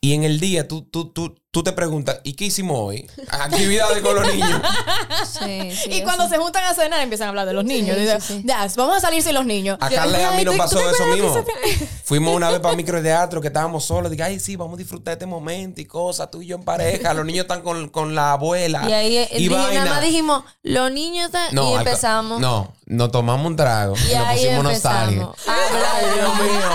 Y 0.00 0.14
en 0.14 0.24
el 0.24 0.40
día 0.40 0.68
tú, 0.68 0.82
tú, 0.82 1.12
tú, 1.12 1.36
tú 1.56 1.62
te 1.62 1.72
preguntas, 1.72 2.18
¿y 2.22 2.34
qué 2.34 2.44
hicimos 2.44 2.78
hoy? 2.78 3.08
Actividades 3.30 4.02
con 4.02 4.14
los 4.14 4.30
niños. 4.30 4.60
Sí, 5.26 5.70
sí, 5.74 5.90
Y 5.90 6.02
cuando 6.02 6.28
se 6.28 6.36
juntan 6.36 6.64
a 6.64 6.74
cenar 6.74 7.00
empiezan 7.00 7.28
a 7.28 7.30
hablar 7.30 7.46
de 7.46 7.54
los 7.54 7.64
niños. 7.64 7.96
Sí, 7.96 8.02
Dicen, 8.02 8.20
sí, 8.20 8.34
sí. 8.34 8.42
Ya, 8.44 8.68
vamos 8.76 8.98
a 8.98 9.00
salir 9.00 9.22
sin 9.22 9.32
los 9.32 9.46
niños. 9.46 9.78
A 9.80 9.88
Carla 9.88 10.20
y 10.20 10.24
a 10.24 10.30
mí 10.32 10.44
nos 10.44 10.54
¿tú- 10.54 10.58
pasó 10.58 10.90
eso 10.90 11.06
mismo. 11.06 11.32
se- 11.32 11.86
Fuimos 12.04 12.36
una 12.36 12.50
vez 12.50 12.60
para 12.60 12.76
microteatro 12.76 13.40
que 13.40 13.46
estábamos 13.46 13.86
solos. 13.86 14.10
Dije, 14.10 14.22
ay, 14.22 14.38
sí, 14.38 14.54
vamos 14.56 14.74
a 14.74 14.76
disfrutar 14.76 15.12
este 15.12 15.24
momento 15.24 15.80
y 15.80 15.86
cosas. 15.86 16.30
Tú 16.30 16.42
y 16.42 16.46
yo 16.48 16.56
en 16.56 16.62
pareja. 16.62 17.14
Los 17.14 17.24
niños 17.24 17.44
están 17.44 17.62
con, 17.62 17.88
con 17.88 18.14
la 18.14 18.32
abuela. 18.32 18.82
Y 18.86 18.92
ahí 18.92 19.28
y 19.32 19.48
dije- 19.48 19.54
vaina. 19.54 19.84
nada 19.84 19.96
más 19.96 20.02
dijimos, 20.04 20.44
los 20.62 20.92
niños 20.92 21.26
están. 21.26 21.56
y 21.56 21.72
empezamos. 21.74 22.38
No, 22.38 22.74
nos 22.84 23.10
tomamos 23.10 23.46
un 23.46 23.56
trago. 23.56 23.94
Y 23.96 24.12
Y, 24.12 24.14
nos 24.14 24.26
ahí 24.26 24.36
pusimos 24.44 24.64
nostalgia. 24.64 25.28
Ay, 25.48 26.04
Dios 26.16 26.34
mío. 26.38 26.70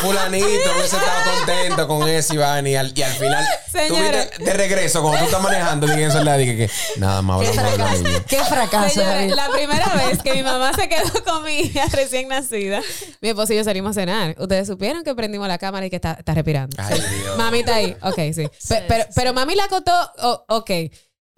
Fulanito 0.00 0.46
hubiese 0.74 0.96
estado 0.96 1.36
contento 1.36 1.88
con 1.88 2.08
eso, 2.08 2.34
Iván. 2.34 2.66
Y 2.66 2.74
al, 2.76 2.92
y 2.96 3.02
al 3.02 3.12
final, 3.12 3.46
tú 3.88 3.94
De 4.38 4.52
regreso, 4.52 5.00
cuando 5.02 5.18
tú 5.20 5.24
estás 5.26 5.42
manejando, 5.42 5.86
dije 5.86 6.04
eso, 6.06 6.22
le 6.22 6.38
dije 6.38 6.56
que 6.56 6.70
nada 6.98 7.22
más. 7.22 7.40
Qué 8.26 8.38
fracaso. 8.44 8.90
Señora, 8.90 9.14
David. 9.14 9.34
la 9.34 9.48
primera 9.50 9.86
vez 9.94 10.22
que 10.22 10.32
mi 10.34 10.42
mamá 10.42 10.72
se 10.74 10.88
quedó 10.88 11.24
con 11.24 11.44
mi 11.44 11.60
hija 11.60 11.86
recién 11.92 12.28
nacida, 12.28 12.80
mi 13.20 13.28
esposo 13.30 13.52
y 13.52 13.56
yo 13.56 13.64
salimos 13.64 13.90
a 13.96 14.00
cenar. 14.00 14.34
Ustedes 14.38 14.66
supieron 14.66 15.04
que 15.04 15.14
prendimos 15.14 15.48
la 15.48 15.58
cámara 15.58 15.86
y 15.86 15.90
que 15.90 15.96
está, 15.96 16.12
está 16.12 16.34
respirando. 16.34 16.76
Ay, 16.78 17.00
Dios. 17.22 17.36
Mami 17.36 17.60
está 17.60 17.76
ahí. 17.76 17.96
Ok, 18.02 18.18
sí. 18.34 18.48
Pe- 18.68 18.84
pero, 18.88 19.04
pero 19.14 19.32
mami 19.34 19.54
la 19.54 19.64
acotó. 19.64 19.92
oh, 20.22 20.44
ok. 20.48 20.70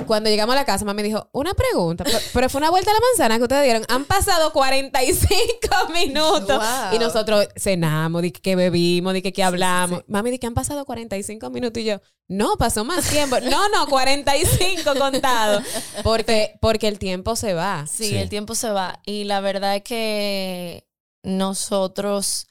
Cuando 0.06 0.30
llegamos 0.30 0.54
a 0.54 0.56
la 0.56 0.64
casa, 0.64 0.84
mami 0.84 1.02
dijo, 1.02 1.28
una 1.32 1.54
pregunta, 1.54 2.04
pero, 2.32 2.48
fue 2.48 2.60
una 2.60 2.70
vuelta 2.70 2.90
a 2.90 2.94
la 2.94 3.00
manzana 3.00 3.36
que 3.36 3.42
ustedes 3.42 3.64
dieron. 3.64 3.84
Han 3.88 4.04
pasado 4.04 4.52
45 4.52 5.68
minutos. 5.92 6.56
Wow. 6.56 6.94
Y 6.94 6.98
nosotros 6.98 7.48
cenamos, 7.56 8.22
di 8.22 8.30
que 8.30 8.54
bebimos, 8.56 9.12
di 9.12 9.22
que, 9.22 9.32
que 9.32 9.42
hablamos. 9.42 10.04
Mami 10.06 10.30
dice 10.30 10.40
que 10.40 10.46
han 10.46 10.54
pasado 10.54 10.84
45 10.84 11.50
minutos 11.50 11.82
y 11.82 11.86
yo, 11.86 12.00
no, 12.28 12.56
pasó 12.56 12.84
más 12.84 13.08
tiempo. 13.10 13.38
no, 13.40 13.68
no, 13.70 13.86
45 13.88 14.94
contados. 14.94 15.64
Porque, 16.04 16.56
porque 16.60 16.86
el 16.88 16.98
tiempo 16.98 17.34
se 17.36 17.54
va. 17.54 17.86
Sí, 17.86 18.10
Sí. 18.10 18.16
el 18.16 18.28
tiempo 18.28 18.54
se 18.54 18.70
va. 18.70 19.00
Y 19.04 19.24
la 19.24 19.40
verdad 19.40 19.76
es 19.76 19.82
que 19.82 20.86
nosotros 21.24 22.46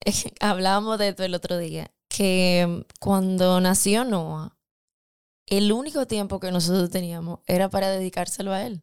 hablábamos 0.40 0.98
de 0.98 1.08
esto 1.08 1.22
el 1.22 1.34
otro 1.34 1.56
día, 1.56 1.92
que 2.08 2.84
cuando 2.98 3.60
nació 3.60 4.04
Noah, 4.04 4.56
el 5.50 5.72
único 5.72 6.06
tiempo 6.06 6.40
que 6.40 6.52
nosotros 6.52 6.90
teníamos 6.90 7.40
era 7.46 7.68
para 7.68 7.90
dedicárselo 7.90 8.52
a 8.52 8.62
él. 8.62 8.82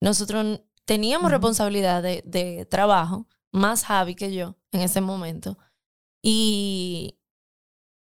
Nosotros 0.00 0.60
teníamos 0.84 1.30
responsabilidad 1.30 2.02
de, 2.02 2.22
de 2.24 2.66
trabajo, 2.66 3.26
más 3.50 3.84
Javi 3.84 4.14
que 4.14 4.32
yo 4.32 4.56
en 4.72 4.82
ese 4.82 5.00
momento. 5.00 5.58
Y, 6.22 7.18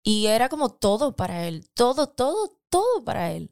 y 0.04 0.26
era 0.26 0.50
como 0.50 0.70
todo 0.70 1.16
para 1.16 1.48
él, 1.48 1.70
todo, 1.76 2.08
todo, 2.08 2.60
todo 2.70 3.04
para 3.06 3.32
él. 3.32 3.52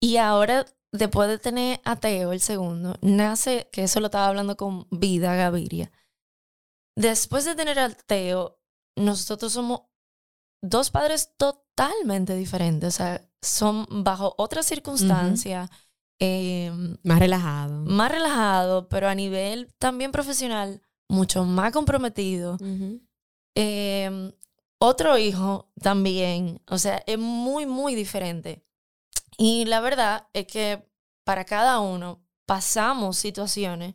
Y 0.00 0.16
ahora, 0.18 0.64
después 0.92 1.28
de 1.28 1.38
tener 1.38 1.80
a 1.84 1.96
Teo, 1.96 2.32
el 2.32 2.40
segundo, 2.40 2.94
nace, 3.02 3.68
que 3.72 3.82
eso 3.82 3.98
lo 3.98 4.06
estaba 4.06 4.28
hablando 4.28 4.56
con 4.56 4.86
Vida 4.90 5.34
Gaviria. 5.34 5.90
Después 6.96 7.44
de 7.44 7.56
tener 7.56 7.80
a 7.80 7.90
Teo, 7.90 8.60
nosotros 8.94 9.52
somos 9.52 9.82
dos 10.62 10.90
padres 10.90 11.34
totalmente 11.36 11.69
totalmente 11.80 12.34
diferente. 12.36 12.86
O 12.86 12.90
sea, 12.90 13.26
son 13.40 13.86
bajo 14.04 14.34
otras 14.36 14.66
circunstancias, 14.66 15.70
eh, 16.18 16.70
Más 17.02 17.18
relajado. 17.18 17.84
más 17.84 18.10
relajado, 18.10 18.88
pero 18.88 19.08
a 19.08 19.14
nivel 19.14 19.72
también 19.78 20.12
profesional, 20.12 20.82
mucho 21.08 21.44
más 21.44 21.72
comprometido. 21.72 22.58
Eh, 23.54 24.32
otro 24.78 25.18
hijo 25.18 25.70
también, 25.80 26.60
o 26.68 26.78
sea, 26.78 27.02
es 27.06 27.18
muy, 27.18 27.66
muy 27.66 27.94
diferente. 27.94 28.62
Y 29.38 29.64
la 29.64 29.80
verdad 29.80 30.28
es 30.34 30.46
que 30.46 30.86
para 31.24 31.44
cada 31.44 31.80
uno 31.80 32.22
pasamos 32.46 33.16
situaciones 33.16 33.94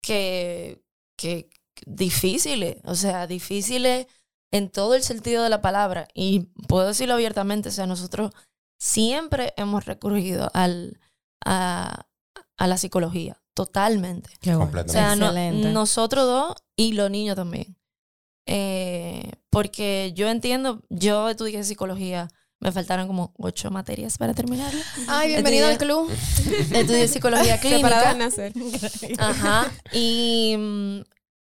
que, 0.00 0.82
que 1.16 1.50
difíciles, 1.86 2.76
o 2.84 2.94
sea, 2.94 3.26
difíciles 3.26 4.06
en 4.52 4.68
todo 4.70 4.94
el 4.94 5.02
sentido 5.02 5.42
de 5.42 5.48
la 5.50 5.60
palabra. 5.62 6.08
Y 6.14 6.40
puedo 6.68 6.88
decirlo 6.88 7.14
abiertamente, 7.14 7.68
o 7.68 7.72
sea, 7.72 7.86
nosotros 7.86 8.32
siempre 8.78 9.52
hemos 9.56 9.84
recurrido 9.84 10.50
al, 10.54 10.98
a, 11.44 12.06
a 12.58 12.66
la 12.66 12.76
psicología, 12.78 13.40
totalmente. 13.54 14.30
Qué 14.40 14.50
bueno. 14.50 14.64
O 14.64 14.66
Completamente. 14.66 14.92
sea, 14.92 15.52
no- 15.52 15.72
nosotros 15.72 16.24
dos 16.26 16.54
y 16.76 16.92
los 16.92 17.10
niños 17.10 17.36
también. 17.36 17.76
Eh, 18.46 19.30
porque 19.50 20.12
yo 20.14 20.28
entiendo, 20.28 20.82
yo 20.88 21.28
estudié 21.28 21.62
psicología, 21.62 22.28
me 22.58 22.72
faltaron 22.72 23.06
como 23.06 23.32
ocho 23.38 23.70
materias 23.70 24.18
para 24.18 24.34
terminarlo. 24.34 24.80
Ay, 25.08 25.28
bienvenido 25.28 25.66
al 25.68 25.78
club. 25.78 26.10
Estudié 26.72 27.06
psicología 27.08 27.58
Preparada 27.62 28.10
a 28.10 28.14
clínica. 28.14 28.48
nacer. 28.48 28.52
Ajá. 29.18 29.70
Y, 29.92 30.56
mm, 30.58 31.00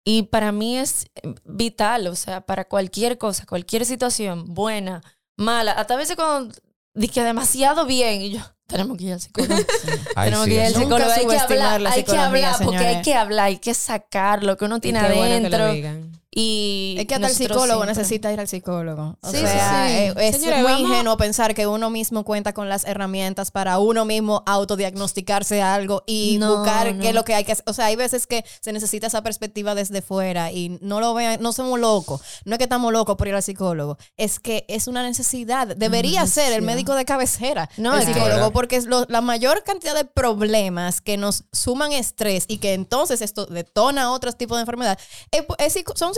y 0.10 0.24
para 0.24 0.52
mí 0.52 0.76
es 0.76 1.06
vital, 1.46 2.08
o 2.08 2.16
sea, 2.16 2.42
para 2.42 2.66
cualquier 2.66 3.20
cosa, 3.20 3.46
cualquier 3.46 3.86
situación, 3.86 4.56
buena, 4.56 5.04
mala, 5.38 5.74
hasta 5.74 5.94
a 5.94 5.98
veces 5.98 6.16
cuando 6.16 6.52
dije 6.96 7.24
demasiado 7.24 7.86
bien 7.86 8.24
y 8.24 8.32
yo, 8.32 8.40
tenemos 8.66 8.98
que 8.98 9.04
ir 9.04 9.14
al 9.14 9.22
psicólogo. 9.22 9.54
Ay, 10.16 10.26
Tenemos 10.26 10.46
sí, 10.46 10.50
que 10.50 10.56
ir 10.56 10.62
al 10.64 10.74
psicólogo. 10.74 11.12
Hay 11.12 11.28
que 11.28 11.38
hablar, 11.38 11.82
la 11.82 11.92
hay 11.92 12.04
que 12.04 12.18
hablar, 12.18 12.56
porque 12.64 12.78
hay 12.80 13.02
que 13.04 13.14
hablar, 13.14 13.46
hay 13.46 13.58
que 13.60 13.76
sacar 13.76 14.44
lo 14.44 14.58
que 14.58 14.66
uno 14.66 14.80
tiene 14.80 15.00
qué 15.00 15.14
bueno 15.14 15.22
que 15.22 15.26
adentro. 15.36 15.68
lo 15.68 15.74
digan. 15.74 16.19
Y 16.42 16.96
Es 17.00 17.06
que 17.08 17.16
hasta 17.16 17.28
el 17.28 17.34
psicólogo 17.34 17.66
siempre- 17.84 17.88
necesita 17.88 18.32
ir 18.32 18.40
al 18.40 18.48
psicólogo. 18.48 19.18
O 19.22 19.30
Sí, 19.32 19.38
sí, 19.38 19.44
sea, 19.44 19.86
sí. 19.88 19.94
eh, 19.94 20.14
es 20.30 20.40
muy 20.42 20.52
vamos- 20.64 20.80
ingenuo 20.82 21.18
pensar 21.18 21.54
que 21.54 21.68
uno 21.68 21.90
mismo 21.90 22.24
cuenta 22.24 22.54
con 22.54 22.70
las 22.70 22.86
herramientas 22.86 23.52
para 23.52 23.80
uno 23.80 24.06
mismo 24.06 24.44
autodiagnosticarse 24.46 25.62
algo 25.62 26.04
y 26.08 26.38
No, 26.40 26.58
buscar 26.58 26.94
no. 26.96 27.02
qué 27.02 27.10
es 27.10 27.16
lo 27.16 27.24
que 27.26 27.36
hay 27.36 27.44
que 27.44 27.52
hacer. 27.54 27.64
O 27.68 27.74
sea, 27.74 27.86
hay 27.86 27.96
veces 27.96 28.28
que 28.28 28.44
se 28.62 28.72
necesita 28.74 29.08
esa 29.08 29.22
perspectiva 29.22 29.76
desde 29.76 30.02
fuera 30.02 30.52
y 30.52 30.78
no 30.82 31.00
lo 31.00 31.14
vean, 31.14 31.42
no 31.42 31.52
somos 31.54 31.80
locos. 31.80 32.22
No 32.46 32.54
es 32.54 32.58
que 32.58 32.64
estamos 32.66 32.92
locos 32.94 33.16
por 33.18 33.28
ir 33.28 33.36
al 33.36 33.44
psicólogo, 33.44 33.98
es 34.18 34.40
que 34.40 34.66
es 34.68 34.88
una 34.88 35.04
necesidad. 35.04 35.68
Debería 35.76 36.26
ser 36.28 36.54
el 36.54 36.62
médico 36.62 36.96
de 36.96 37.06
cabecera, 37.06 37.70
No, 37.78 37.96
el 37.98 38.06
psicólogo, 38.06 38.30
¿Verdad? 38.30 38.52
porque 38.54 38.76
es 38.78 38.86
lo- 38.86 39.06
la 39.10 39.22
mayor 39.22 39.64
cantidad 39.64 39.96
de 39.96 40.06
problemas 40.06 41.02
que 41.02 41.18
nos 41.18 41.44
suman 41.52 41.92
estrés 41.92 42.46
y 42.48 42.58
que 42.58 42.74
entonces 42.74 43.22
esto 43.22 43.46
detona 43.46 44.12
otros 44.12 44.38
tipos 44.38 44.58
de 44.58 44.62
enfermedades 44.62 45.00
es- 45.32 45.44
es 45.58 45.74
psico- 45.74 45.94
son 45.96 46.14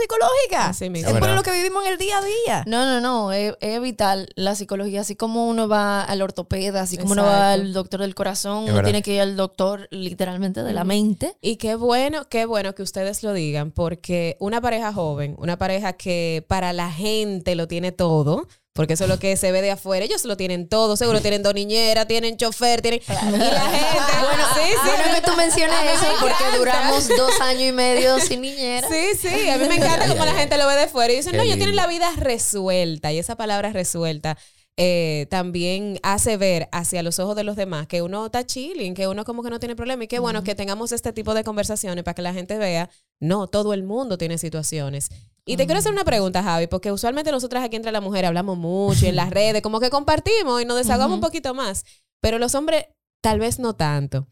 Así 0.68 0.90
mismo. 0.90 1.10
Es 1.10 1.18
por 1.18 1.28
lo 1.30 1.42
que 1.42 1.52
vivimos 1.52 1.84
en 1.86 1.92
el 1.92 1.98
día 1.98 2.18
a 2.18 2.22
día. 2.22 2.64
No, 2.66 2.84
no, 2.84 3.00
no, 3.00 3.32
es, 3.32 3.54
es 3.60 3.80
vital 3.80 4.28
la 4.36 4.54
psicología, 4.54 5.00
así 5.00 5.16
como 5.16 5.48
uno 5.48 5.68
va 5.68 6.02
al 6.02 6.22
ortopeda, 6.22 6.82
así 6.82 6.96
como 6.96 7.12
uno 7.12 7.24
va 7.24 7.52
al 7.52 7.72
doctor 7.72 8.00
del 8.00 8.14
corazón, 8.14 8.64
uno 8.64 8.82
tiene 8.82 9.02
que 9.02 9.14
ir 9.14 9.20
al 9.20 9.36
doctor 9.36 9.88
literalmente 9.90 10.62
de 10.62 10.72
la 10.72 10.84
mente. 10.84 11.36
Y 11.40 11.56
qué 11.56 11.74
bueno, 11.74 12.28
qué 12.28 12.46
bueno 12.46 12.74
que 12.74 12.82
ustedes 12.82 13.22
lo 13.22 13.32
digan, 13.32 13.70
porque 13.70 14.36
una 14.40 14.60
pareja 14.60 14.92
joven, 14.92 15.34
una 15.38 15.58
pareja 15.58 15.94
que 15.94 16.44
para 16.48 16.72
la 16.72 16.90
gente 16.90 17.54
lo 17.54 17.68
tiene 17.68 17.92
todo, 17.92 18.48
porque 18.74 18.94
eso 18.94 19.04
es 19.04 19.10
lo 19.10 19.18
que 19.18 19.36
se 19.36 19.52
ve 19.52 19.60
de 19.60 19.70
afuera, 19.70 20.04
ellos 20.04 20.24
lo 20.24 20.36
tienen 20.36 20.66
todo, 20.68 20.96
seguro 20.96 21.20
tienen 21.20 21.42
dos 21.42 21.54
niñeras, 21.54 22.06
tienen 22.06 22.36
chofer, 22.38 22.80
tienen... 22.80 23.00
Y 23.06 23.12
la 23.12 23.60
gente... 23.60 24.12
Bueno, 24.22 24.44
sí, 24.54 24.70
sí. 24.70 24.90
bueno 24.96 25.14
que 25.14 25.20
tú 25.30 25.36
menciones 25.36 25.76
eso 25.94 26.04
me 26.04 26.20
porque 26.20 26.34
encanta. 26.34 26.56
duramos 26.56 27.08
dos 27.08 27.40
años 27.40 27.62
y 27.62 27.72
medio 27.72 28.18
sin 28.20 28.40
niñera. 28.40 28.88
Sí, 28.88 29.08
sí, 29.20 29.50
a 29.50 29.58
mí 29.58 29.68
me 29.68 29.76
encanta 29.76 30.08
cómo 30.08 30.24
la 30.24 30.34
gente 30.34 30.56
lo 30.56 30.66
ve 30.66 30.76
de 30.76 30.88
fuera 30.88 31.12
y 31.12 31.16
dicen, 31.16 31.32
Qué 31.32 31.38
no, 31.38 31.44
ellos 31.44 31.56
tienen 31.56 31.76
la 31.76 31.86
vida 31.86 32.10
resuelta 32.16 33.12
y 33.12 33.18
esa 33.18 33.36
palabra 33.36 33.72
resuelta 33.72 34.38
eh, 34.78 35.26
también 35.28 35.98
hace 36.02 36.38
ver 36.38 36.68
hacia 36.72 37.02
los 37.02 37.18
ojos 37.18 37.36
de 37.36 37.44
los 37.44 37.56
demás 37.56 37.86
que 37.86 38.00
uno 38.00 38.26
está 38.26 38.46
chilling, 38.46 38.94
que 38.94 39.06
uno 39.06 39.24
como 39.24 39.42
que 39.42 39.50
no 39.50 39.60
tiene 39.60 39.76
problema 39.76 40.04
y 40.04 40.08
qué 40.08 40.18
bueno 40.18 40.42
que 40.42 40.54
tengamos 40.54 40.92
este 40.92 41.12
tipo 41.12 41.34
de 41.34 41.44
conversaciones 41.44 42.04
para 42.04 42.14
que 42.14 42.22
la 42.22 42.32
gente 42.32 42.56
vea, 42.56 42.88
no, 43.20 43.48
todo 43.48 43.74
el 43.74 43.82
mundo 43.82 44.16
tiene 44.16 44.38
situaciones. 44.38 45.10
Y 45.44 45.56
te 45.56 45.66
quiero 45.66 45.80
hacer 45.80 45.92
una 45.92 46.04
pregunta, 46.04 46.42
Javi, 46.42 46.68
porque 46.68 46.92
usualmente 46.92 47.32
nosotras 47.32 47.64
aquí 47.64 47.76
entre 47.76 47.92
las 47.92 48.02
mujeres 48.02 48.28
hablamos 48.28 48.56
mucho 48.56 49.04
y 49.04 49.08
en 49.08 49.16
las 49.16 49.30
redes, 49.30 49.60
como 49.60 49.80
que 49.80 49.90
compartimos 49.90 50.62
y 50.62 50.64
nos 50.64 50.78
desahogamos 50.78 51.16
un 51.16 51.20
poquito 51.20 51.52
más, 51.52 51.84
pero 52.20 52.38
los 52.38 52.54
hombres 52.54 52.86
tal 53.22 53.40
vez 53.40 53.58
no 53.58 53.74
tanto. 53.74 54.26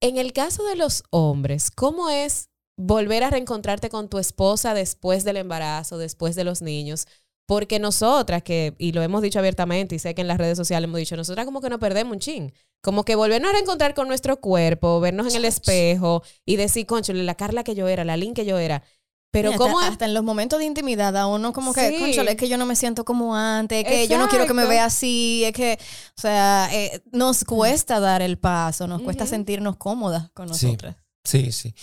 En 0.00 0.16
el 0.16 0.32
caso 0.32 0.64
de 0.64 0.76
los 0.76 1.04
hombres, 1.10 1.70
¿cómo 1.70 2.10
es 2.10 2.48
volver 2.76 3.22
a 3.22 3.30
reencontrarte 3.30 3.90
con 3.90 4.08
tu 4.08 4.18
esposa 4.18 4.74
después 4.74 5.22
del 5.22 5.36
embarazo, 5.36 5.98
después 5.98 6.34
de 6.34 6.44
los 6.44 6.62
niños? 6.62 7.06
Porque 7.46 7.78
nosotras, 7.78 8.42
que, 8.42 8.74
y 8.78 8.92
lo 8.92 9.02
hemos 9.02 9.20
dicho 9.22 9.38
abiertamente, 9.38 9.94
y 9.94 9.98
sé 9.98 10.14
que 10.14 10.22
en 10.22 10.28
las 10.28 10.38
redes 10.38 10.56
sociales 10.56 10.88
hemos 10.88 10.98
dicho, 10.98 11.16
nosotras 11.16 11.44
como 11.44 11.60
que 11.60 11.68
nos 11.68 11.78
perdemos 11.78 12.12
un 12.14 12.18
chin. 12.20 12.52
Como 12.82 13.04
que 13.04 13.16
volvernos 13.16 13.50
a 13.50 13.52
reencontrar 13.54 13.94
con 13.94 14.08
nuestro 14.08 14.40
cuerpo, 14.40 15.00
vernos 15.00 15.26
en 15.28 15.36
el 15.36 15.44
espejo 15.44 16.22
y 16.46 16.56
decir, 16.56 16.86
concho, 16.86 17.12
la 17.12 17.34
Carla 17.34 17.64
que 17.64 17.74
yo 17.74 17.86
era, 17.88 18.04
la 18.04 18.16
Lynn 18.16 18.34
que 18.34 18.44
yo 18.46 18.58
era. 18.58 18.82
Pero 19.30 19.48
Mira, 19.50 19.58
¿cómo 19.58 19.78
hasta, 19.80 19.88
es? 19.88 19.92
hasta 19.94 20.04
en 20.04 20.14
los 20.14 20.22
momentos 20.22 20.58
de 20.60 20.64
intimidad 20.66 21.16
a 21.16 21.26
uno 21.26 21.52
como 21.52 21.72
que, 21.74 21.88
Sí. 21.88 21.98
"Cónchale, 21.98 22.30
es 22.32 22.36
que 22.36 22.48
yo 22.48 22.56
no 22.56 22.66
me 22.66 22.76
siento 22.76 23.04
como 23.04 23.34
antes, 23.34 23.82
es 23.84 23.84
que 23.90 24.06
yo 24.08 24.16
no 24.16 24.28
quiero 24.28 24.46
que 24.46 24.54
me 24.54 24.64
vea 24.64 24.84
así, 24.84 25.42
es 25.44 25.52
que, 25.52 25.78
o 26.16 26.20
sea, 26.20 26.68
eh, 26.72 27.02
nos 27.10 27.42
cuesta 27.44 27.98
dar 28.00 28.22
el 28.22 28.38
paso, 28.38 28.86
nos 28.86 29.02
cuesta 29.02 29.26
sentirnos 29.26 29.76
cómodas 29.76 30.30
con 30.34 30.54
Sí. 30.54 30.66
nosotras. 30.66 30.96
Sí, 31.24 31.50
sí. 31.52 31.74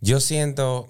Yo 0.00 0.20
siento, 0.20 0.88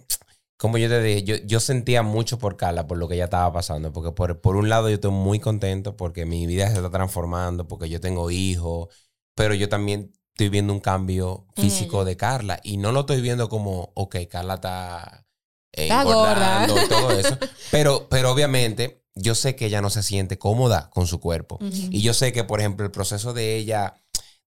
como 0.60 0.76
yo 0.76 0.90
te 0.90 1.02
dije, 1.02 1.22
yo, 1.22 1.36
yo 1.36 1.58
sentía 1.58 2.02
mucho 2.02 2.38
por 2.38 2.58
Carla, 2.58 2.86
por 2.86 2.98
lo 2.98 3.08
que 3.08 3.14
ella 3.14 3.24
estaba 3.24 3.50
pasando, 3.50 3.94
porque 3.94 4.12
por, 4.12 4.42
por 4.42 4.56
un 4.56 4.68
lado 4.68 4.90
yo 4.90 4.96
estoy 4.96 5.10
muy 5.10 5.40
contento 5.40 5.96
porque 5.96 6.26
mi 6.26 6.46
vida 6.46 6.68
se 6.68 6.74
está 6.74 6.90
transformando, 6.90 7.66
porque 7.66 7.88
yo 7.88 7.98
tengo 7.98 8.30
hijos, 8.30 8.88
pero 9.34 9.54
yo 9.54 9.70
también 9.70 10.12
estoy 10.34 10.50
viendo 10.50 10.74
un 10.74 10.80
cambio 10.80 11.46
En 11.56 11.64
físico 11.64 12.04
de 12.04 12.18
Carla 12.18 12.60
y 12.62 12.76
no 12.76 12.92
lo 12.92 13.00
estoy 13.00 13.22
viendo 13.22 13.48
como, 13.48 13.90
ok, 13.94 14.16
Carla 14.28 14.56
está, 14.56 15.26
eh, 15.72 15.84
Está 15.84 16.02
engordando 16.02 16.74
gorda. 16.74 16.84
y 16.84 16.88
todo 16.90 17.10
eso, 17.12 17.38
pero, 17.70 18.06
pero 18.10 18.30
obviamente 18.30 19.02
yo 19.14 19.34
sé 19.34 19.56
que 19.56 19.64
ella 19.64 19.80
no 19.80 19.88
se 19.88 20.02
siente 20.02 20.38
cómoda 20.38 20.90
con 20.90 21.06
su 21.06 21.20
cuerpo 21.20 21.58
y 21.62 22.02
yo 22.02 22.12
sé 22.12 22.34
que, 22.34 22.44
por 22.44 22.60
ejemplo, 22.60 22.84
el 22.84 22.92
proceso 22.92 23.32
de 23.32 23.56
ella 23.56 23.94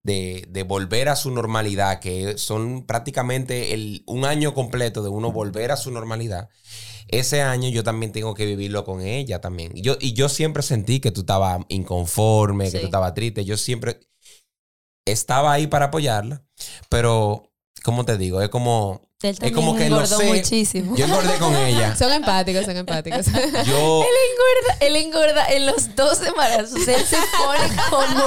de, 0.03 0.45
de 0.49 0.63
volver 0.63 1.09
a 1.09 1.15
su 1.15 1.31
normalidad, 1.31 1.99
que 1.99 2.37
son 2.37 2.85
prácticamente 2.85 3.73
el, 3.73 4.03
un 4.05 4.25
año 4.25 4.53
completo 4.53 5.01
de 5.01 5.09
uno 5.09 5.31
volver 5.31 5.71
a 5.71 5.77
su 5.77 5.91
normalidad, 5.91 6.49
ese 7.07 7.41
año 7.41 7.69
yo 7.69 7.83
también 7.83 8.11
tengo 8.11 8.33
que 8.33 8.45
vivirlo 8.45 8.83
con 8.83 9.01
ella 9.01 9.39
también. 9.41 9.71
Y 9.75 9.81
yo, 9.81 9.97
y 9.99 10.13
yo 10.13 10.29
siempre 10.29 10.63
sentí 10.63 10.99
que 10.99 11.11
tú 11.11 11.21
estabas 11.21 11.63
inconforme, 11.69 12.71
que 12.71 12.79
tú 12.79 12.85
estabas 12.85 13.13
triste. 13.13 13.45
Yo 13.45 13.57
siempre 13.57 13.99
estaba 15.05 15.53
ahí 15.53 15.67
para 15.67 15.85
apoyarla, 15.85 16.43
pero, 16.89 17.51
¿cómo 17.83 18.05
te 18.05 18.17
digo? 18.17 18.41
Es 18.41 18.49
como... 18.49 19.01
Él 19.23 19.37
Es 19.41 19.51
como 19.53 19.75
que 19.75 19.89
lo 19.89 19.97
engordó 20.01 20.17
sé. 20.17 20.25
muchísimo. 20.25 20.95
Yo 20.95 21.05
engordé 21.05 21.33
con 21.37 21.55
ella. 21.65 21.95
Son 21.95 22.11
empáticos, 22.11 22.65
son 22.65 22.75
empáticos. 22.77 23.25
Yo... 23.65 24.03
Él 24.03 24.15
engorda, 24.29 24.77
él 24.81 24.95
engorda 24.97 25.47
en 25.47 25.65
los 25.65 25.95
dos 25.95 26.21
embarazos. 26.21 26.87
Él 26.87 27.05
se 27.05 27.17
pone 27.37 27.75
como. 27.89 28.23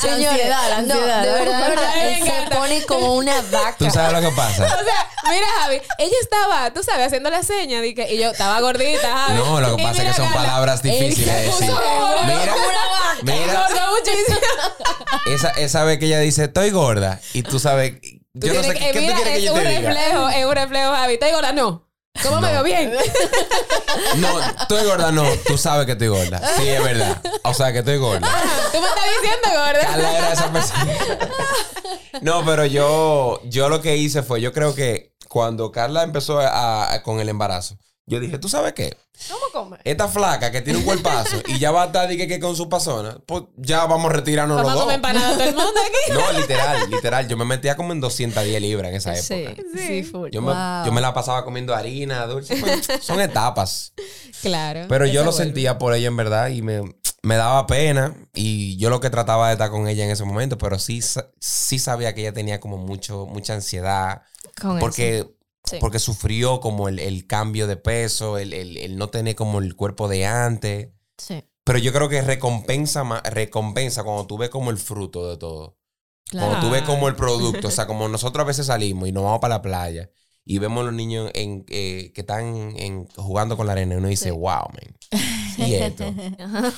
Señores, 0.00 0.28
ansiedad, 0.28 0.68
la 0.70 0.82
no, 0.82 0.94
ansiedad. 0.94 1.22
de 1.22 1.30
verdad, 1.32 1.62
de 1.62 1.68
verdad, 1.70 2.08
él 2.08 2.22
se 2.24 2.56
pone 2.56 2.82
como 2.86 3.14
una 3.14 3.40
vaca. 3.42 3.76
¿Tú 3.78 3.90
sabes 3.90 4.12
lo 4.20 4.28
que 4.30 4.34
pasa? 4.34 4.64
O 4.64 4.68
sea, 4.68 5.30
mira, 5.30 5.46
Javi, 5.60 5.80
ella 5.98 6.16
estaba, 6.20 6.70
tú 6.72 6.82
sabes, 6.82 7.06
haciendo 7.08 7.30
la 7.30 7.42
seña 7.42 7.80
que, 7.82 8.08
y 8.14 8.18
yo 8.18 8.30
estaba 8.30 8.60
gordita, 8.60 9.12
Javi. 9.26 9.38
No, 9.38 9.60
lo 9.60 9.76
que 9.76 9.82
pasa 9.82 10.02
es 10.02 10.08
que 10.08 10.14
son 10.22 10.32
palabras 10.32 10.82
difíciles 10.82 11.26
de 11.34 11.42
decir. 11.42 11.70
Mira, 12.24 12.54
mira, 13.22 13.44
Engordó 13.44 13.80
muchísimo. 13.96 14.38
esa, 15.26 15.50
esa 15.50 15.84
vez 15.84 15.98
que 15.98 16.06
ella 16.06 16.20
dice, 16.20 16.44
estoy 16.44 16.70
gorda, 16.70 17.20
y 17.34 17.42
tú 17.42 17.58
sabes, 17.58 17.94
yo 18.40 18.54
no 18.54 18.62
sé 18.62 18.72
qué, 18.74 18.78
que- 18.78 18.92
¿qué 18.92 18.92
tú 18.92 19.00
mira, 19.00 19.14
quieres 19.16 19.32
que 19.34 19.38
es 19.38 19.44
yo 19.44 19.54
un 19.54 19.60
te 19.62 19.68
diga. 19.68 19.80
reflejo, 19.92 20.28
es 20.28 20.44
un 20.46 20.54
reflejo, 20.54 20.92
Javi. 20.92 21.14
¿Estoy 21.14 21.30
gorda? 21.32 21.52
No. 21.52 21.82
¿Cómo 22.22 22.40
me 22.40 22.46
No. 22.48 22.52
veo 22.52 22.62
bien? 22.64 22.92
No, 24.16 24.40
estoy 24.42 24.84
gorda, 24.86 25.12
no, 25.12 25.24
tú 25.46 25.58
sabes 25.58 25.84
que 25.86 25.92
estoy 25.92 26.08
gorda. 26.08 26.40
Sí, 26.56 26.68
es 26.68 26.82
verdad. 26.82 27.20
O 27.44 27.52
sea, 27.54 27.72
que 27.72 27.80
estoy 27.80 27.98
gorda. 27.98 28.28
Tú 28.72 28.80
me 28.80 28.86
estás 28.88 29.04
diciendo 29.20 29.48
gorda. 29.50 29.80
Carla 29.80 30.18
era 30.18 30.32
esa 30.32 30.52
persona. 30.52 30.92
No, 32.22 32.44
pero 32.44 32.64
yo, 32.66 33.40
yo 33.44 33.68
lo 33.68 33.80
que 33.82 33.96
hice 33.96 34.22
fue, 34.22 34.40
yo 34.40 34.52
creo 34.52 34.74
que 34.74 35.14
cuando 35.28 35.70
Carla 35.72 36.02
empezó 36.02 36.40
a- 36.40 36.92
a- 36.94 37.02
con 37.02 37.20
el 37.20 37.28
embarazo, 37.28 37.76
yo 38.06 38.20
dije, 38.20 38.38
¿tú 38.38 38.48
sabes 38.48 38.72
qué? 38.72 38.96
¿Cómo 39.28 39.40
come? 39.52 39.78
Esta 39.82 40.08
flaca 40.08 40.52
que 40.52 40.60
tiene 40.62 40.78
un 40.78 40.84
cuerpazo 40.84 41.38
y 41.48 41.58
ya 41.58 41.70
va 41.72 41.84
a 41.84 41.86
estar 41.86 42.08
que, 42.08 42.28
que 42.28 42.38
con 42.38 42.54
su 42.54 42.68
pasona, 42.68 43.18
pues 43.26 43.44
ya 43.56 43.84
vamos 43.86 44.10
a 44.10 44.14
retirarnos 44.14 44.56
Vamos 44.58 44.70
a 44.72 44.74
los 44.74 44.82
comer 44.84 45.00
dos. 45.00 45.10
empanada 45.10 45.32
todo 45.34 45.44
el 45.48 45.54
mundo 45.54 45.80
aquí. 45.80 46.12
No, 46.32 46.38
literal, 46.38 46.90
literal. 46.90 47.28
Yo 47.28 47.36
me 47.36 47.44
metía 47.44 47.76
como 47.76 47.92
en 47.92 48.00
210 48.00 48.60
libras 48.60 48.90
en 48.90 48.96
esa 48.96 49.16
época. 49.16 49.62
Sí, 49.74 49.78
sí, 49.86 50.02
full. 50.04 50.30
Yo, 50.30 50.40
me, 50.42 50.52
yo 50.86 50.92
me 50.92 51.00
la 51.00 51.12
pasaba 51.14 51.44
comiendo 51.44 51.74
harina, 51.74 52.26
dulce. 52.26 52.56
Pues, 52.56 52.86
son 53.02 53.20
etapas. 53.20 53.92
Claro. 54.42 54.86
Pero 54.88 55.06
yo 55.06 55.24
lo 55.24 55.30
vuelve. 55.32 55.44
sentía 55.44 55.78
por 55.78 55.94
ella 55.94 56.06
en 56.08 56.16
verdad 56.16 56.48
y 56.48 56.62
me, 56.62 56.82
me 57.22 57.36
daba 57.36 57.66
pena 57.66 58.14
y 58.34 58.76
yo 58.76 58.90
lo 58.90 59.00
que 59.00 59.10
trataba 59.10 59.48
de 59.48 59.54
estar 59.54 59.70
con 59.70 59.88
ella 59.88 60.04
en 60.04 60.10
ese 60.10 60.24
momento, 60.24 60.58
pero 60.58 60.78
sí, 60.78 61.00
sí 61.40 61.78
sabía 61.78 62.14
que 62.14 62.20
ella 62.20 62.32
tenía 62.32 62.60
como 62.60 62.76
mucho, 62.76 63.26
mucha 63.26 63.54
ansiedad 63.54 64.22
Con 64.60 64.78
porque, 64.78 65.18
eso. 65.18 65.30
Sí. 65.68 65.78
porque 65.80 65.98
sufrió 65.98 66.60
como 66.60 66.88
el, 66.88 66.98
el 67.00 67.26
cambio 67.26 67.66
de 67.66 67.76
peso, 67.76 68.38
el, 68.38 68.52
el- 68.52 68.76
el 68.76 68.96
no 68.96 69.08
tener 69.08 69.34
como 69.34 69.58
el 69.58 69.74
cuerpo 69.76 70.06
de 70.08 70.24
antes. 70.26 70.90
Sí. 71.18 71.42
Pero 71.64 71.78
yo 71.78 71.92
creo 71.92 72.08
que 72.08 72.22
recompensa, 72.22 73.02
recompensa 73.30 74.04
cuando 74.04 74.26
tú 74.26 74.38
ves 74.38 74.50
como 74.50 74.70
el 74.70 74.78
fruto 74.78 75.28
de 75.28 75.36
todo. 75.36 75.76
Cuando 76.30 76.60
tú 76.60 76.70
ves 76.70 76.82
como 76.82 77.08
el 77.08 77.16
producto. 77.16 77.68
O 77.68 77.70
sea, 77.70 77.86
como 77.86 78.08
nosotros 78.08 78.42
a 78.42 78.46
veces 78.46 78.66
salimos 78.66 79.08
y 79.08 79.12
nos 79.12 79.24
vamos 79.24 79.40
para 79.40 79.56
la 79.56 79.62
playa 79.62 80.10
y 80.46 80.58
vemos 80.58 80.84
los 80.84 80.94
niños 80.94 81.30
en, 81.34 81.64
eh, 81.68 82.12
que 82.14 82.20
están 82.22 82.72
en- 82.78 83.06
jugando 83.16 83.56
con 83.56 83.66
la 83.66 83.72
arena 83.72 83.94
y 83.94 83.98
uno 83.98 84.08
dice, 84.08 84.30
wow, 84.30 84.62
man. 84.72 84.96
Y 85.58 85.72
esto. 85.74 86.04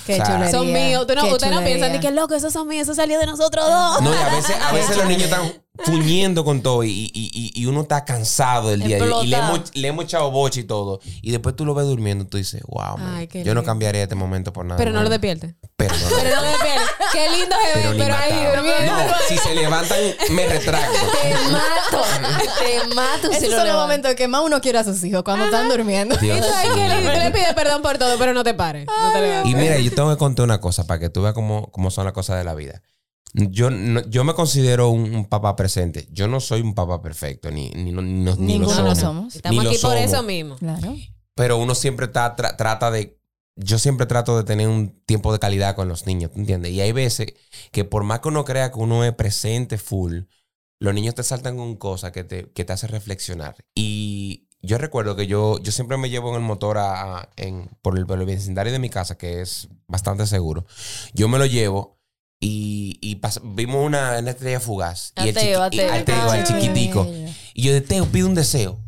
Qué 0.07 0.13
O 0.13 0.17
sea, 0.17 0.25
chulería. 0.25 0.51
Son 0.53 0.73
míos. 0.73 1.05
Tú 1.09 1.15
no, 1.17 1.25
qué 1.25 1.33
ustedes 1.33 1.53
no 1.81 1.89
de 1.89 1.99
que 1.99 2.13
loco, 2.13 2.35
esos 2.37 2.53
son 2.53 2.69
míos, 2.69 2.83
eso 2.83 2.95
salió 2.95 3.19
de 3.19 3.27
nosotros 3.27 3.65
dos. 3.67 4.01
No, 4.03 4.15
y 4.15 4.17
a 4.17 4.29
veces, 4.37 4.55
a 4.57 4.73
veces 4.73 4.97
los 4.97 5.07
niños 5.07 5.25
están 5.25 5.53
fuñendo 5.85 6.45
con 6.45 6.63
todo 6.63 6.85
y, 6.85 6.91
y- 7.13 7.31
y- 7.35 7.53
y 7.61 7.67
uno 7.67 7.81
está 7.83 8.05
cansado 8.05 8.69
del 8.71 8.83
día 8.85 8.99
y 8.99 9.27
le 9.27 9.37
hemos, 9.37 9.75
le 9.75 9.89
hemos 9.89 10.05
echado 10.05 10.31
boche 10.31 10.61
y 10.61 10.65
todo. 10.65 11.01
Y 11.23 11.33
después 11.33 11.57
tú 11.57 11.65
lo 11.67 11.75
ves 11.75 11.87
durmiendo 11.87 12.23
y 12.25 12.29
tú 12.29 12.37
dices, 12.37 12.63
wow, 12.69 12.99
man, 12.99 13.17
Ay, 13.17 13.29
yo 13.33 13.39
no 13.41 13.45
lindo. 13.47 13.65
cambiaría 13.65 14.05
este 14.05 14.15
momento 14.15 14.53
por 14.53 14.65
nada. 14.65 14.79
Pero 14.79 14.93
no 14.93 15.03
lo 15.03 15.09
despiertes. 15.11 15.57
Pero 15.77 15.95
no, 15.97 16.07
Pero 16.17 16.37
no 16.37 16.43
lo 16.43 16.49
despiertes. 16.49 16.89
Qué 17.13 17.29
lindo 17.31 17.57
se 17.65 17.73
pero 17.75 17.91
ve, 17.91 17.97
pero 17.99 18.15
ahí 18.17 18.45
durmiendo. 18.57 18.93
No, 19.03 19.15
si 19.29 19.39
se 19.39 19.55
levantan, 19.55 19.99
me 20.31 20.47
retracto. 20.47 20.99
Te 21.23 21.35
mato. 21.51 22.05
Te 22.59 22.95
mato. 22.95 23.29
si 23.31 23.37
Esos 23.37 23.51
lo 23.51 23.57
son 23.59 23.67
los 23.69 23.77
momentos 23.77 24.15
que 24.15 24.29
más 24.29 24.43
uno 24.45 24.61
quiere 24.61 24.79
a 24.79 24.85
sus 24.85 25.03
hijos 25.05 25.23
cuando 25.23 25.47
están 25.47 25.69
durmiendo. 25.69 26.17
Dios 26.17 26.39
mío. 26.41 26.75
lindo. 26.75 27.13
Tú 27.13 27.19
le 27.19 27.31
pides 27.31 27.55
perdón 27.55 27.83
por 27.83 27.99
todo, 27.99 28.17
pero 28.19 28.33
no 28.35 28.45
te 28.45 28.55
pares. 28.55 28.87
No 28.87 29.13
te 29.13 29.21
levantes. 29.21 29.51
Y 29.53 29.55
mira, 29.55 29.79
yo 29.79 29.91
tengo 29.95 30.11
que 30.11 30.17
contar 30.19 30.45
una 30.45 30.61
cosa 30.61 30.87
para 30.87 31.01
que 31.01 31.09
tú 31.11 31.23
veas 31.23 31.35
cómo, 31.35 31.71
cómo 31.73 31.91
son 31.91 32.05
las 32.05 32.13
cosas 32.13 32.39
de 32.39 32.45
la 32.45 32.55
vida. 32.55 32.83
Yo, 33.35 33.69
no- 33.71 34.03
yo 34.09 34.25
me 34.25 34.33
considero 34.35 34.89
un, 34.89 35.15
un 35.15 35.25
papá 35.29 35.55
presente. 35.55 36.09
Yo 36.11 36.29
no 36.29 36.41
soy 36.41 36.63
un 36.63 36.75
papá 36.75 37.03
perfecto, 37.03 37.51
ni, 37.51 37.71
ni, 37.71 37.93
no- 37.93 38.01
ni, 38.01 38.13
no- 38.25 38.37
ni 38.37 38.55
lo 38.55 38.61
Ninguno 38.61 38.75
somos. 38.75 38.89
lo 38.89 38.95
somos. 39.01 39.37
Estamos 39.37 39.59
Ni 39.59 39.65
lo 39.65 39.71
aquí 39.71 39.79
por 39.81 39.91
somos. 39.93 40.05
eso 40.05 40.23
mismo. 40.23 40.57
Claro. 40.57 40.95
Pero 41.35 41.59
uno 41.59 41.75
siempre 41.75 42.07
está, 42.07 42.35
tra- 42.37 42.57
trata 42.57 42.91
de... 42.91 43.18
Yo 43.61 43.79
siempre 43.79 44.07
trato 44.07 44.37
de 44.37 44.45
tener 44.45 44.69
un 44.69 45.01
tiempo 45.05 45.33
de 45.33 45.41
calidad 45.41 45.75
con 45.75 45.89
los 45.89 46.07
niños, 46.07 46.31
¿tú 46.33 46.39
entiendes? 46.39 46.71
Y 46.73 46.81
hay 46.81 46.93
veces 46.93 47.35
que 47.73 47.85
por 47.85 48.05
más 48.05 48.21
que 48.21 48.29
uno 48.29 48.45
crea 48.45 48.71
que 48.71 48.79
uno 48.79 49.05
es 49.05 49.13
presente 49.15 49.79
full, 49.79 50.21
los 50.81 50.95
niños 50.95 51.17
te 51.17 51.25
saltan 51.25 51.57
con 51.57 51.75
cosas 51.77 52.13
que 52.13 52.23
te, 52.23 52.51
que 52.53 52.65
te 52.65 52.73
hacen 52.73 52.91
reflexionar. 52.91 53.57
Y 53.75 54.47
yo 54.63 54.79
recuerdo 54.79 55.17
que 55.17 55.27
yo, 55.27 55.59
yo 55.61 55.73
siempre 55.73 55.97
me 55.97 56.09
llevo 56.09 56.29
en 56.31 56.37
el 56.37 56.41
motor 56.43 56.79
a, 56.79 57.19
a- 57.19 57.29
en, 57.37 57.69
por, 57.83 57.99
el, 57.99 58.07
por 58.07 58.21
el 58.21 58.27
vecindario 58.27 58.73
de 58.73 58.79
mi 58.79 58.91
casa, 58.91 59.19
que 59.19 59.41
es 59.41 59.69
bastante 59.89 60.25
seguro. 60.29 60.65
Yo 61.15 61.29
me 61.29 61.39
lo 61.39 61.47
llevo 61.47 61.99
y, 62.41 62.97
y 63.01 63.17
pas- 63.21 63.41
vimos 63.43 63.85
una, 63.85 64.19
una 64.21 64.31
estrella 64.31 64.61
fugaz. 64.61 65.13
y 65.17 65.29
el 65.29 65.37
Ateo, 65.37 65.59
y- 65.73 65.81
ateo. 65.81 65.93
al 65.93 66.05
Teo, 66.05 66.31
al 66.31 66.39
Ay, 66.41 66.45
chiquitico. 66.45 67.07
Y 67.55 67.63
yo 67.63 67.73
de 67.73 67.81
Teo, 67.81 68.07
pide 68.07 68.25
un 68.25 68.35
deseo. 68.37 68.79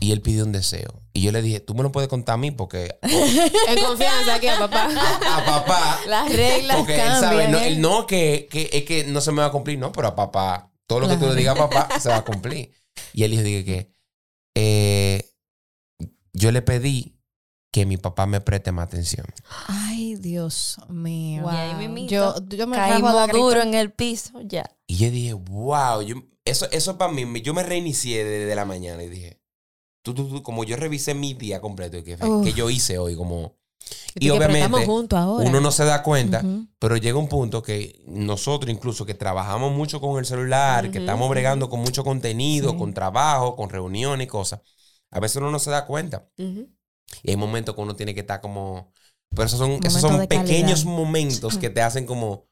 Y 0.00 0.12
él 0.12 0.20
pidió 0.20 0.44
un 0.44 0.52
deseo. 0.52 1.02
Y 1.12 1.22
yo 1.22 1.32
le 1.32 1.40
dije, 1.40 1.60
tú 1.60 1.74
me 1.74 1.82
lo 1.82 1.90
puedes 1.90 2.08
contar 2.08 2.34
a 2.34 2.38
mí 2.38 2.50
porque 2.50 2.98
En 3.68 3.84
confianza 3.84 4.34
aquí 4.34 4.48
a 4.48 4.58
papá. 4.58 4.88
a 4.90 5.44
papá. 5.44 6.00
Las 6.06 6.30
reglas 6.30 6.76
Porque 6.76 6.94
él 6.94 7.00
cambian. 7.00 7.20
sabe, 7.20 7.48
no, 7.48 7.58
¿eh? 7.58 7.68
él 7.68 7.80
no 7.80 8.06
que, 8.06 8.48
que 8.50 8.68
es 8.72 8.84
que 8.84 9.04
no 9.04 9.20
se 9.20 9.32
me 9.32 9.40
va 9.40 9.46
a 9.46 9.52
cumplir, 9.52 9.78
no, 9.78 9.92
pero 9.92 10.08
a 10.08 10.14
papá, 10.14 10.70
todo 10.86 11.00
lo 11.00 11.08
que 11.08 11.16
tú 11.16 11.26
le 11.26 11.34
digas 11.34 11.58
a 11.58 11.68
papá 11.68 11.98
se 11.98 12.10
va 12.10 12.16
a 12.16 12.24
cumplir. 12.24 12.72
Y 13.14 13.24
él 13.24 13.30
dijo, 13.30 13.42
dije 13.42 13.64
que 13.64 13.92
eh, 14.54 15.30
yo 16.32 16.52
le 16.52 16.62
pedí 16.62 17.16
que 17.72 17.84
mi 17.84 17.96
papá 17.96 18.26
me 18.26 18.40
preste 18.40 18.72
más 18.72 18.86
atención. 18.86 19.26
Ay, 19.66 20.16
Dios 20.16 20.78
mío. 20.88 21.44
Y 21.50 21.54
ahí 21.54 22.06
Yo, 22.06 22.34
yo 22.48 22.66
me 22.66 22.76
Caímos 22.76 23.28
duro 23.32 23.60
en 23.60 23.74
el 23.74 23.92
piso. 23.92 24.40
Ya. 24.44 24.70
Y 24.86 24.96
yo 24.96 25.10
dije, 25.10 25.34
wow, 25.34 26.00
yo, 26.02 26.16
eso, 26.44 26.66
eso 26.70 26.96
para 26.96 27.12
mí, 27.12 27.42
yo 27.42 27.52
me 27.52 27.62
reinicié 27.62 28.24
desde 28.24 28.54
la 28.54 28.64
mañana 28.64 29.02
y 29.02 29.08
dije, 29.08 29.40
tú, 30.06 30.14
tú, 30.14 30.28
tú, 30.28 30.42
como 30.42 30.62
yo 30.62 30.76
revisé 30.76 31.14
mi 31.14 31.34
día 31.34 31.60
completo, 31.60 32.02
que, 32.04 32.16
que 32.44 32.52
yo 32.52 32.70
hice 32.70 32.98
hoy, 32.98 33.16
como... 33.16 33.56
Y 34.14 34.28
estamos 34.28 34.46
obviamente 34.48 34.86
juntos 34.86 35.18
ahora. 35.18 35.48
uno 35.48 35.60
no 35.60 35.70
se 35.70 35.84
da 35.84 36.02
cuenta, 36.02 36.42
pero 36.78 36.96
llega 36.96 37.18
un 37.18 37.28
punto 37.28 37.62
que 37.62 38.02
nosotros 38.06 38.72
incluso 38.72 39.04
que 39.06 39.14
trabajamos 39.14 39.72
mucho 39.72 40.00
con 40.00 40.18
el 40.18 40.24
celular, 40.26 40.90
que 40.90 40.98
estamos 40.98 41.28
bregando 41.28 41.68
con 41.68 41.80
mucho 41.80 42.02
contenido, 42.04 42.70
Sí. 42.70 42.76
con 42.78 42.94
trabajo, 42.94 43.54
con 43.56 43.68
reuniones 43.70 44.24
y 44.26 44.28
cosas, 44.28 44.60
a 45.10 45.20
veces 45.20 45.36
uno 45.36 45.50
no 45.50 45.58
se 45.58 45.70
da 45.70 45.86
cuenta. 45.86 46.28
Y 46.36 47.30
hay 47.30 47.36
momentos 47.36 47.74
que 47.74 47.80
uno 47.80 47.94
tiene 47.96 48.14
que 48.14 48.20
estar 48.20 48.40
como... 48.40 48.92
Pero 49.30 49.44
esos 49.46 49.58
son, 49.58 49.72
esos 49.84 50.00
son 50.00 50.12
calidad. 50.26 50.28
pequeños 50.28 50.84
momentos 50.84 51.58
que 51.58 51.70
te 51.70 51.82
hacen 51.82 52.06
como... 52.06 52.46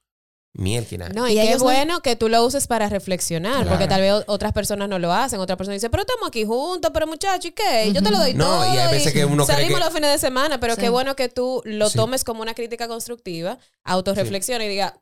Mierda. 0.57 1.09
No, 1.09 1.27
y, 1.29 1.39
Y 1.41 1.51
no- 1.51 1.59
bueno 1.59 2.01
que 2.01 2.15
tú 2.15 2.29
lo 2.29 2.45
uses 2.47 2.69
para 2.69 2.89
reflexionar, 2.89 3.55
Claro. 3.63 3.71
porque 3.71 3.89
tal 3.89 4.01
vez 4.01 4.25
otras 4.29 4.53
personas 4.53 4.89
no 4.89 5.01
lo 5.01 5.13
hacen, 5.13 5.41
otras 5.41 5.57
personas 5.59 5.77
dicen, 5.81 5.91
pero 5.91 6.03
estamos 6.03 6.29
aquí 6.29 6.45
juntos, 6.45 6.93
pero 6.95 7.09
muchachos, 7.09 7.47
¿y 7.47 7.51
qué? 7.53 7.93
Yo 7.93 8.01
te 8.03 8.11
lo 8.11 8.19
doy 8.19 8.35
No, 8.35 8.45
todo. 8.45 8.73
y 8.75 8.79
hay 8.79 8.93
veces 8.93 9.13
que 9.13 9.25
uno 9.25 9.45
cree 9.45 9.57
Salimos 9.57 9.81
que- 9.81 9.85
los 9.85 9.93
fines 9.95 10.13
de 10.13 10.19
semana, 10.19 10.61
pero 10.61 10.77
Sí. 10.77 10.81
qué 10.83 10.89
bueno 10.91 11.17
que 11.17 11.29
tú 11.29 11.61
lo 11.65 11.91
Sí. 11.91 11.97
tomes 11.97 12.23
como 12.23 12.41
una 12.43 12.55
crítica 12.55 12.87
constructiva, 12.87 13.59
autorreflexiona 13.83 14.65
y 14.65 14.69
diga, 14.69 15.01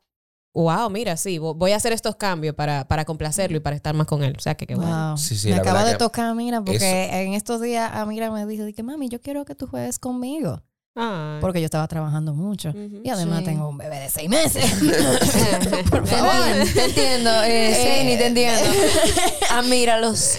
wow, 0.55 0.89
mira, 0.89 1.17
sí, 1.17 1.37
vo- 1.37 1.55
voy 1.55 1.71
a 1.71 1.75
hacer 1.75 1.93
estos 1.93 2.15
cambios 2.15 2.55
para, 2.55 2.87
para 2.87 3.05
complacerlo 3.05 3.57
y 3.57 3.59
para 3.59 3.75
estar 3.75 3.93
más 3.95 4.07
con 4.07 4.23
él. 4.23 4.35
O 4.37 4.41
sea, 4.41 4.55
que 4.55 4.65
qué 4.67 4.73
bueno. 4.75 5.17
Sí, 5.17 5.37
sí, 5.37 5.49
me 5.49 5.55
acaba 5.55 5.85
de 5.85 5.95
tocar 5.97 6.25
a 6.25 6.33
Mira 6.33 6.61
porque 6.63 6.77
eso- 6.77 7.13
en 7.15 7.33
estos 7.33 7.61
días 7.61 7.91
Amira 7.93 8.31
me 8.31 8.45
dijo 8.47 8.63
que 8.75 8.83
mami 8.83 9.07
yo 9.09 9.21
quiero 9.21 9.45
que 9.45 9.53
tú 9.55 9.67
juegues 9.67 9.99
conmigo 9.99 10.61
Ay. 10.95 11.39
porque 11.41 11.59
yo 11.59 11.65
estaba 11.65 11.87
trabajando 11.87 12.33
mucho 12.35 12.71
y 13.03 13.09
además 13.09 13.39
Sí. 13.39 13.45
tengo 13.45 13.67
un 13.69 13.77
bebé 13.79 13.99
de 13.99 14.09
seis 14.09 14.29
meses 14.29 14.63
por 15.89 16.05
favor 16.05 16.33
te 16.73 16.85
entiendo. 16.85 17.31
Eh, 17.43 17.97
sí, 17.99 18.05
ni 18.05 18.15
te 18.17 18.27
entiendo. 18.27 18.61
Admíralos. 19.51 20.37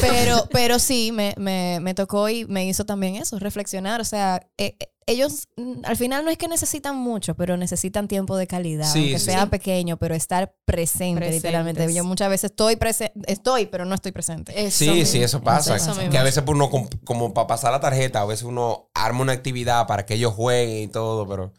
pero 0.00 0.48
pero 0.50 0.78
sí 0.78 1.12
me, 1.12 1.34
me, 1.36 1.78
me 1.80 1.94
tocó 1.94 2.28
y 2.28 2.44
me 2.46 2.66
hizo 2.66 2.84
también 2.84 3.16
eso 3.16 3.38
reflexionar 3.38 4.00
o 4.00 4.04
sea 4.04 4.46
eh, 4.58 4.76
eh, 4.80 4.88
ellos 5.06 5.48
mm, 5.56 5.80
al 5.84 5.96
final 5.96 6.24
no 6.24 6.30
es 6.30 6.38
que 6.38 6.46
necesitan 6.48 6.96
mucho 6.96 7.34
pero 7.34 7.56
necesitan 7.56 8.06
tiempo 8.06 8.36
de 8.36 8.46
calidad 8.46 8.90
Sí, 8.92 8.98
aunque 9.00 9.18
sí. 9.18 9.24
sea 9.26 9.46
pequeño 9.46 9.96
pero 9.96 10.14
estar 10.14 10.54
presente 10.64 11.16
Presentes. 11.20 11.42
literalmente 11.42 11.94
yo 11.94 12.04
muchas 12.04 12.28
veces 12.28 12.50
estoy 12.50 12.76
presente 12.76 13.12
estoy 13.26 13.66
pero 13.66 13.84
no 13.84 13.94
estoy 13.94 14.12
presente 14.12 14.70
Sí, 14.70 15.04
sí, 15.06 15.22
eso 15.22 15.40
pasa. 15.42 15.76
Eso 15.76 15.94
mismo. 15.94 16.10
que 16.10 16.18
a 16.18 16.22
veces 16.22 16.42
por 16.42 16.54
uno, 16.54 16.70
com- 16.70 16.88
como 17.04 17.34
para 17.34 17.46
pasar 17.46 17.72
la 17.72 17.80
tarjeta, 17.80 18.20
a 18.20 18.26
veces 18.26 18.44
uno 18.44 18.90
arma 18.94 19.22
una 19.22 19.32
actividad 19.32 19.86
para 19.86 20.06
que 20.06 20.14
ellos 20.14 20.32
jueguen 20.34 20.84
y 20.84 20.88
todo, 20.88 21.26
pero 21.26 21.52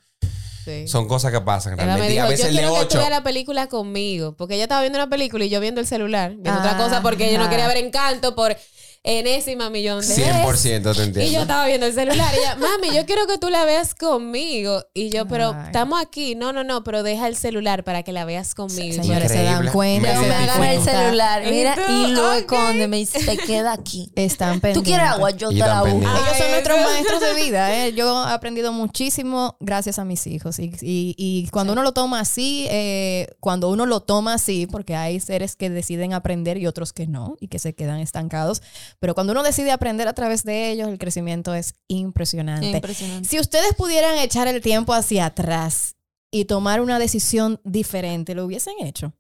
Sí. 0.63 0.87
son 0.87 1.07
cosas 1.07 1.31
que 1.31 1.41
pasan 1.41 1.75
realmente. 1.75 2.13
y 2.13 2.17
a 2.19 2.27
veces 2.27 2.51
yo 2.53 2.59
quiero 2.59 2.73
que 2.75 2.79
tú 2.81 2.85
8. 2.85 2.97
veas 2.99 3.09
la 3.09 3.23
película 3.23 3.65
conmigo. 3.67 4.35
Porque 4.37 4.53
ella 4.53 4.63
estaba 4.65 4.81
viendo 4.81 4.99
una 4.99 5.09
película 5.09 5.43
y 5.43 5.49
yo 5.49 5.59
viendo 5.59 5.81
el 5.81 5.87
celular, 5.87 6.31
viendo 6.37 6.59
otra 6.59 6.73
Ah, 6.75 6.77
cosa 6.77 7.01
porque 7.01 7.29
ella 7.29 7.39
no 7.39 7.49
quería 7.49 7.67
ver 7.67 7.77
encanto 7.77 8.35
por 8.35 8.55
enésima 9.03 9.69
millón 9.69 10.01
de 10.01 10.07
100% 10.15 10.83
veces. 10.83 10.83
te 10.83 10.89
Y 10.91 10.95
yo 10.95 11.03
entiendo. 11.03 11.41
estaba 11.41 11.65
viendo 11.65 11.85
el 11.87 11.93
celular 11.93 12.33
y 12.35 12.37
ella, 12.39 12.55
mami, 12.55 12.95
yo 12.95 13.05
quiero 13.05 13.25
que 13.25 13.37
tú 13.39 13.49
la 13.49 13.65
veas 13.65 13.95
conmigo. 13.95 14.83
Y 14.93 15.09
yo, 15.09 15.27
pero 15.27 15.53
Ay. 15.57 15.65
estamos 15.67 15.99
aquí. 16.01 16.35
No, 16.35 16.53
no, 16.53 16.63
no, 16.63 16.83
pero 16.83 17.01
deja 17.01 17.27
el 17.27 17.35
celular 17.35 17.83
para 17.83 18.03
que 18.03 18.11
la 18.11 18.25
veas 18.25 18.53
conmigo. 18.53 18.87
Y 18.89 18.93
señores 18.93 19.31
se 19.31 19.43
dan 19.43 19.67
cuenta 19.69 20.07
Me 20.09 20.13
No 20.15 20.21
se 20.21 20.27
me 20.29 20.35
agarra 20.35 20.73
el 20.73 20.83
celular, 20.83 21.43
mira, 21.49 21.75
Y 21.77 21.85
tú, 21.85 21.91
y 22.07 22.11
lo 22.11 22.29
ok. 22.29 22.35
esconde. 22.37 22.87
Me 22.87 22.97
dice, 22.97 23.19
te 23.25 23.37
queda 23.37 23.73
aquí. 23.73 24.11
están 24.15 24.55
¿Tú 24.55 24.61
pendientes 24.61 24.93
quieres 24.93 25.09
agua? 25.09 25.31
Yo 25.31 25.49
te 25.49 25.55
Y 25.55 25.57
la 25.59 25.81
busco. 25.81 25.97
Ellos 25.97 26.37
son 26.37 26.51
nuestros 26.51 26.79
maestros 26.81 27.21
de 27.21 27.33
vida. 27.43 27.75
¿eh? 27.87 27.93
Yo 27.95 28.27
he 28.27 28.31
aprendido 28.31 28.71
muchísimo 28.71 29.57
gracias 29.59 29.97
a 29.99 30.05
mis 30.05 30.27
hijos. 30.27 30.59
Y, 30.59 30.71
y- 30.81 31.15
y 31.17 31.47
cuando 31.49 31.73
uno 31.73 31.81
lo 31.83 31.91
toma 31.93 32.19
así, 32.19 32.67
eh, 32.69 33.27
cuando 33.39 33.69
uno 33.69 33.85
lo 33.85 34.01
toma 34.01 34.35
así, 34.35 34.67
porque 34.67 34.95
hay 34.95 35.19
seres 35.19 35.55
que 35.55 35.69
deciden 35.69 36.13
aprender 36.13 36.57
y 36.57 36.67
otros 36.67 36.93
que 36.93 37.07
no, 37.07 37.35
y 37.39 37.47
que 37.47 37.57
se 37.59 37.73
quedan 37.73 37.99
estancados, 37.99 38.61
pero 38.99 39.13
cuando 39.13 39.33
uno 39.33 39.43
decide 39.43 39.71
aprender 39.71 40.07
a 40.07 40.13
través 40.13 40.43
de 40.43 40.71
ellos, 40.71 40.87
el 40.89 40.97
crecimiento 40.97 41.53
es 41.53 41.75
impresionante. 41.87 42.69
Impresionante. 42.69 43.27
Si 43.27 43.39
ustedes 43.39 43.73
pudieran 43.75 44.17
echar 44.17 44.47
el 44.47 44.61
tiempo 44.61 44.93
hacia 44.93 45.25
atrás 45.25 45.95
y 46.31 46.45
tomar 46.45 46.81
una 46.81 46.99
decisión 46.99 47.59
diferente, 47.63 48.35
¿lo 48.35 48.45
hubiesen 48.45 48.75
hecho? 48.79 49.13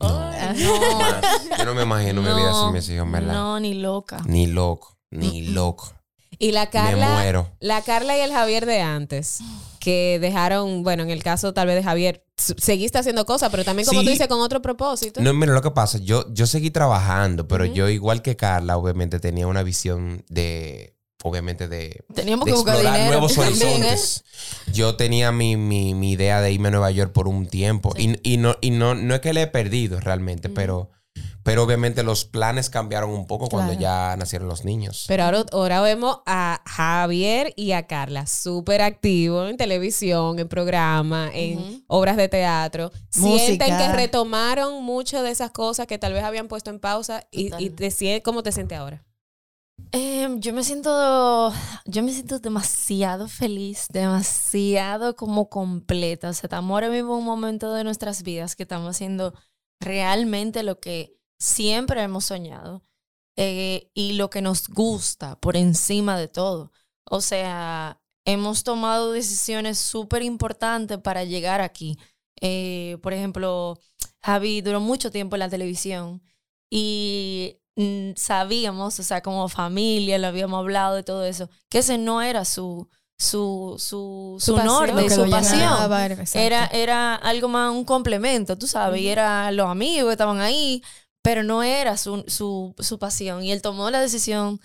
No, 0.00 0.32
Yo 1.58 1.64
no 1.64 1.74
me 1.74 1.82
imagino 1.82 2.22
mi 2.22 2.28
vida 2.28 2.54
sin 2.54 2.72
mis 2.72 2.88
hijos, 2.88 3.06
en 3.06 3.12
¿verdad? 3.12 3.32
No, 3.32 3.60
ni 3.60 3.74
loca. 3.74 4.22
Ni 4.26 4.46
loco, 4.46 4.96
ni 5.10 5.48
loco. 5.48 5.97
Y 6.38 6.52
la 6.52 6.66
Me 6.66 6.70
Carla, 6.70 7.10
muero. 7.14 7.50
la 7.60 7.82
Carla 7.82 8.16
y 8.16 8.20
el 8.20 8.32
Javier 8.32 8.64
de 8.66 8.80
antes, 8.80 9.38
que 9.80 10.18
dejaron, 10.20 10.82
bueno, 10.84 11.02
en 11.02 11.10
el 11.10 11.22
caso 11.22 11.52
tal 11.52 11.66
vez 11.66 11.76
de 11.76 11.82
Javier, 11.82 12.24
seguiste 12.36 12.98
haciendo 12.98 13.26
cosas, 13.26 13.50
pero 13.50 13.64
también 13.64 13.86
como 13.86 14.00
Sí. 14.00 14.06
tú 14.06 14.12
dices, 14.12 14.28
con 14.28 14.40
otro 14.40 14.62
propósito. 14.62 15.20
No, 15.20 15.34
mira, 15.34 15.52
lo 15.52 15.62
que 15.62 15.72
pasa, 15.72 15.98
yo, 15.98 16.32
yo 16.32 16.46
seguí 16.46 16.70
trabajando, 16.70 17.48
pero 17.48 17.64
yo, 17.64 17.88
igual 17.88 18.22
que 18.22 18.36
Carla, 18.36 18.76
obviamente 18.76 19.18
tenía 19.18 19.48
una 19.48 19.64
visión 19.64 20.24
de, 20.28 20.94
obviamente, 21.24 21.66
de, 21.66 22.04
Teníamos 22.14 22.44
de 22.46 22.52
que 22.52 22.56
buscar 22.56 22.74
explorar 22.76 23.00
dinero. 23.00 23.18
nuevos 23.20 23.36
¿eh? 23.36 23.40
horizontes. 23.40 24.24
Yo 24.72 24.94
tenía 24.94 25.32
mi, 25.32 25.56
mi, 25.56 25.94
mi 25.94 26.12
idea 26.12 26.40
de 26.40 26.52
irme 26.52 26.68
a 26.68 26.70
Nueva 26.70 26.90
York 26.92 27.12
por 27.12 27.26
un 27.26 27.48
tiempo. 27.48 27.92
Y, 27.98 28.16
y 28.22 28.36
no, 28.36 28.54
y 28.60 28.70
no, 28.70 28.94
no 28.94 29.14
es 29.16 29.20
que 29.20 29.32
le 29.32 29.42
he 29.42 29.46
perdido 29.48 29.98
realmente, 29.98 30.48
pero, 30.48 30.90
Pero 31.48 31.62
obviamente 31.62 32.02
los 32.02 32.26
planes 32.26 32.68
cambiaron 32.68 33.08
un 33.08 33.26
poco 33.26 33.48
cuando 33.48 33.72
Claro. 33.72 34.10
ya 34.10 34.16
nacieron 34.18 34.48
los 34.48 34.66
niños. 34.66 35.06
Pero 35.08 35.22
ahora, 35.24 35.44
ahora 35.50 35.80
vemos 35.80 36.18
a 36.26 36.60
Javier 36.66 37.54
y 37.56 37.72
a 37.72 37.86
Carla 37.86 38.26
súper 38.26 38.82
activos 38.82 39.48
en 39.48 39.56
televisión, 39.56 40.38
en 40.38 40.46
programa, 40.46 41.30
en 41.32 41.82
obras 41.86 42.18
de 42.18 42.28
teatro. 42.28 42.90
Música. 43.16 43.46
Sienten 43.46 43.78
que 43.78 43.92
retomaron 43.94 44.84
mucho 44.84 45.22
de 45.22 45.30
esas 45.30 45.50
cosas 45.50 45.86
que 45.86 45.96
tal 45.96 46.12
vez 46.12 46.22
habían 46.22 46.48
puesto 46.48 46.68
en 46.68 46.80
pausa 46.80 47.26
y, 47.30 47.50
y 47.58 47.70
te 47.70 48.22
¿cómo 48.22 48.42
te 48.42 48.52
sientes 48.52 48.76
ahora? 48.76 49.06
Em, 49.92 50.40
yo 50.40 50.52
me 50.52 50.62
siento, 50.62 51.50
yo 51.86 52.02
me 52.02 52.12
siento 52.12 52.40
demasiado 52.40 53.26
feliz, 53.26 53.86
demasiado 53.90 55.16
como 55.16 55.48
completa. 55.48 56.28
O 56.28 56.32
sea, 56.34 56.48
estamos 56.48 56.74
ahora 56.74 56.90
mismo 56.90 57.14
en 57.14 57.20
un 57.20 57.24
momento 57.24 57.72
de 57.72 57.84
nuestras 57.84 58.22
vidas 58.22 58.54
que 58.54 58.64
estamos 58.64 58.90
haciendo 58.90 59.32
realmente 59.80 60.62
lo 60.62 60.78
que 60.78 61.17
siempre 61.38 62.02
hemos 62.02 62.26
soñado 62.26 62.82
eh, 63.36 63.90
y 63.94 64.14
lo 64.14 64.30
que 64.30 64.42
nos 64.42 64.68
gusta 64.68 65.38
por 65.40 65.56
encima 65.56 66.18
de 66.18 66.28
todo. 66.28 66.72
O 67.04 67.20
sea, 67.20 68.00
hemos 68.24 68.64
tomado 68.64 69.12
decisiones 69.12 69.78
súper 69.78 70.22
importantes 70.22 70.98
para 70.98 71.24
llegar 71.24 71.60
aquí. 71.60 71.98
Eh, 72.40 72.98
por 73.02 73.12
ejemplo, 73.12 73.78
Javi 74.22 74.60
duró 74.60 74.80
mucho 74.80 75.10
tiempo 75.10 75.36
en 75.36 75.40
la 75.40 75.48
televisión 75.48 76.22
y 76.70 77.58
mm, 77.76 78.10
sabíamos, 78.16 78.98
o 78.98 79.02
sea, 79.02 79.22
como 79.22 79.48
familia, 79.48 80.18
lo 80.18 80.26
habíamos 80.28 80.58
hablado 80.58 80.96
de 80.96 81.02
todo 81.02 81.24
eso, 81.24 81.48
que 81.70 81.78
ese 81.78 81.98
no 81.98 82.20
era 82.22 82.44
su, 82.44 82.88
su, 83.18 83.76
su, 83.78 84.36
su, 84.40 84.56
norte, 84.56 85.08
su 85.10 85.28
pasión. 85.30 85.58
llenaba, 85.60 86.04
era- 86.04 86.14
exacto. 86.14 86.38
Era, 86.38 86.66
era 86.66 87.14
algo 87.14 87.48
más 87.48 87.72
un 87.72 87.84
complemento, 87.84 88.56
tú 88.58 88.66
sabes, 88.66 89.00
y 89.00 89.08
era 89.08 89.50
los 89.52 89.68
amigos 89.68 90.08
que 90.08 90.12
estaban 90.12 90.40
ahí, 90.40 90.82
pero 91.22 91.42
no 91.42 91.62
era 91.62 91.96
su, 91.96 92.24
su, 92.26 92.74
su 92.78 92.98
pasión. 92.98 93.42
Y 93.42 93.52
él 93.52 93.62
tomó 93.62 93.90
la 93.90 94.00
decisión 94.00 94.60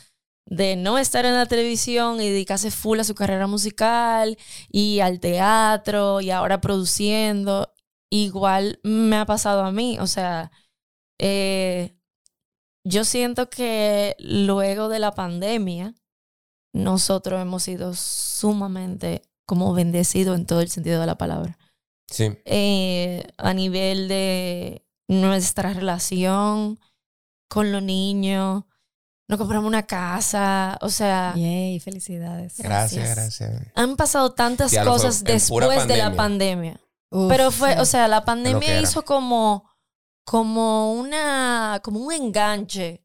de 0.46 0.76
no 0.76 0.98
estar 0.98 1.26
en 1.26 1.36
la 1.36 1.46
televisión 1.46 2.22
y 2.22 2.30
dedicarse 2.30 2.72
full 2.72 3.00
a 3.00 3.04
su 3.04 3.16
carrera 3.16 3.48
musical 3.48 4.38
y 4.70 5.00
al 5.00 5.20
teatro 5.20 6.22
y 6.22 6.32
ahora 6.32 6.62
produciendo. 6.62 7.74
Igual 8.12 8.80
me 8.84 9.16
ha 9.16 9.26
pasado 9.26 9.64
a 9.64 9.72
mí, 9.72 9.98
o 10.00 10.06
sea, 10.06 10.52
eh, 11.20 11.96
yo 12.86 13.06
siento 13.06 13.50
que 13.50 14.16
luego 14.20 14.90
de 14.90 15.00
la 15.00 15.14
pandemia, 15.14 15.96
nosotros 16.74 17.42
hemos 17.42 17.64
sido 17.64 17.94
sumamente 17.96 19.22
como 19.46 19.74
bendecidos 19.74 20.38
en 20.38 20.46
todo 20.46 20.62
el 20.62 20.70
sentido 20.70 21.00
de 21.00 21.08
la 21.08 21.18
palabra. 21.18 21.58
Sí. 22.08 22.38
Eh, 22.46 23.26
a 23.38 23.54
nivel 23.54 24.08
de 24.08 24.83
nuestra 25.22 25.74
relación 25.74 26.80
con 27.48 27.72
los 27.72 27.84
niños, 27.84 28.64
nos 29.28 29.38
compramos 29.40 29.68
una 29.68 29.84
casa, 29.84 30.78
o 30.82 30.90
sea, 30.90 31.34
Yay, 31.36 31.80
felicidades. 31.80 32.58
Gracias, 32.58 33.16
Gracias. 33.16 33.50
gracias. 33.50 33.72
han 33.76 33.96
pasado 33.96 34.34
tantas 34.34 34.76
cosas 34.80 35.20
fue 35.20 35.34
después 35.34 35.88
de 35.88 35.98
la 35.98 36.16
pandemia. 36.16 36.80
Uf, 37.10 37.30
Pero 37.30 37.52
fue, 37.52 37.74
sí. 37.74 37.80
o 37.80 37.86
sea, 37.86 38.08
la 38.08 38.26
pandemia 38.26 38.82
hizo 38.82 39.06
como, 39.06 39.70
como 40.26 40.94
una, 40.94 41.80
como 41.84 42.00
un 42.00 42.12
enganche, 42.12 43.03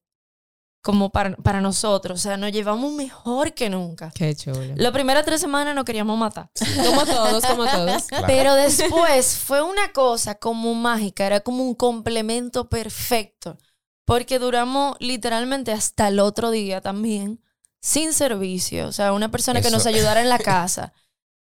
como 0.83 1.11
para, 1.11 1.37
para 1.37 1.61
nosotros. 1.61 2.21
O 2.21 2.23
sea, 2.23 2.37
nos 2.37 2.53
llevamos 2.53 2.93
mejor 2.93 3.53
que 3.55 3.69
nunca. 3.71 4.11
Qué 4.15 4.35
chulo. 4.35 4.75
Las 4.77 4.93
primeras 4.93 5.25
tres 5.25 5.41
semanas 5.41 5.75
nos 5.75 5.85
queríamos 5.85 6.19
matar. 6.19 6.51
Como 6.85 7.05
todos, 7.05 7.45
como 7.45 7.67
todos. 7.67 8.05
Claro. 8.05 8.25
Pero 8.29 8.55
después 8.55 9.37
fue 9.37 9.63
una 9.63 9.93
cosa 9.93 10.37
como 10.37 10.75
mágica, 10.75 11.27
era 11.27 11.41
como 11.41 11.65
un 11.65 11.75
complemento 11.75 12.69
perfecto. 12.69 13.59
Porque 14.05 14.39
duramos 14.39 14.97
literalmente 15.01 15.73
hasta 15.73 16.09
el 16.09 16.19
otro 16.21 16.51
día 16.51 16.81
también 16.81 17.43
sin 17.81 18.13
servicio. 18.13 18.89
O 18.89 18.93
sea, 18.93 19.13
una 19.13 19.31
persona 19.31 19.61
que 19.61 19.71
nos 19.71 19.87
ayudara 19.87 20.21
en 20.21 20.29
la 20.29 20.39
casa. 20.39 20.93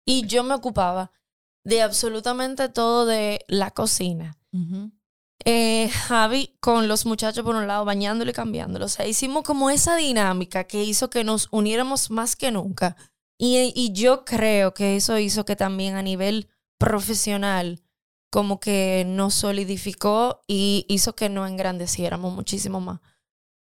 Y 0.06 0.26
yo 0.28 0.44
me 0.44 0.54
ocupaba 0.54 1.12
de 1.64 1.82
absolutamente 1.82 2.70
todo 2.70 3.06
de 3.06 3.44
la 3.48 3.72
cocina. 3.72 4.38
Eh, 5.46 5.90
Javi 5.90 6.56
con 6.60 6.88
los 6.88 7.06
muchachos 7.06 7.44
por 7.44 7.56
un 7.56 7.68
lado, 7.68 7.84
bañándolo 7.86 8.32
y 8.32 8.34
cambiándolo. 8.34 8.86
O 8.86 8.90
sea, 8.90 9.06
hicimos 9.08 9.44
como 9.44 9.70
esa 9.70 9.96
dinámica 9.96 10.64
que 10.64 10.84
hizo 10.84 11.10
que 11.10 11.24
nos 11.24 11.48
uniéramos 11.52 12.10
más 12.12 12.36
que 12.36 12.52
nunca. 12.52 12.96
Y, 13.38 13.74
y 13.76 13.92
yo 13.94 14.24
creo 14.26 14.74
que 14.74 14.96
eso 14.96 15.18
hizo 15.18 15.44
que 15.44 15.56
también 15.56 15.96
a 15.96 16.02
nivel 16.02 16.48
profesional 16.80 17.82
como 18.32 18.60
que 18.60 19.04
nos 19.08 19.34
solidificó 19.36 20.42
y 20.48 20.86
hizo 20.88 21.16
que 21.16 21.30
nos 21.30 21.50
engrandeciéramos 21.50 22.34
muchísimo 22.34 22.80
más. 22.80 23.00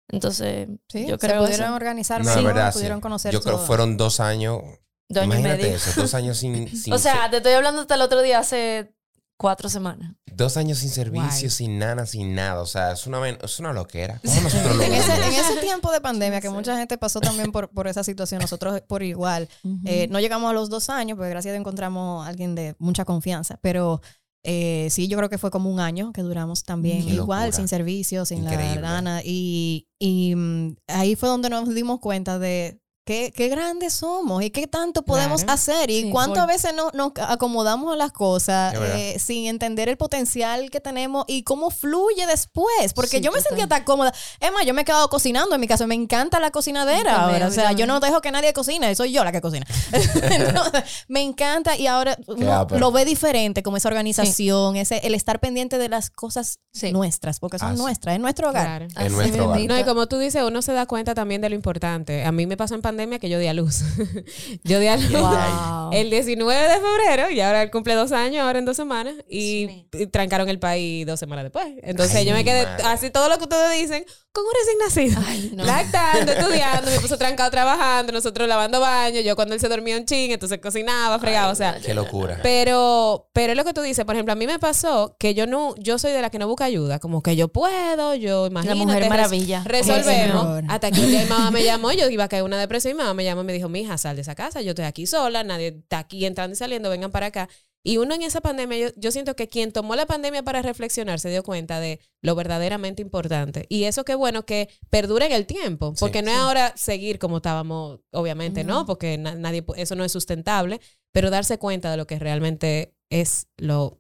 Entonces, 0.09 0.67
Sí, 0.87 1.05
yo 1.07 1.17
se 1.17 1.27
creo 1.27 1.41
pudieron 1.43 1.67
eso. 1.67 1.75
organizar 1.75 2.23
No, 2.23 2.43
verdad, 2.43 2.71
sí. 2.71 2.77
pudieron 2.79 3.01
conocer 3.01 3.33
Yo 3.33 3.41
creo 3.41 3.59
que 3.59 3.65
fueron 3.65 3.97
dos 3.97 4.19
años. 4.19 4.61
Dos 5.09 5.23
años 5.23 5.35
y 5.35 5.39
imagínate 5.39 5.63
medio. 5.63 5.75
eso, 5.75 6.01
dos 6.01 6.13
años 6.13 6.37
sin, 6.37 6.67
sin 6.77 6.93
O 6.93 6.97
sea, 6.97 7.23
ser- 7.23 7.31
te 7.31 7.37
estoy 7.37 7.53
hablando 7.53 7.81
hasta 7.81 7.95
el 7.95 8.01
otro 8.01 8.21
día, 8.21 8.39
hace 8.39 8.95
cuatro 9.37 9.69
semanas. 9.69 10.13
dos 10.33 10.57
años 10.57 10.79
sin 10.79 10.89
servicio, 10.89 11.29
Guay. 11.41 11.49
sin 11.49 11.77
nada, 11.79 12.05
sin 12.05 12.35
nada. 12.35 12.61
O 12.61 12.65
sea, 12.65 12.91
es 12.91 13.05
una, 13.07 13.27
es 13.29 13.59
una 13.59 13.71
loquera. 13.73 14.19
¿Cómo 14.25 14.41
nosotros 14.41 14.75
lo 14.75 14.83
En 14.83 14.93
ese, 14.93 15.13
en 15.13 15.33
ese 15.33 15.55
tiempo 15.61 15.91
de 15.91 16.01
pandemia, 16.01 16.41
que 16.41 16.47
Sí. 16.49 16.53
mucha 16.53 16.77
gente 16.77 16.97
pasó 16.97 17.19
también 17.21 17.51
por, 17.51 17.69
por 17.69 17.87
esa 17.87 18.03
situación, 18.03 18.41
nosotros 18.41 18.81
por 18.87 19.03
igual, 19.03 19.47
eh, 19.85 20.07
no 20.09 20.19
llegamos 20.19 20.49
a 20.49 20.53
los 20.53 20.69
dos 20.69 20.89
años, 20.89 21.17
porque 21.17 21.29
gracias 21.29 21.51
a 21.51 21.53
Dios 21.53 21.61
encontramos 21.61 22.25
a 22.25 22.29
alguien 22.29 22.55
de 22.55 22.75
mucha 22.79 23.05
confianza, 23.05 23.57
pero 23.61 24.01
eh, 24.43 24.89
sí, 24.91 25.07
yo 25.07 25.17
creo 25.17 25.29
que 25.29 25.37
fue 25.39 25.49
como 25.51 25.71
un 25.71 25.79
año 25.79 26.11
que 26.13 26.21
duramos 26.21 26.63
también 26.63 27.03
Qué 27.05 27.13
igual, 27.15 27.45
locura. 27.47 27.51
sin 27.57 27.67
servicio, 27.67 28.25
sin 28.25 28.43
Increíble. 28.43 28.75
la 28.81 28.91
lana, 28.91 29.21
y, 29.23 29.87
y 29.99 30.35
mm, 30.35 30.75
ahí 30.87 31.15
fue 31.15 31.29
donde 31.29 31.49
nos 31.49 31.73
dimos 31.73 31.99
cuenta 31.99 32.37
de 32.39 32.79
qué, 33.05 33.31
qué 33.35 33.47
grandes 33.49 33.93
somos 33.93 34.43
y 34.43 34.49
qué 34.49 34.65
tanto 34.67 35.03
podemos 35.03 35.43
Claro. 35.43 35.53
hacer 35.53 35.89
y 35.91 36.01
Sí, 36.03 36.09
cuántas 36.09 36.47
veces 36.47 36.73
no- 36.75 36.89
nos 36.93 37.11
acomodamos 37.17 37.93
a 37.93 37.95
las 37.95 38.11
cosas 38.11 38.73
eh, 38.75 39.17
sin 39.19 39.45
entender 39.45 39.89
el 39.89 39.95
potencial 39.97 40.69
que 40.71 40.79
tenemos 40.79 41.23
y 41.27 41.43
cómo 41.43 41.69
fluye 41.69 42.25
después, 42.25 42.93
porque 42.95 43.17
Sí, 43.17 43.23
yo 43.23 43.31
me 43.31 43.37
total. 43.37 43.49
sentía 43.49 43.67
tan 43.67 43.83
cómoda. 43.83 44.11
Es 44.39 44.51
más, 44.51 44.65
yo 44.65 44.73
me 44.73 44.81
he 44.81 44.85
quedado 44.85 45.07
cocinando 45.09 45.53
en 45.55 45.61
mi 45.61 45.67
casa. 45.67 45.85
Me 45.85 45.93
encanta 45.95 46.39
la 46.39 46.49
cocinadera 46.51 47.15
También, 47.15 47.43
ahora. 47.43 47.47
O 47.47 47.51
sea, 47.51 47.71
yo 47.73 47.85
no 47.85 47.99
dejo 47.99 48.21
que 48.21 48.31
nadie 48.31 48.53
cocine, 48.53 48.93
soy 48.95 49.11
yo 49.11 49.23
la 49.23 49.31
que 49.31 49.39
cocina. 49.41 49.65
Entonces, 49.91 50.83
me 51.07 51.21
encanta 51.21 51.77
y 51.77 51.85
ahora 51.87 52.17
uno 52.27 52.65
lo 52.77 52.91
ve 52.91 53.05
diferente, 53.05 53.61
como 53.61 53.77
esa 53.77 53.87
organización, 53.89 54.75
ese, 54.77 54.97
el 55.05 55.13
estar 55.13 55.39
pendiente 55.39 55.77
de 55.77 55.89
las 55.89 56.09
cosas 56.09 56.59
Sí. 56.73 56.91
nuestras, 56.91 57.39
porque 57.39 57.59
son 57.59 57.77
nuestras, 57.77 58.15
es 58.15 58.19
nuestro 58.21 58.49
hogar. 58.49 58.87
Claro. 58.87 59.05
En 59.07 59.13
nuestro 59.13 59.45
hogar. 59.45 59.61
No, 59.61 59.79
y 59.79 59.83
como 59.83 60.07
tú 60.07 60.17
dices, 60.17 60.41
uno 60.43 60.61
se 60.63 60.73
da 60.73 60.85
cuenta 60.87 61.13
también 61.13 61.39
de 61.41 61.49
lo 61.49 61.55
importante. 61.55 62.25
A 62.25 62.31
mí 62.31 62.47
me 62.47 62.57
pasó 62.57 62.73
en 62.75 62.81
pandemia 62.81 62.94
que 63.19 63.29
yo 63.29 63.39
di 63.39 63.47
a 63.47 63.53
luz. 63.53 63.81
yo 64.63 64.79
di 64.79 64.87
a 64.87 64.97
luz 64.97 65.11
Wow. 65.11 65.91
el 65.93 66.09
19 66.09 66.61
de 66.69 66.75
febrero 66.75 67.29
y 67.31 67.39
ahora 67.41 67.61
él 67.63 67.71
cumple 67.71 67.93
dos 67.95 68.11
años, 68.11 68.43
ahora 68.43 68.59
en 68.59 68.65
dos 68.65 68.75
semanas, 68.77 69.13
y, 69.29 69.67
Sí. 69.67 69.87
y 69.93 70.07
trancaron 70.07 70.49
el 70.49 70.59
país 70.59 71.05
dos 71.05 71.19
semanas 71.19 71.43
después. 71.45 71.67
Entonces 71.83 72.15
Ay, 72.17 72.25
yo 72.25 72.31
me 72.33 72.39
mi 72.39 72.43
quedé 72.45 72.65
madre. 72.65 72.83
así 72.85 73.09
todo 73.09 73.29
lo 73.29 73.37
que 73.37 73.43
ustedes 73.43 73.79
dicen 73.79 74.05
con 74.31 74.43
un 74.43 74.51
recién 74.59 74.77
nacido. 75.13 75.23
Ay, 75.27 75.51
no. 75.55 75.63
Lactando, 75.65 76.31
estudiando, 76.33 76.91
me 76.91 76.99
puso 76.99 77.17
trancado 77.17 77.49
trabajando, 77.51 78.11
nosotros 78.11 78.47
lavando 78.49 78.79
baño, 78.81 79.21
yo 79.21 79.35
cuando 79.35 79.53
él 79.53 79.61
se 79.61 79.69
dormía 79.69 79.97
un 79.97 80.05
ching, 80.05 80.31
entonces 80.31 80.59
cocinaba, 80.59 81.17
fregaba, 81.19 81.51
o 81.51 81.55
sea, 81.55 81.79
Qué 81.83 81.93
locura. 81.93 82.39
pero, 82.43 83.29
pero 83.33 83.53
es 83.53 83.57
lo 83.57 83.63
que 83.63 83.73
tú 83.73 83.81
dices, 83.81 84.03
por 84.05 84.15
ejemplo, 84.15 84.33
a 84.33 84.35
mí 84.35 84.45
me 84.45 84.59
pasó 84.59 85.15
que 85.19 85.33
yo 85.33 85.47
no, 85.47 85.73
yo 85.77 85.97
soy 85.99 86.11
de 86.11 86.21
la 86.21 86.29
que 86.29 86.37
no 86.39 86.47
busca 86.49 86.65
ayuda, 86.65 86.99
como 86.99 87.21
que 87.23 87.35
yo 87.37 87.47
puedo, 87.47 88.13
yo 88.15 88.47
imagino. 88.47 88.75
Mujer 88.75 89.07
Maravilla. 89.09 89.63
Resolvemos. 89.65 90.63
Hasta 90.67 90.91
que 90.91 90.99
un 90.99 91.07
día 91.07 91.21
mi 91.23 91.29
mamá 91.29 91.51
me 91.51 91.63
llamó, 91.63 91.91
y 91.93 91.97
yo 91.97 92.09
iba 92.09 92.25
a 92.25 92.27
caer 92.27 92.43
una 92.43 92.57
depresión 92.59 92.84
y 92.89 92.93
mi 92.93 92.99
mamá 92.99 93.13
me 93.13 93.23
llamó 93.23 93.41
y 93.41 93.45
me 93.45 93.53
dijo, 93.53 93.69
mija, 93.69 93.97
sal 93.97 94.15
de 94.15 94.21
esa 94.23 94.35
casa, 94.35 94.61
yo 94.61 94.69
estoy 94.71 94.85
aquí 94.85 95.05
sola, 95.07 95.43
nadie 95.43 95.67
está 95.67 95.99
aquí 95.99 96.25
entrando 96.25 96.53
y 96.53 96.57
saliendo, 96.57 96.89
vengan 96.89 97.11
para 97.11 97.27
acá. 97.27 97.49
Y 97.87 97.97
uno 97.97 98.15
en 98.15 98.23
esa 98.23 98.41
pandemia, 98.41 98.77
yo, 98.79 98.87
yo 98.97 99.11
siento 99.11 99.35
que 99.35 99.47
quien 99.47 99.71
tomó 99.71 99.95
la 99.95 100.07
pandemia 100.07 100.41
para 100.41 100.63
reflexionar 100.63 101.19
se 101.19 101.29
dio 101.29 101.43
cuenta 101.43 101.79
de 101.79 101.99
lo 102.23 102.33
verdaderamente 102.33 103.03
importante. 103.03 103.67
Y 103.69 103.83
eso 103.83 104.03
qué 104.03 104.15
bueno 104.15 104.43
que 104.43 104.69
perdure 104.89 105.27
en 105.27 105.33
el 105.33 105.45
tiempo, 105.45 105.91
Sí. 105.95 105.99
porque 105.99 106.23
no 106.23 106.31
es 106.31 106.37
ahora 106.37 106.73
seguir 106.75 107.19
como 107.19 107.37
estábamos, 107.37 107.99
obviamente, 108.11 108.63
¿no? 108.63 108.87
Porque 108.87 109.19
na- 109.19 109.35
nadie, 109.35 109.63
eso 109.75 109.93
no 109.95 110.03
es 110.03 110.11
sustentable, 110.11 110.81
pero 111.11 111.29
darse 111.29 111.59
cuenta 111.59 111.91
de 111.91 111.97
lo 111.97 112.07
que 112.07 112.17
realmente 112.17 112.95
es 113.11 113.49
lo, 113.57 113.99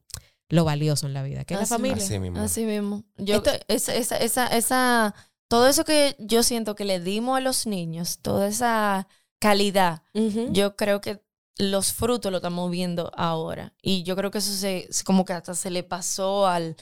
lo 0.49 0.65
valioso 0.65 1.05
en 1.05 1.13
la 1.13 1.21
vida, 1.21 1.45
que 1.45 1.53
es 1.53 1.59
la 1.59 1.63
Así 1.65 1.73
familia. 1.75 2.03
Así 2.03 2.17
mismo. 2.19 2.39
Así 2.39 2.65
mismo. 2.65 3.03
Yo, 3.17 3.35
Esto- 3.35 3.51
esa, 3.67 3.93
esa, 3.95 4.17
esa, 4.17 4.47
esa- 4.47 5.15
todo 5.55 5.67
eso 5.67 5.83
que 5.85 6.15
yo 6.19 6.43
siento 6.43 6.75
que 6.75 6.85
le 6.85 6.99
dimos 6.99 7.37
a 7.37 7.41
los 7.41 7.65
niños, 7.67 8.19
toda 8.21 8.47
esa 8.47 9.07
calidad, 9.39 10.01
yo 10.51 10.75
creo 10.75 11.01
que 11.01 11.21
los 11.57 11.93
frutos 11.93 12.31
lo 12.31 12.37
estamos 12.39 12.69
viendo 12.69 13.11
ahora. 13.15 13.73
Y 13.81 14.03
yo 14.03 14.15
creo 14.15 14.29
que 14.31 14.39
eso 14.39 14.51
se, 14.53 14.87
se- 14.91 15.03
como 15.03 15.23
que 15.25 15.33
hasta 15.33 15.53
se 15.55 15.69
le 15.71 15.83
pasó 15.83 16.47
al, 16.47 16.75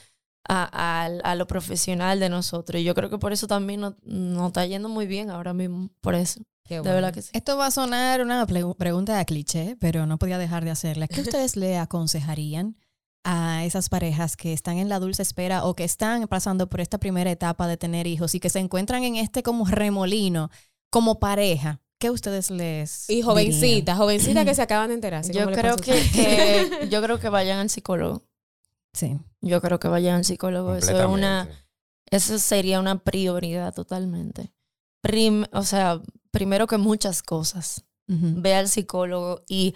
a, 0.48 1.34
lo 1.36 1.46
profesional 1.46 2.20
de 2.20 2.28
nosotros. 2.28 2.80
Y 2.80 2.84
yo 2.84 2.94
creo 2.94 3.08
que 3.10 3.18
por 3.18 3.32
eso 3.32 3.46
también 3.46 3.80
nos, 3.80 3.94
nos 4.02 4.48
está 4.48 4.66
yendo 4.66 4.88
muy 4.88 5.06
bien 5.06 5.30
ahora 5.30 5.54
mismo. 5.54 5.90
Por 6.00 6.14
eso. 6.14 6.40
Qué 6.64 6.74
De 6.76 6.80
bueno. 6.80 6.94
verdad 6.94 7.12
que 7.14 7.22
sí. 7.22 7.30
Esto 7.34 7.56
va 7.58 7.66
a 7.66 7.70
sonar 7.70 8.22
una 8.22 8.46
pregunta 8.46 9.16
de 9.18 9.24
cliché, 9.26 9.76
pero 9.80 10.06
no 10.06 10.18
podía 10.18 10.38
dejar 10.38 10.64
de 10.64 10.70
hacerla. 10.70 11.06
¿Qué 11.08 11.20
ustedes 11.20 11.56
le 11.56 11.78
aconsejarían 11.78 12.76
a 13.24 13.64
esas 13.64 13.88
parejas 13.88 14.36
que 14.36 14.52
están 14.52 14.76
en 14.78 14.88
la 14.88 15.00
dulce 15.00 15.22
espera 15.22 15.64
o 15.64 15.74
que 15.74 15.84
están 15.84 16.28
pasando 16.28 16.68
por 16.68 16.80
esta 16.80 16.98
primera 16.98 17.30
etapa 17.30 17.66
de 17.66 17.76
tener 17.76 18.06
hijos 18.06 18.34
y 18.34 18.40
que 18.40 18.50
se 18.50 18.58
encuentran 18.58 19.02
en 19.04 19.16
este 19.16 19.42
como 19.42 19.66
remolino 19.66 20.50
como 20.90 21.18
pareja? 21.18 21.80
¿Qué 21.98 22.10
ustedes 22.10 22.50
les 22.50 23.08
Y 23.08 23.14
dirían? 23.14 23.28
jovencitas, 23.30 23.96
jovencitas 23.98 24.44
que 24.44 24.54
se 24.54 24.62
acaban 24.62 24.88
de 24.88 24.94
enterar. 24.94 25.24
Yo 25.30 25.50
creo 25.52 25.76
que, 25.76 26.86
yo 26.90 27.02
creo 27.02 27.18
que 27.18 27.28
vayan 27.30 27.58
al 27.60 27.70
psicólogo. 27.70 28.22
Sí. 28.92 29.18
Yo 29.40 29.60
creo 29.60 29.80
que 29.80 29.88
vayan 29.88 30.16
al 30.16 30.24
psicólogo. 30.24 30.74
Eso 30.76 30.96
es 30.98 31.06
una, 31.06 31.48
eso 32.10 32.38
sería 32.38 32.78
una 32.78 32.98
prioridad 33.02 33.72
totalmente. 33.74 34.52
Prim- 35.00 35.46
o 35.52 35.62
sea, 35.64 36.00
primero 36.30 36.66
que 36.66 36.76
muchas 36.78 37.22
cosas. 37.22 37.84
Ujú. 38.06 38.34
Ve 38.36 38.54
al 38.54 38.68
psicólogo 38.68 39.42
y 39.48 39.74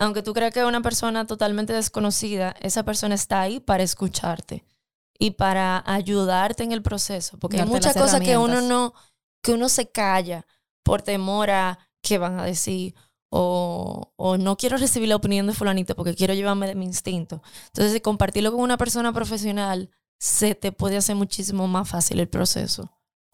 aunque 0.00 0.22
tú 0.22 0.32
creas 0.32 0.52
que 0.52 0.60
es 0.60 0.66
una 0.66 0.80
persona 0.80 1.26
totalmente 1.26 1.74
desconocida, 1.74 2.56
esa 2.60 2.84
persona 2.84 3.14
está 3.14 3.42
ahí 3.42 3.60
para 3.60 3.82
escucharte 3.82 4.64
y 5.18 5.32
para 5.32 5.84
ayudarte 5.86 6.64
en 6.64 6.72
el 6.72 6.82
proceso. 6.82 7.38
Porque 7.38 7.60
hay 7.60 7.66
muchas 7.66 7.94
cosas 7.94 8.22
que 8.22 8.38
uno 8.38 8.62
no, 8.62 8.94
que 9.42 9.52
uno 9.52 9.68
se 9.68 9.90
calla 9.90 10.46
por 10.82 11.02
temor 11.02 11.50
a 11.50 11.78
qué 12.00 12.16
van 12.16 12.40
a 12.40 12.44
decir. 12.44 12.94
O, 13.28 14.12
o 14.16 14.38
no 14.38 14.56
quiero 14.56 14.76
recibir 14.78 15.08
la 15.08 15.16
opinión 15.16 15.46
de 15.46 15.52
fulanito 15.52 15.94
porque 15.94 16.16
quiero 16.16 16.34
llevarme 16.34 16.66
de 16.66 16.74
mi 16.74 16.86
instinto. 16.86 17.42
Entonces, 17.66 17.92
si 17.92 18.00
compartirlo 18.00 18.50
con 18.50 18.60
una 18.60 18.78
persona 18.78 19.12
profesional, 19.12 19.90
se 20.18 20.54
te 20.54 20.72
puede 20.72 20.96
hacer 20.96 21.14
muchísimo 21.14 21.68
más 21.68 21.88
fácil 21.88 22.20
el 22.20 22.28
proceso. 22.28 22.90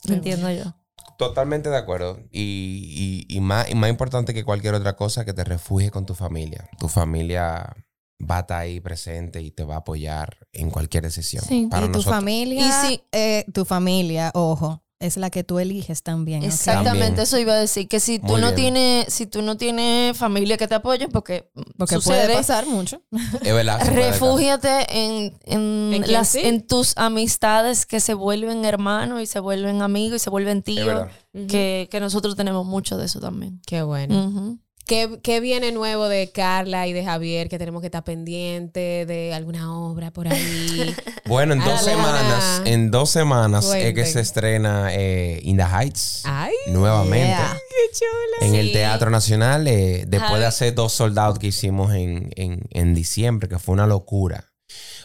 Entiendo 0.09 0.51
yo. 0.51 0.75
Totalmente 1.19 1.71
de 1.71 1.77
acuerdo. 1.77 2.21
Y, 2.31 3.25
y- 3.29 3.37
y 3.37 3.41
más, 3.41 3.69
y 3.71 3.75
más 3.75 3.91
importante 3.91 4.35
que 4.35 4.45
cualquier 4.45 4.75
otra 4.75 4.97
cosa, 4.97 5.25
que 5.25 5.33
te 5.33 5.45
refugies 5.45 5.91
con 5.91 6.07
tu 6.07 6.15
familia. 6.15 6.69
Tu 6.79 6.89
familia 6.89 7.75
va 8.19 8.39
a 8.39 8.41
estar 8.41 8.59
ahí 8.63 8.81
presente 8.81 9.43
y 9.43 9.51
te 9.51 9.65
va 9.65 9.75
a 9.75 9.79
apoyar 9.79 10.47
en 10.53 10.71
cualquier 10.71 11.05
decisión. 11.05 11.45
Sí. 11.45 11.69
Para 11.71 11.85
y 11.85 11.89
tu 11.89 11.93
nosotros. 11.99 12.15
familia, 12.15 12.67
Y 12.67 12.73
si- 12.89 13.03
eh, 13.13 13.45
tu 13.53 13.65
familia, 13.65 14.31
ojo, 14.35 14.83
es 14.99 15.17
la 15.19 15.29
que 15.31 15.45
tú 15.45 15.59
eliges 15.59 16.03
también. 16.03 16.43
Exactamente, 16.43 16.91
También. 17.07 17.21
eso 17.21 17.39
iba 17.39 17.53
a 17.53 17.57
decir 17.57 17.87
que 17.87 18.01
si 18.01 18.19
tú 18.19 18.29
Muy 18.29 18.41
no 18.41 18.47
bien. 18.55 18.73
tienes, 18.73 19.13
si 19.13 19.27
tú 19.27 19.43
no 19.43 19.57
tienes 19.57 20.17
familia 20.17 20.57
que 20.57 20.67
te 20.67 20.75
apoye, 20.75 21.09
porque, 21.09 21.51
Porque 21.77 21.97
sucede, 21.97 22.25
puede 22.25 22.35
pasar 22.37 22.67
mucho. 22.67 23.03
Es 23.43 23.53
verdad. 23.55 23.81
refúgiate 23.89 24.87
en, 24.91 25.39
en, 25.45 25.93
¿En 25.95 26.03
quién 26.03 26.13
las, 26.15 26.29
sí? 26.29 26.41
en 26.43 26.67
tus 26.67 26.97
amistades 26.97 27.85
que 27.85 28.01
se 28.01 28.15
vuelven 28.15 28.65
hermanos 28.65 29.21
y 29.21 29.27
se 29.27 29.39
vuelven 29.41 29.83
amigos 29.83 30.17
y 30.17 30.25
se 30.25 30.31
vuelven 30.31 30.63
tíos, 30.63 31.09
que, 31.49 31.89
que 31.91 32.01
nosotros 32.01 32.35
tenemos 32.35 32.65
mucho 32.65 32.97
de 32.97 33.05
eso 33.07 33.21
también. 33.21 33.61
Qué 33.67 33.83
bueno. 33.83 34.59
¿Qué, 34.87 35.19
qué 35.21 35.41
viene 35.41 35.73
nuevo 35.73 36.09
de 36.09 36.31
Carla 36.31 36.87
y 36.87 36.93
de 36.93 37.05
Javier 37.05 37.49
que 37.49 37.59
tenemos 37.59 37.81
que 37.81 37.89
estar 37.89 38.05
pendiente 38.05 39.05
de 39.05 39.35
alguna 39.35 39.77
obra 39.77 40.13
por 40.13 40.29
ahí? 40.29 40.95
Bueno, 41.27 41.55
en 41.55 41.65
dos 41.65 41.83
semanas, 41.83 42.63
en 42.67 42.93
dos 42.93 43.11
semanas 43.11 43.75
es 43.75 43.95
que 43.95 44.07
se 44.07 44.21
estrena 44.21 44.95
eh, 44.95 45.41
In 45.43 45.57
the 45.57 45.65
Heights 45.65 46.23
Ay, 46.25 46.53
nuevamente. 46.69 47.27
Yeah. 47.27 47.59
qué 47.69 47.99
chula. 47.99 48.47
En 48.49 48.55
el. 48.55 48.71
Teatro 48.71 49.11
Nacional, 49.11 49.67
eh, 49.67 50.05
después 50.07 50.31
Javi. 50.31 50.41
de 50.43 50.47
hacer 50.47 50.75
dos 50.77 50.93
soldados 50.93 51.41
que 51.41 51.49
hicimos 51.49 51.93
en, 51.95 52.31
en, 52.37 52.61
en 52.71 52.95
diciembre, 52.95 53.49
que 53.49 53.59
fue 53.59 53.73
una 53.73 53.89
locura. 53.89 54.53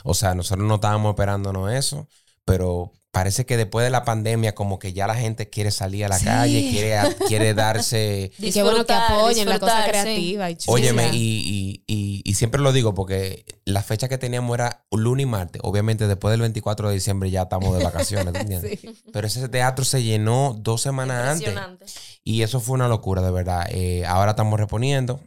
O 0.04 0.14
sea, 0.14 0.36
nosotros 0.36 0.68
no 0.68 0.76
estábamos 0.76 1.10
esperándonos 1.10 1.72
eso, 1.72 2.08
pero 2.46 2.92
parece 3.12 3.46
que 3.46 3.58
después 3.58 3.84
de 3.84 3.90
la 3.90 4.06
pandemia, 4.06 4.56
como 4.56 4.80
que 4.80 4.94
ya 4.94 5.06
la 5.06 5.16
gente 5.16 5.50
quiere 5.50 5.70
salir 5.72 6.06
a 6.06 6.08
la 6.08 6.18
Sí. 6.18 6.26
calle, 6.26 6.70
quiere, 6.72 7.16
quiere 7.28 7.54
darse. 7.54 8.32
Y 8.40 8.52
qué 8.52 8.64
bueno 8.64 8.86
que 8.86 8.94
apoyen 8.94 9.50
la 9.50 9.60
cosa 9.60 9.76
disfrutar, 9.78 9.86
sí. 9.86 10.12
creativa 10.14 10.50
y 10.50 10.56
chula. 10.56 10.74
Óyeme, 10.76 11.10
y, 11.14 11.18
y, 11.18 11.84
y, 11.94 12.22
y 12.24 12.34
siempre 12.36 12.62
lo 12.62 12.72
digo 12.72 12.94
porque 12.94 13.46
la 13.66 13.84
fecha 13.84 14.08
que 14.08 14.18
teníamos 14.18 14.56
era 14.56 14.86
lunes 14.92 15.24
y 15.24 15.28
martes. 15.28 15.62
Obviamente, 15.66 16.08
después 16.08 16.32
del 16.32 16.42
24 16.42 16.88
de 16.88 16.94
diciembre 16.96 17.30
ya 17.30 17.44
estamos 17.44 17.78
de 17.78 17.84
vacaciones, 17.84 18.34
¿tú 18.34 18.40
entiendes? 18.42 18.80
Sí. 18.80 18.90
Pero 19.12 19.28
ese 19.28 19.50
teatro 19.50 19.84
se 19.84 20.02
llenó 20.04 20.56
dos 20.58 20.82
semanas 20.82 21.28
antes. 21.44 21.54
Y 22.24 22.44
eso 22.44 22.60
fue 22.60 22.76
una 22.76 22.88
locura, 22.88 23.22
de 23.22 23.32
verdad. 23.32 23.66
Eh, 23.72 24.06
ahora 24.06 24.32
estamos 24.32 24.60
reponiendo. 24.60 25.22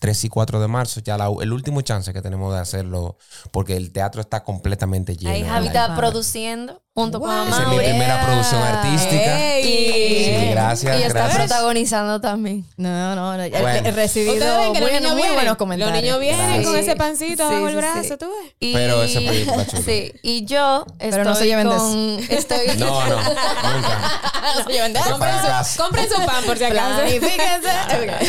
3 0.00 0.24
y 0.24 0.28
4 0.28 0.60
de 0.60 0.66
marzo, 0.66 1.00
ya 1.00 1.16
la- 1.18 1.30
el 1.42 1.52
último 1.52 1.82
chance 1.82 2.12
que 2.12 2.22
tenemos 2.22 2.52
de 2.54 2.58
hacerlo, 2.60 3.18
porque 3.52 3.76
el 3.76 3.92
teatro 3.92 4.20
está 4.22 4.42
completamente 4.42 5.16
lleno. 5.16 5.34
Ahí 5.34 5.44
Javi 5.44 5.66
está 5.68 5.94
produciendo 5.94 6.82
junto 6.94 7.20
con 7.20 7.28
Wow. 7.28 7.38
mamá. 7.44 7.50
Esa 7.50 7.62
es 7.62 7.68
mi 7.68 7.76
primera 7.78 8.24
producción 8.26 8.62
artística. 8.62 9.40
Ey. 9.56 10.24
Sí, 10.24 10.50
gracias, 10.50 10.98
Y 10.98 11.02
está 11.02 11.18
gracias. 11.20 11.38
protagonizando 11.46 12.20
también. 12.20 12.66
No, 12.76 13.14
no, 13.14 13.36
no. 13.36 13.42
He- 13.44 13.50
Bueno. 13.50 13.88
He 13.88 13.92
recibido 13.92 14.72
muy, 14.72 14.80
niños 14.90 15.12
muy 15.14 15.28
buenos 15.28 15.56
comentarios. 15.56 15.94
Los 15.94 16.02
niños 16.02 16.20
vienen 16.20 16.46
Gracias. 16.46 16.64
con 16.66 16.74
Sí. 16.74 16.80
ese 16.80 16.96
pancito 16.96 17.48
Sí, 17.48 17.54
bajo 17.54 17.68
el 17.68 17.72
sí, 17.74 17.76
brazo, 17.78 18.02
sí. 18.02 18.16
tú 18.18 18.26
ves. 18.26 18.54
Y, 18.58 18.72
Pero 18.72 19.02
ese 19.02 19.20
proyecto 19.20 19.52
está 19.60 19.66
chulo. 19.70 19.82
Sí, 19.84 20.12
y 20.22 20.44
yo 20.46 20.86
estoy 20.98 21.10
Pero 21.10 21.24
no 21.30 21.34
se 21.34 21.46
lleven 21.46 21.68
de 21.68 21.74
eso. 21.76 21.84
con... 21.84 22.36
Estoy, 22.38 22.66
No, 22.78 23.06
no, 23.06 23.16
nunca. 23.16 24.62
Se 24.66 24.72
llevan 24.72 24.92
de 24.94 24.98
eso. 25.00 25.18
para 25.18 25.42
casa. 25.42 25.82
Compren 25.82 26.08
su 26.08 26.24
pan 26.24 26.44
por 26.44 26.56
si 26.58 26.64
acaso. 26.64 26.94
Planifíquense. 27.00 27.68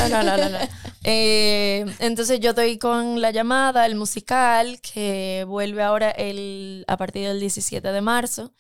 No, 0.10 0.10
no, 0.10 0.24
no, 0.24 0.38
no, 0.38 0.50
no. 0.50 0.58
Eh, 1.04 1.86
entonces 2.00 2.40
yo 2.40 2.52
estoy 2.52 2.78
con 2.78 3.22
La 3.22 3.32
Llamada, 3.32 3.86
el 3.86 3.96
musical, 3.96 4.80
que 4.82 5.46
vuelve 5.48 5.82
ahora 5.84 6.12
el, 6.12 6.86
a 6.88 6.98
partir 6.98 7.28
del 7.28 7.40
17 7.40 7.92
de 7.92 8.02
marzo. 8.02 8.54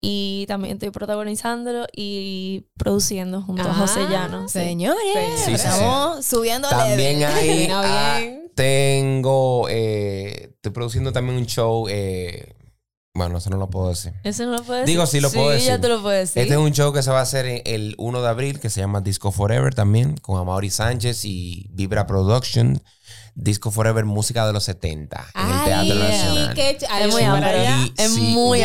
Y 0.00 0.44
también 0.46 0.74
estoy 0.74 0.90
protagonizándolo 0.90 1.86
y 1.92 2.66
produciendo 2.76 3.42
junto 3.42 3.62
a 3.64 3.72
Ah, 3.72 3.74
José 3.74 4.06
Llano. 4.08 4.48
Señores, 4.48 5.00
Sí, 5.12 5.38
sí, 5.38 5.44
sí. 5.46 5.52
estamos 5.54 6.24
subiendo 6.24 6.68
También. 6.68 7.18
Vino 7.42 7.80
ah, 7.82 8.16
bien. 8.20 8.52
tengo. 8.54 9.66
eh, 9.68 10.50
estoy 10.54 10.70
produciendo 10.72 11.12
también 11.12 11.36
un 11.38 11.46
show. 11.46 11.88
eh, 11.90 12.54
bueno, 13.18 13.36
eso 13.38 13.50
no 13.50 13.56
lo 13.58 13.68
puedo 13.68 13.90
decir. 13.90 14.14
¿Eso 14.24 14.46
no 14.46 14.52
lo 14.52 14.62
puedes 14.62 14.86
Digo, 14.86 15.04
sí 15.06 15.20
lo 15.20 15.30
puedo 15.30 15.52
Sí, 15.58 15.64
ya 15.66 15.72
decir. 15.72 15.80
te 15.82 15.88
lo 15.88 16.00
puedes 16.02 16.30
decir. 16.30 16.42
Este 16.42 16.54
es 16.54 16.60
un 16.60 16.72
show 16.72 16.92
que 16.92 17.02
se 17.02 17.10
va 17.10 17.18
a 17.18 17.22
hacer 17.22 17.62
el 17.66 17.94
1 17.98 18.22
de 18.22 18.28
abril, 18.28 18.60
que 18.60 18.70
se 18.70 18.80
llama 18.80 19.00
Disco 19.02 19.30
Forever 19.32 19.74
también, 19.74 20.16
con 20.16 20.38
Amaury 20.40 20.70
Sánchez 20.70 21.24
y 21.26 21.66
Vibra 21.70 22.06
Production. 22.06 22.82
Disco 23.40 23.70
Forever, 23.70 24.04
música 24.04 24.44
de 24.48 24.52
los 24.52 24.64
70, 24.64 25.24
en 25.34 25.46
el 25.46 25.52
Ay, 25.52 25.64
Teatro 25.66 25.94
sí, 25.94 25.98
Nacional. 26.00 26.54
qué 26.54 26.78
ch- 26.78 26.86
Ay, 26.90 27.04
Es 27.08 27.12
muy 27.14 27.22
allá. 27.22 27.78
Es 27.96 28.12
sí, 28.14 28.20
muy. 28.20 28.62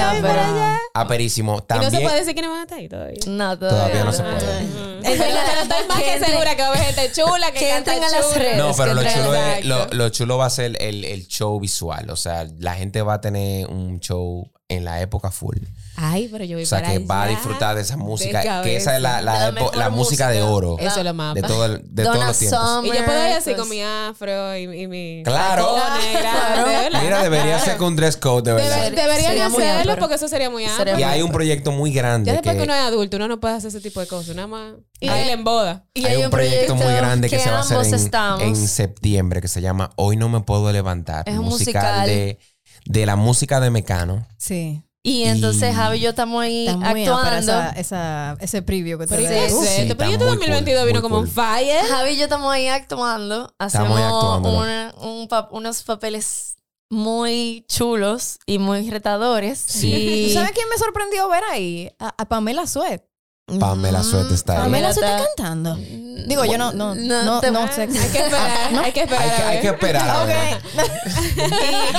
Aperísimo. 0.95 1.53
Y 1.53 1.55
no 1.57 1.61
También, 1.63 1.91
se 1.91 1.99
puede 2.01 2.19
decir 2.19 2.33
quiénes 2.33 2.49
van 2.49 2.59
a 2.59 2.63
estar 2.63 2.79
ahí 2.79 2.89
todavía. 2.89 3.19
No, 3.27 3.57
Todavía 3.59 4.03
no 4.03 4.11
se 4.11 4.23
no. 4.23 4.29
Puede. 5.03 5.17
Mm. 5.17 5.21
Estoy, 5.21 5.61
estoy 5.61 5.87
más 5.87 6.01
que 6.01 6.25
segura 6.25 6.55
que 6.55 6.61
va 6.61 6.67
a 6.67 6.71
haber 6.71 6.83
gente 6.83 7.11
chula, 7.11 7.51
que, 7.51 7.59
que 7.59 7.69
canta 7.69 7.95
entren 7.95 8.03
a 8.03 8.17
las 8.17 8.35
redes. 8.35 8.57
No, 8.57 8.73
pero 8.75 8.93
lo 8.93 9.03
chulo, 9.03 9.35
es, 9.35 9.65
lo, 9.65 9.87
lo 9.87 10.09
chulo 10.09 10.37
va 10.37 10.45
a 10.47 10.49
ser 10.49 10.81
el, 10.81 11.05
el 11.05 11.27
show 11.27 11.59
visual. 11.59 12.09
O 12.09 12.15
sea, 12.15 12.47
la 12.59 12.75
gente 12.75 13.01
va 13.01 13.15
a 13.15 13.21
tener 13.21 13.67
un 13.67 13.99
show 13.99 14.51
en 14.73 14.85
la 14.85 15.01
época 15.01 15.31
full. 15.31 15.57
Ay, 15.95 16.27
pero 16.31 16.43
yo 16.43 16.55
voy 16.57 16.63
O 16.63 16.65
sea, 16.65 16.79
para 16.81 16.93
que 16.93 16.99
va 16.99 17.23
a 17.23 17.27
disfrutar 17.27 17.75
de 17.75 17.81
esa 17.83 17.97
música. 17.97 18.63
que 18.63 18.75
esa 18.77 18.95
es 18.95 19.01
la, 19.01 19.21
la, 19.21 19.33
La 19.33 19.49
epo- 19.49 19.53
mejor 19.53 19.75
la 19.77 19.89
música 19.91 20.29
de 20.29 20.41
oro. 20.41 20.77
Eso 20.79 20.99
es 20.99 21.05
lo 21.05 21.13
más. 21.13 21.35
De, 21.35 21.43
todo 21.43 21.65
el- 21.65 21.81
de 21.83 22.03
todos 22.03 22.25
los 22.25 22.39
tiempos. 22.39 22.59
Summer, 22.59 22.93
Y 22.93 22.97
yo 22.97 23.05
puedo 23.05 23.27
ir 23.27 23.33
así 23.33 23.43
pues, 23.51 23.57
con 23.57 23.69
mi 23.69 23.81
afro 23.81 24.57
y, 24.57 24.63
y 24.81 24.87
mi. 24.87 25.21
Claro. 25.23 25.75
¿verdad? 26.13 27.01
Mira, 27.03 27.23
debería 27.23 27.59
ser 27.59 27.77
con 27.77 27.95
dress 27.95 28.17
code, 28.17 28.49
de 28.51 28.55
verdad. 28.55 28.91
Debe- 28.91 28.95
deberían 28.95 29.51
hacerlo 29.53 29.95
porque 29.99 30.15
eso 30.15 30.27
sería 30.27 30.49
muy 30.49 30.65
amplio. 30.65 30.97
Y 30.99 31.03
hay 31.03 31.21
un 31.21 31.31
proyecto 31.31 31.71
muy 31.71 31.93
grande. 31.93 32.27
Ya 32.27 32.33
después 32.33 32.53
que 32.53 32.57
que- 32.59 32.63
uno 32.63 32.73
es 32.73 32.81
adulto, 32.81 33.17
uno 33.17 33.27
no 33.27 33.39
puede 33.39 33.55
hacer 33.55 33.69
ese 33.69 33.81
tipo 33.81 33.99
de 33.99 34.07
cosas. 34.07 34.35
Nada 34.35 34.47
más. 34.47 34.73
Y- 34.99 35.09
Ahí 35.09 35.29
en 35.29 35.43
boda. 35.43 35.85
Y 35.93 36.05
hay 36.05 36.23
un 36.23 36.31
proyecto, 36.31 36.75
muy 36.75 36.93
grande 36.93 37.29
que, 37.29 37.37
se 37.39 37.51
va 37.51 37.57
a 37.57 37.61
hacer 37.61 37.77
en, 37.85 38.41
en 38.47 38.55
septiembre 38.67 39.41
que 39.41 39.47
se 39.47 39.61
llama 39.61 39.91
Hoy 39.95 40.15
no 40.17 40.29
me 40.29 40.41
puedo 40.41 40.71
levantar. 40.71 41.23
Es 41.27 41.37
un 41.37 41.45
musical. 41.45 42.07
de, 42.07 42.39
de 42.85 43.05
la 43.05 43.15
música 43.15 43.59
de 43.59 43.69
Mecano. 43.69 44.27
Sí. 44.37 44.83
Y 45.05 45.23
entonces 45.23 45.71
Y- 45.71 45.75
Javi 45.75 45.97
y 45.97 46.01
yo 46.01 46.11
estamos 46.11 46.41
ahí 46.41 46.67
Está 46.67 46.89
actuando. 46.89 47.37
esa, 47.51 47.69
esa, 47.71 48.37
ese 48.39 48.61
preview 48.61 48.97
que 48.97 49.05
te 49.05 49.15
Pero 49.15 49.21
¿y 49.21 49.25
ves. 49.29 49.53
qué 49.53 49.59
es 49.63 49.69
Sí, 49.69 49.81
está 49.81 49.95
Pero 49.97 50.11
yo 50.11 50.17
tu 50.17 50.23
muy 50.25 50.35
2022 50.37 50.79
cool, 50.81 50.87
vino 50.87 51.01
como 51.01 51.17
un 51.19 51.25
cool. 51.25 51.33
fire. 51.33 51.81
Javi 51.89 52.11
y 52.11 52.17
yo 52.17 52.23
estamos 52.23 52.51
ahí 52.53 52.67
actuando. 52.69 53.53
Hacemos 53.59 53.89
Estamos 53.89 53.97
ahí 53.97 54.03
actuándolo. 54.05 54.57
una- 54.59 54.93
un 55.01 55.27
pa- 55.27 55.49
unos 55.51 55.83
papeles 55.83 56.55
muy 56.89 57.65
chulos 57.67 58.39
y 58.45 58.59
muy 58.59 58.89
retadores. 58.89 59.59
Sí. 59.59 59.91
Y 59.93 60.27
¿Tú 60.27 60.33
sabes 60.35 60.51
quién 60.51 60.69
me 60.69 60.77
sorprendió 60.77 61.27
ver 61.27 61.43
ahí? 61.51 61.91
A, 61.99 62.13
a 62.17 62.25
Pamela 62.29 62.65
Suet. 62.67 63.03
Pamela 63.59 64.03
Suet 64.03 64.31
está 64.31 64.53
ahí. 64.53 64.59
Pamela 64.63 64.93
Suet 64.93 65.05
está- 65.05 65.17
está 65.17 65.35
cantando. 65.35 65.75
Digo, 66.27 66.45
yo 66.45 66.57
no, 66.57 66.71
no, 66.71 66.95
no, 66.95 67.41
no, 67.41 67.67
sé. 67.73 67.81
Hay 67.81 67.87
que 67.89 68.19
esperar. 68.19 68.75
Hay 68.83 68.91
que 68.93 69.01
esperar. 69.01 69.41
Hay 69.45 69.61
que, 69.61 69.67
esperar. 69.69 70.27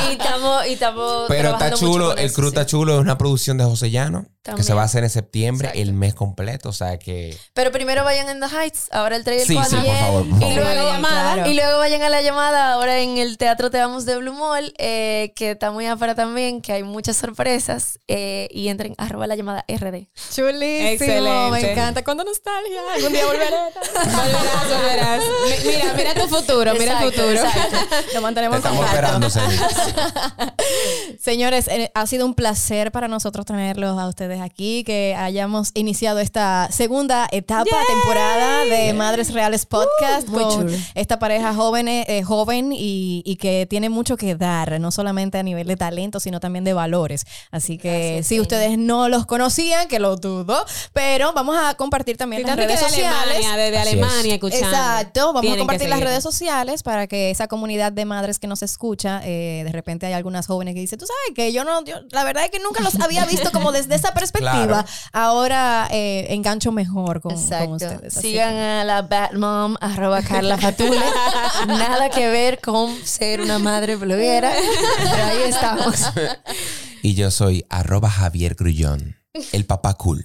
y, 0.08 0.12
estamos, 0.12 0.66
y 0.66 0.72
estamos 0.72 1.24
Pero 1.28 1.50
está 1.50 1.72
chulo, 1.72 2.16
el 2.16 2.32
crew 2.32 2.48
sí. 2.48 2.54
está 2.54 2.64
chulo, 2.66 2.94
es 2.94 3.00
una 3.00 3.18
producción 3.18 3.58
de 3.58 3.64
José 3.64 3.90
Llano. 3.90 4.26
Que 4.56 4.62
se 4.62 4.74
va 4.74 4.82
a 4.82 4.84
hacer 4.84 5.04
en 5.04 5.10
septiembre, 5.10 5.68
Exacto. 5.68 5.82
el 5.88 5.94
mes 5.94 6.14
completo. 6.14 6.68
O 6.68 6.72
sea 6.72 6.98
que. 6.98 7.36
Pero 7.54 7.72
primero 7.72 8.04
vayan 8.04 8.28
en 8.28 8.40
The 8.40 8.46
Heights, 8.54 8.88
ahora 8.92 9.16
el 9.16 9.24
3 9.24 9.38
y 9.38 9.40
el 9.42 9.46
Sí, 9.48 9.54
4. 9.54 9.80
sí, 9.80 9.86
por 9.86 9.96
favor, 9.96 10.28
por 10.28 10.42
Y 10.42 10.54
luego, 10.54 10.98
Claro. 10.98 11.46
y 11.50 11.54
luego 11.54 11.78
vayan 11.78 12.02
a 12.02 12.08
la 12.08 12.22
llamada 12.22 12.72
ahora 12.74 12.98
en 12.98 13.16
el 13.18 13.38
Teatro 13.38 13.70
Te 13.70 13.78
Vamos 13.78 14.04
de 14.04 14.16
Blue 14.18 14.32
Mall, 14.34 14.74
eh, 14.78 15.32
que 15.36 15.52
está 15.52 15.70
muy 15.70 15.86
afuera 15.86 16.14
también, 16.14 16.60
que 16.60 16.72
hay 16.72 16.82
muchas 16.82 17.16
sorpresas. 17.16 17.98
eh, 18.08 18.48
y 18.50 18.68
entren 18.68 18.94
arroba 18.98 19.26
la 19.26 19.34
llamada 19.34 19.64
RD. 19.66 20.08
Chulísimo. 20.34 20.88
Excelente. 20.90 21.50
Me 21.50 21.72
encanta. 21.72 22.04
¿Cuánto 22.04 22.24
nostalgia? 22.24 22.80
Algún 22.94 23.12
día 23.12 23.24
volveré. 23.26 23.46
Volverás, 24.04 24.68
volverás. 24.68 25.22
Mi- 25.64 25.70
Mira, 25.70 25.92
mira 25.96 26.14
tu 26.14 26.28
futuro, 26.28 26.72
mira 26.78 27.00
el 27.02 27.10
futuro. 27.10 27.30
exacto. 27.30 27.76
Lo 28.06 28.12
Te 28.12 28.20
mantenemos 28.20 28.56
en 28.56 28.64
estamos 28.64 28.86
esperando. 28.86 29.28
Señores, 31.20 31.68
eh, 31.68 31.90
ha 31.94 32.06
sido 32.06 32.26
un 32.26 32.34
placer 32.34 32.92
para 32.92 33.08
nosotros 33.08 33.46
tenerlos 33.46 33.98
a 33.98 34.06
ustedes 34.08 34.33
aquí, 34.40 34.84
que 34.84 35.14
hayamos 35.18 35.70
iniciado 35.74 36.18
esta 36.20 36.68
segunda 36.70 37.28
etapa, 37.30 37.70
temporada 37.86 38.64
de 38.64 38.92
Madres 38.92 39.32
Reales 39.32 39.66
Podcast 39.66 40.28
muy 40.28 40.42
con 40.44 40.70
esta 40.94 41.18
pareja 41.18 41.54
joven, 41.54 41.88
eh, 41.88 42.22
joven 42.24 42.72
y, 42.72 43.22
y 43.24 43.36
que 43.36 43.66
tiene 43.68 43.88
mucho 43.88 44.16
que 44.16 44.34
dar, 44.34 44.80
no 44.80 44.90
solamente 44.90 45.38
a 45.38 45.42
nivel 45.42 45.66
de 45.66 45.76
talento, 45.76 46.20
sino 46.20 46.40
también 46.40 46.64
de 46.64 46.72
valores. 46.72 47.24
Así 47.50 47.78
que 47.78 47.88
Gracias, 48.14 48.26
si 48.28 48.40
ustedes 48.40 48.78
no 48.78 49.08
los 49.08 49.26
conocían, 49.26 49.88
que 49.88 49.98
lo 49.98 50.16
dudo, 50.16 50.64
pero 50.92 51.32
vamos 51.32 51.56
a 51.58 51.74
compartir 51.74 52.16
también 52.16 52.42
las 52.42 52.56
redes 52.56 52.80
de 52.80 52.88
sociales. 52.88 53.16
Alemania, 53.46 53.56
desde 53.56 53.78
Así 53.78 53.88
Alemania, 53.90 54.18
es. 54.28 54.32
escuchando. 54.34 54.66
Exacto, 54.66 55.26
vamos 55.26 55.40
Tienen 55.42 55.58
a 55.58 55.62
compartir 55.62 55.88
las 55.88 56.00
redes 56.00 56.22
sociales 56.22 56.82
para 56.82 57.06
que 57.06 57.30
esa 57.30 57.48
comunidad 57.48 57.92
de 57.92 58.04
madres 58.04 58.38
que 58.38 58.46
nos 58.46 58.62
escucha, 58.62 59.20
eh, 59.24 59.62
de 59.64 59.72
repente 59.72 60.06
hay 60.06 60.12
algunas 60.12 60.46
jóvenes 60.46 60.74
que 60.74 60.80
dicen, 60.80 60.98
tú 60.98 61.06
sabes 61.06 61.34
que 61.34 61.52
yo 61.52 61.64
no, 61.64 61.84
yo- 61.84 61.96
la 62.10 62.24
verdad 62.24 62.44
es 62.44 62.50
que 62.50 62.58
nunca 62.60 62.82
los 62.82 62.98
había 63.00 63.24
visto 63.26 63.50
como 63.52 63.72
desde 63.72 63.94
esa 63.94 64.12
perspectiva, 64.12 64.23
Claro. 64.32 64.84
ahora 65.12 65.88
eh, 65.90 66.26
engancho 66.30 66.72
mejor 66.72 67.20
con, 67.20 67.34
ustedes. 67.34 68.16
Así 68.16 68.32
Sigan 68.32 68.54
a 68.54 68.84
la 68.84 69.02
Batmom, 69.02 69.76
arroba 69.80 70.22
Carla 70.22 70.58
Fatule. 70.58 71.00
Nada 71.66 72.10
que 72.10 72.28
ver 72.28 72.60
con 72.60 72.94
ser 73.04 73.40
una 73.40 73.58
madre 73.58 73.96
bloguera, 73.96 74.52
pero 75.10 75.24
ahí 75.24 75.42
estamos. 75.48 76.00
Y 77.02 77.14
yo 77.14 77.30
soy 77.30 77.66
arroba 77.68 78.08
Javier 78.08 78.54
Grullón, 78.54 79.16
el 79.52 79.66
papá 79.66 79.94
cool. 79.94 80.24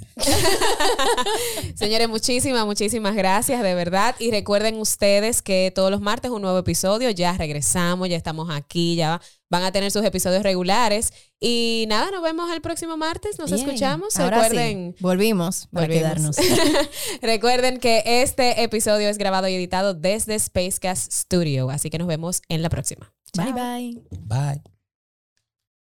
Señores, 1.76 2.08
muchísimas, 2.08 2.66
muchísimas 2.66 3.16
gracias, 3.16 3.62
de 3.62 3.74
verdad. 3.74 4.16
Y 4.20 4.32
recuerden 4.32 4.80
ustedes 4.80 5.42
que 5.42 5.72
todos 5.76 5.92
los 5.92 6.00
martes 6.00 6.32
un 6.32 6.42
nuevo 6.42 6.58
episodio. 6.58 7.10
Ya 7.10 7.34
regresamos, 7.34 8.08
ya 8.08 8.16
estamos 8.16 8.50
aquí, 8.50 8.96
ya 8.96 9.20
van 9.50 9.64
a 9.64 9.72
tener 9.72 9.92
sus 9.92 10.04
episodios 10.06 10.44
regulares. 10.44 11.12
Y 11.40 11.86
nada, 11.90 12.12
nos 12.12 12.22
vemos 12.22 12.52
el 12.52 12.62
próximo 12.62 12.98
martes. 12.98 13.40
Nos 13.40 13.52
Bien. 13.52 13.66
escuchamos. 13.66 14.18
Ahora 14.18 14.44
sí, 14.44 14.50
recuerden. 14.50 14.96
volvimos 15.00 15.68
para 15.72 15.88
Volvimos. 15.88 16.36
quedarnos. 16.38 16.38
Recuerden 17.22 17.80
que 17.80 18.04
este 18.06 18.64
episodio 18.64 19.10
es 19.10 19.18
grabado 19.18 19.48
y 19.48 19.56
editado 19.56 19.94
desde 19.94 20.38
Spacecast 20.38 21.12
Studio. 21.12 21.70
Así 21.70 21.90
que 21.90 21.98
nos 21.98 22.08
vemos 22.08 22.42
en 22.50 22.62
la 22.62 22.70
próxima. 22.70 23.12
bye 23.36 23.54
bye. 23.54 24.02
Bye. 24.22 24.79